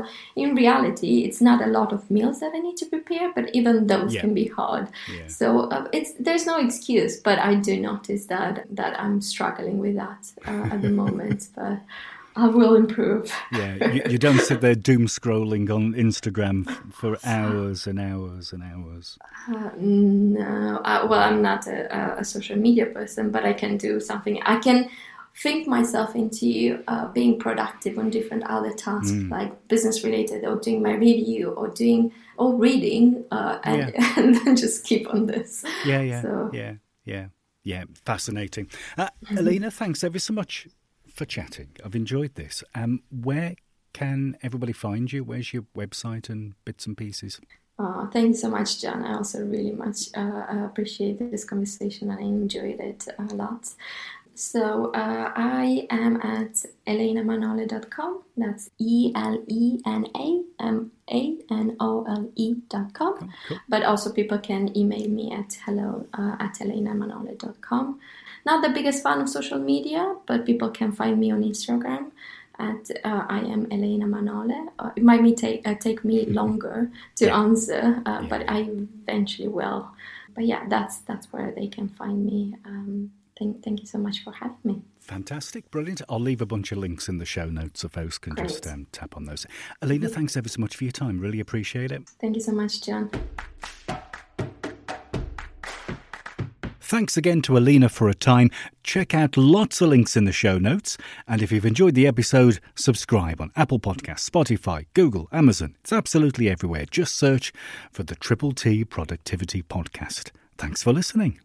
in 0.44 0.50
reality 0.64 1.14
it's 1.28 1.42
not 1.50 1.60
a 1.68 1.70
lot 1.78 1.90
of 1.98 2.00
meals 2.18 2.38
that 2.42 2.52
i 2.58 2.60
need 2.68 2.78
to 2.84 2.88
prepare 2.96 3.28
but 3.38 3.46
even 3.60 3.74
those 3.94 4.12
Yeah. 4.14 4.22
can 4.22 4.34
be 4.42 4.48
hard. 4.60 4.86
Yeah. 5.16 5.28
so 5.40 5.46
uh, 5.76 5.88
it's 5.98 6.12
there's 6.26 6.46
no 6.52 6.58
excuse 6.68 7.14
but 7.28 7.38
i 7.50 7.52
do 7.70 7.74
notice 7.92 8.24
that 8.34 8.54
that 8.80 8.94
i'm 9.04 9.18
struggling 9.34 9.78
with 9.86 9.96
that 10.04 10.22
uh, 10.50 10.74
at 10.74 10.80
the 10.86 10.94
moment. 11.02 11.42
But 11.56 11.78
i 12.36 12.48
will 12.48 12.76
improve 12.76 13.32
Yeah, 13.52 13.92
you, 13.92 14.02
you 14.12 14.18
don't 14.18 14.40
sit 14.40 14.62
there 14.62 14.76
doom 14.76 15.08
scrolling 15.08 15.70
on 15.70 15.94
Instagram 15.94 16.68
for 16.94 17.18
hours 17.24 17.88
and 17.88 18.00
hours 18.00 18.54
and 18.54 18.64
hours. 18.64 19.18
Uh, 19.48 19.70
no, 19.78 20.82
uh, 20.86 21.08
well, 21.10 21.22
I'm 21.22 21.42
not 21.42 21.68
a, 21.68 22.20
a- 22.20 22.24
social 22.24 22.58
media 22.58 22.86
person, 22.86 23.32
but 23.32 23.46
I 23.46 23.54
can 23.54 23.78
do 23.78 24.00
something. 24.00 24.42
I 24.44 24.60
can 24.60 24.90
think 25.36 25.68
myself 25.68 26.16
into 26.16 26.84
uh, 26.88 27.08
being 27.08 27.40
productive 27.40 27.98
on 27.98 28.10
different 28.10 28.44
other 28.44 28.74
tasks, 28.74 29.12
mm. 29.12 29.30
like 29.32 29.68
business 29.68 30.04
related, 30.04 30.46
or 30.46 30.58
doing 30.58 30.82
my 30.82 30.94
review, 30.94 31.52
or 31.52 31.70
doing 31.70 32.12
or 32.38 32.56
reading, 32.56 33.26
uh, 33.32 33.60
and, 33.64 33.94
yeah. 33.94 34.14
and 34.18 34.36
then 34.36 34.56
just 34.56 34.86
keep 34.86 35.10
on 35.14 35.26
this. 35.26 35.64
Yeah, 35.86 36.02
yeah, 36.02 36.22
so. 36.22 36.50
yeah, 36.54 36.74
yeah, 37.06 37.28
yeah. 37.64 37.84
Fascinating, 38.06 38.68
uh, 38.98 39.10
Elena. 39.32 39.72
Thanks 39.72 40.04
ever 40.04 40.20
so 40.20 40.34
much 40.34 40.68
for 41.20 41.26
chatting. 41.26 41.72
I've 41.84 41.96
enjoyed 41.96 42.36
this. 42.36 42.64
Um, 42.74 43.04
where 43.12 43.56
can 43.92 44.38
everybody 44.42 44.72
find 44.72 45.12
you? 45.12 45.22
Where's 45.26 45.54
your 45.54 45.66
website 45.76 46.30
and 46.30 46.54
bits 46.64 46.88
and 46.88 46.96
pieces? 46.98 47.42
Uh, 47.78 48.08
thank 48.08 48.28
you 48.30 48.34
so 48.36 48.50
much, 48.50 48.82
Jon. 48.82 49.04
I 49.04 49.16
also 49.16 49.40
really 49.46 49.74
much 49.74 50.00
uh, 50.16 50.66
appreciate 50.70 51.20
this 51.20 51.44
conversation 51.44 52.10
and 52.10 52.20
I 52.20 52.24
enjoyed 52.24 52.80
it 52.80 53.06
a 53.20 53.36
lot. 53.36 53.68
So 54.34 54.94
uh, 54.94 55.34
I 55.36 55.88
am 55.90 56.22
at 56.22 56.54
elenamanole.com. 56.88 58.24
That's 58.38 58.70
E 58.78 59.12
L 59.14 59.44
E 59.48 59.80
N 59.86 60.06
A 60.16 60.28
M 60.64 60.92
A 61.12 61.38
N 61.52 61.76
O 61.82 62.06
L 62.08 62.32
E.com. 62.36 63.32
Cool. 63.50 63.60
But 63.68 63.84
also 63.84 64.14
people 64.14 64.40
can 64.40 64.78
email 64.78 65.10
me 65.10 65.34
at 65.34 65.58
hello 65.66 66.08
uh, 66.14 66.38
at 66.40 66.54
elenamanole.com. 66.60 68.00
Not 68.46 68.64
the 68.64 68.70
biggest 68.70 69.04
fan 69.04 69.22
of 69.22 69.30
social 69.30 69.60
media, 69.60 70.16
but 70.26 70.46
people 70.46 70.70
can 70.70 70.92
find 70.92 71.20
me 71.20 71.32
on 71.32 71.44
Instagram 71.44 72.12
at 72.60 72.92
uh, 73.04 73.26
I 73.30 73.40
am 73.40 73.68
Elena 73.72 74.06
Manole. 74.06 74.68
Uh, 74.78 74.92
it 74.96 75.04
might 75.04 75.38
take 75.38 75.68
uh, 75.68 75.76
take 75.76 76.04
me 76.04 76.26
longer 76.26 76.92
to 77.16 77.26
yeah. 77.26 77.40
answer, 77.40 78.02
uh, 78.06 78.20
yeah. 78.22 78.28
but 78.30 78.50
I 78.50 78.70
eventually 78.70 79.48
will. 79.48 79.90
But 80.36 80.46
yeah, 80.46 80.68
that's 80.68 81.00
that's 81.00 81.32
where 81.32 81.52
they 81.56 81.68
can 81.68 81.90
find 81.90 82.26
me. 82.26 82.56
Um, 82.66 83.12
thank 83.38 83.64
thank 83.64 83.80
you 83.80 83.88
so 83.88 83.98
much 83.98 84.24
for 84.24 84.34
having 84.34 84.58
me. 84.64 84.82
Fantastic, 85.00 85.72
brilliant. 85.72 86.02
I'll 86.08 86.20
leave 86.20 86.42
a 86.42 86.46
bunch 86.46 86.72
of 86.72 86.78
links 86.78 87.10
in 87.10 87.18
the 87.18 87.26
show 87.26 87.46
notes 87.50 87.80
so 87.80 87.88
folks 87.88 88.18
can 88.18 88.36
Great. 88.36 88.50
just 88.50 88.68
um, 88.68 88.86
tap 88.92 89.18
on 89.18 89.26
those. 89.26 89.48
Elena, 89.82 90.08
yeah. 90.08 90.14
thanks 90.14 90.38
ever 90.38 90.50
so 90.50 90.62
much 90.62 90.76
for 90.76 90.84
your 90.84 90.92
time. 90.92 91.20
Really 91.20 91.40
appreciate 91.40 91.92
it. 91.92 92.08
Thank 92.22 92.36
you 92.36 92.42
so 92.42 92.52
much, 92.52 92.82
Jon. 92.82 93.10
Thanks 96.90 97.18
again 97.18 97.44
to 97.44 97.56
Elena 97.56 97.88
for 97.88 98.10
a 98.10 98.16
time. 98.16 98.50
Check 98.82 99.14
out 99.14 99.38
lots 99.38 99.80
of 99.80 99.90
links 99.90 100.18
in 100.18 100.24
the 100.24 100.32
show 100.32 100.58
notes. 100.58 100.98
And 101.28 101.40
if 101.40 101.52
you've 101.52 101.68
enjoyed 101.68 101.94
the 101.94 102.08
episode, 102.08 102.60
subscribe 102.74 103.40
on 103.40 103.52
Apple 103.56 103.80
Podcasts, 103.80 104.28
Spotify, 104.28 104.88
Google, 104.96 105.30
Amazon. 105.32 105.76
It's 105.82 105.94
absolutely 105.94 106.50
everywhere. 106.50 106.86
Just 106.90 107.16
search 107.16 107.54
for 107.92 108.02
the 108.02 108.16
Triple 108.16 108.54
T 108.54 108.84
Productivity 108.84 109.62
Podcast. 109.62 110.32
Thanks 110.58 110.82
for 110.82 110.92
listening. 110.92 111.40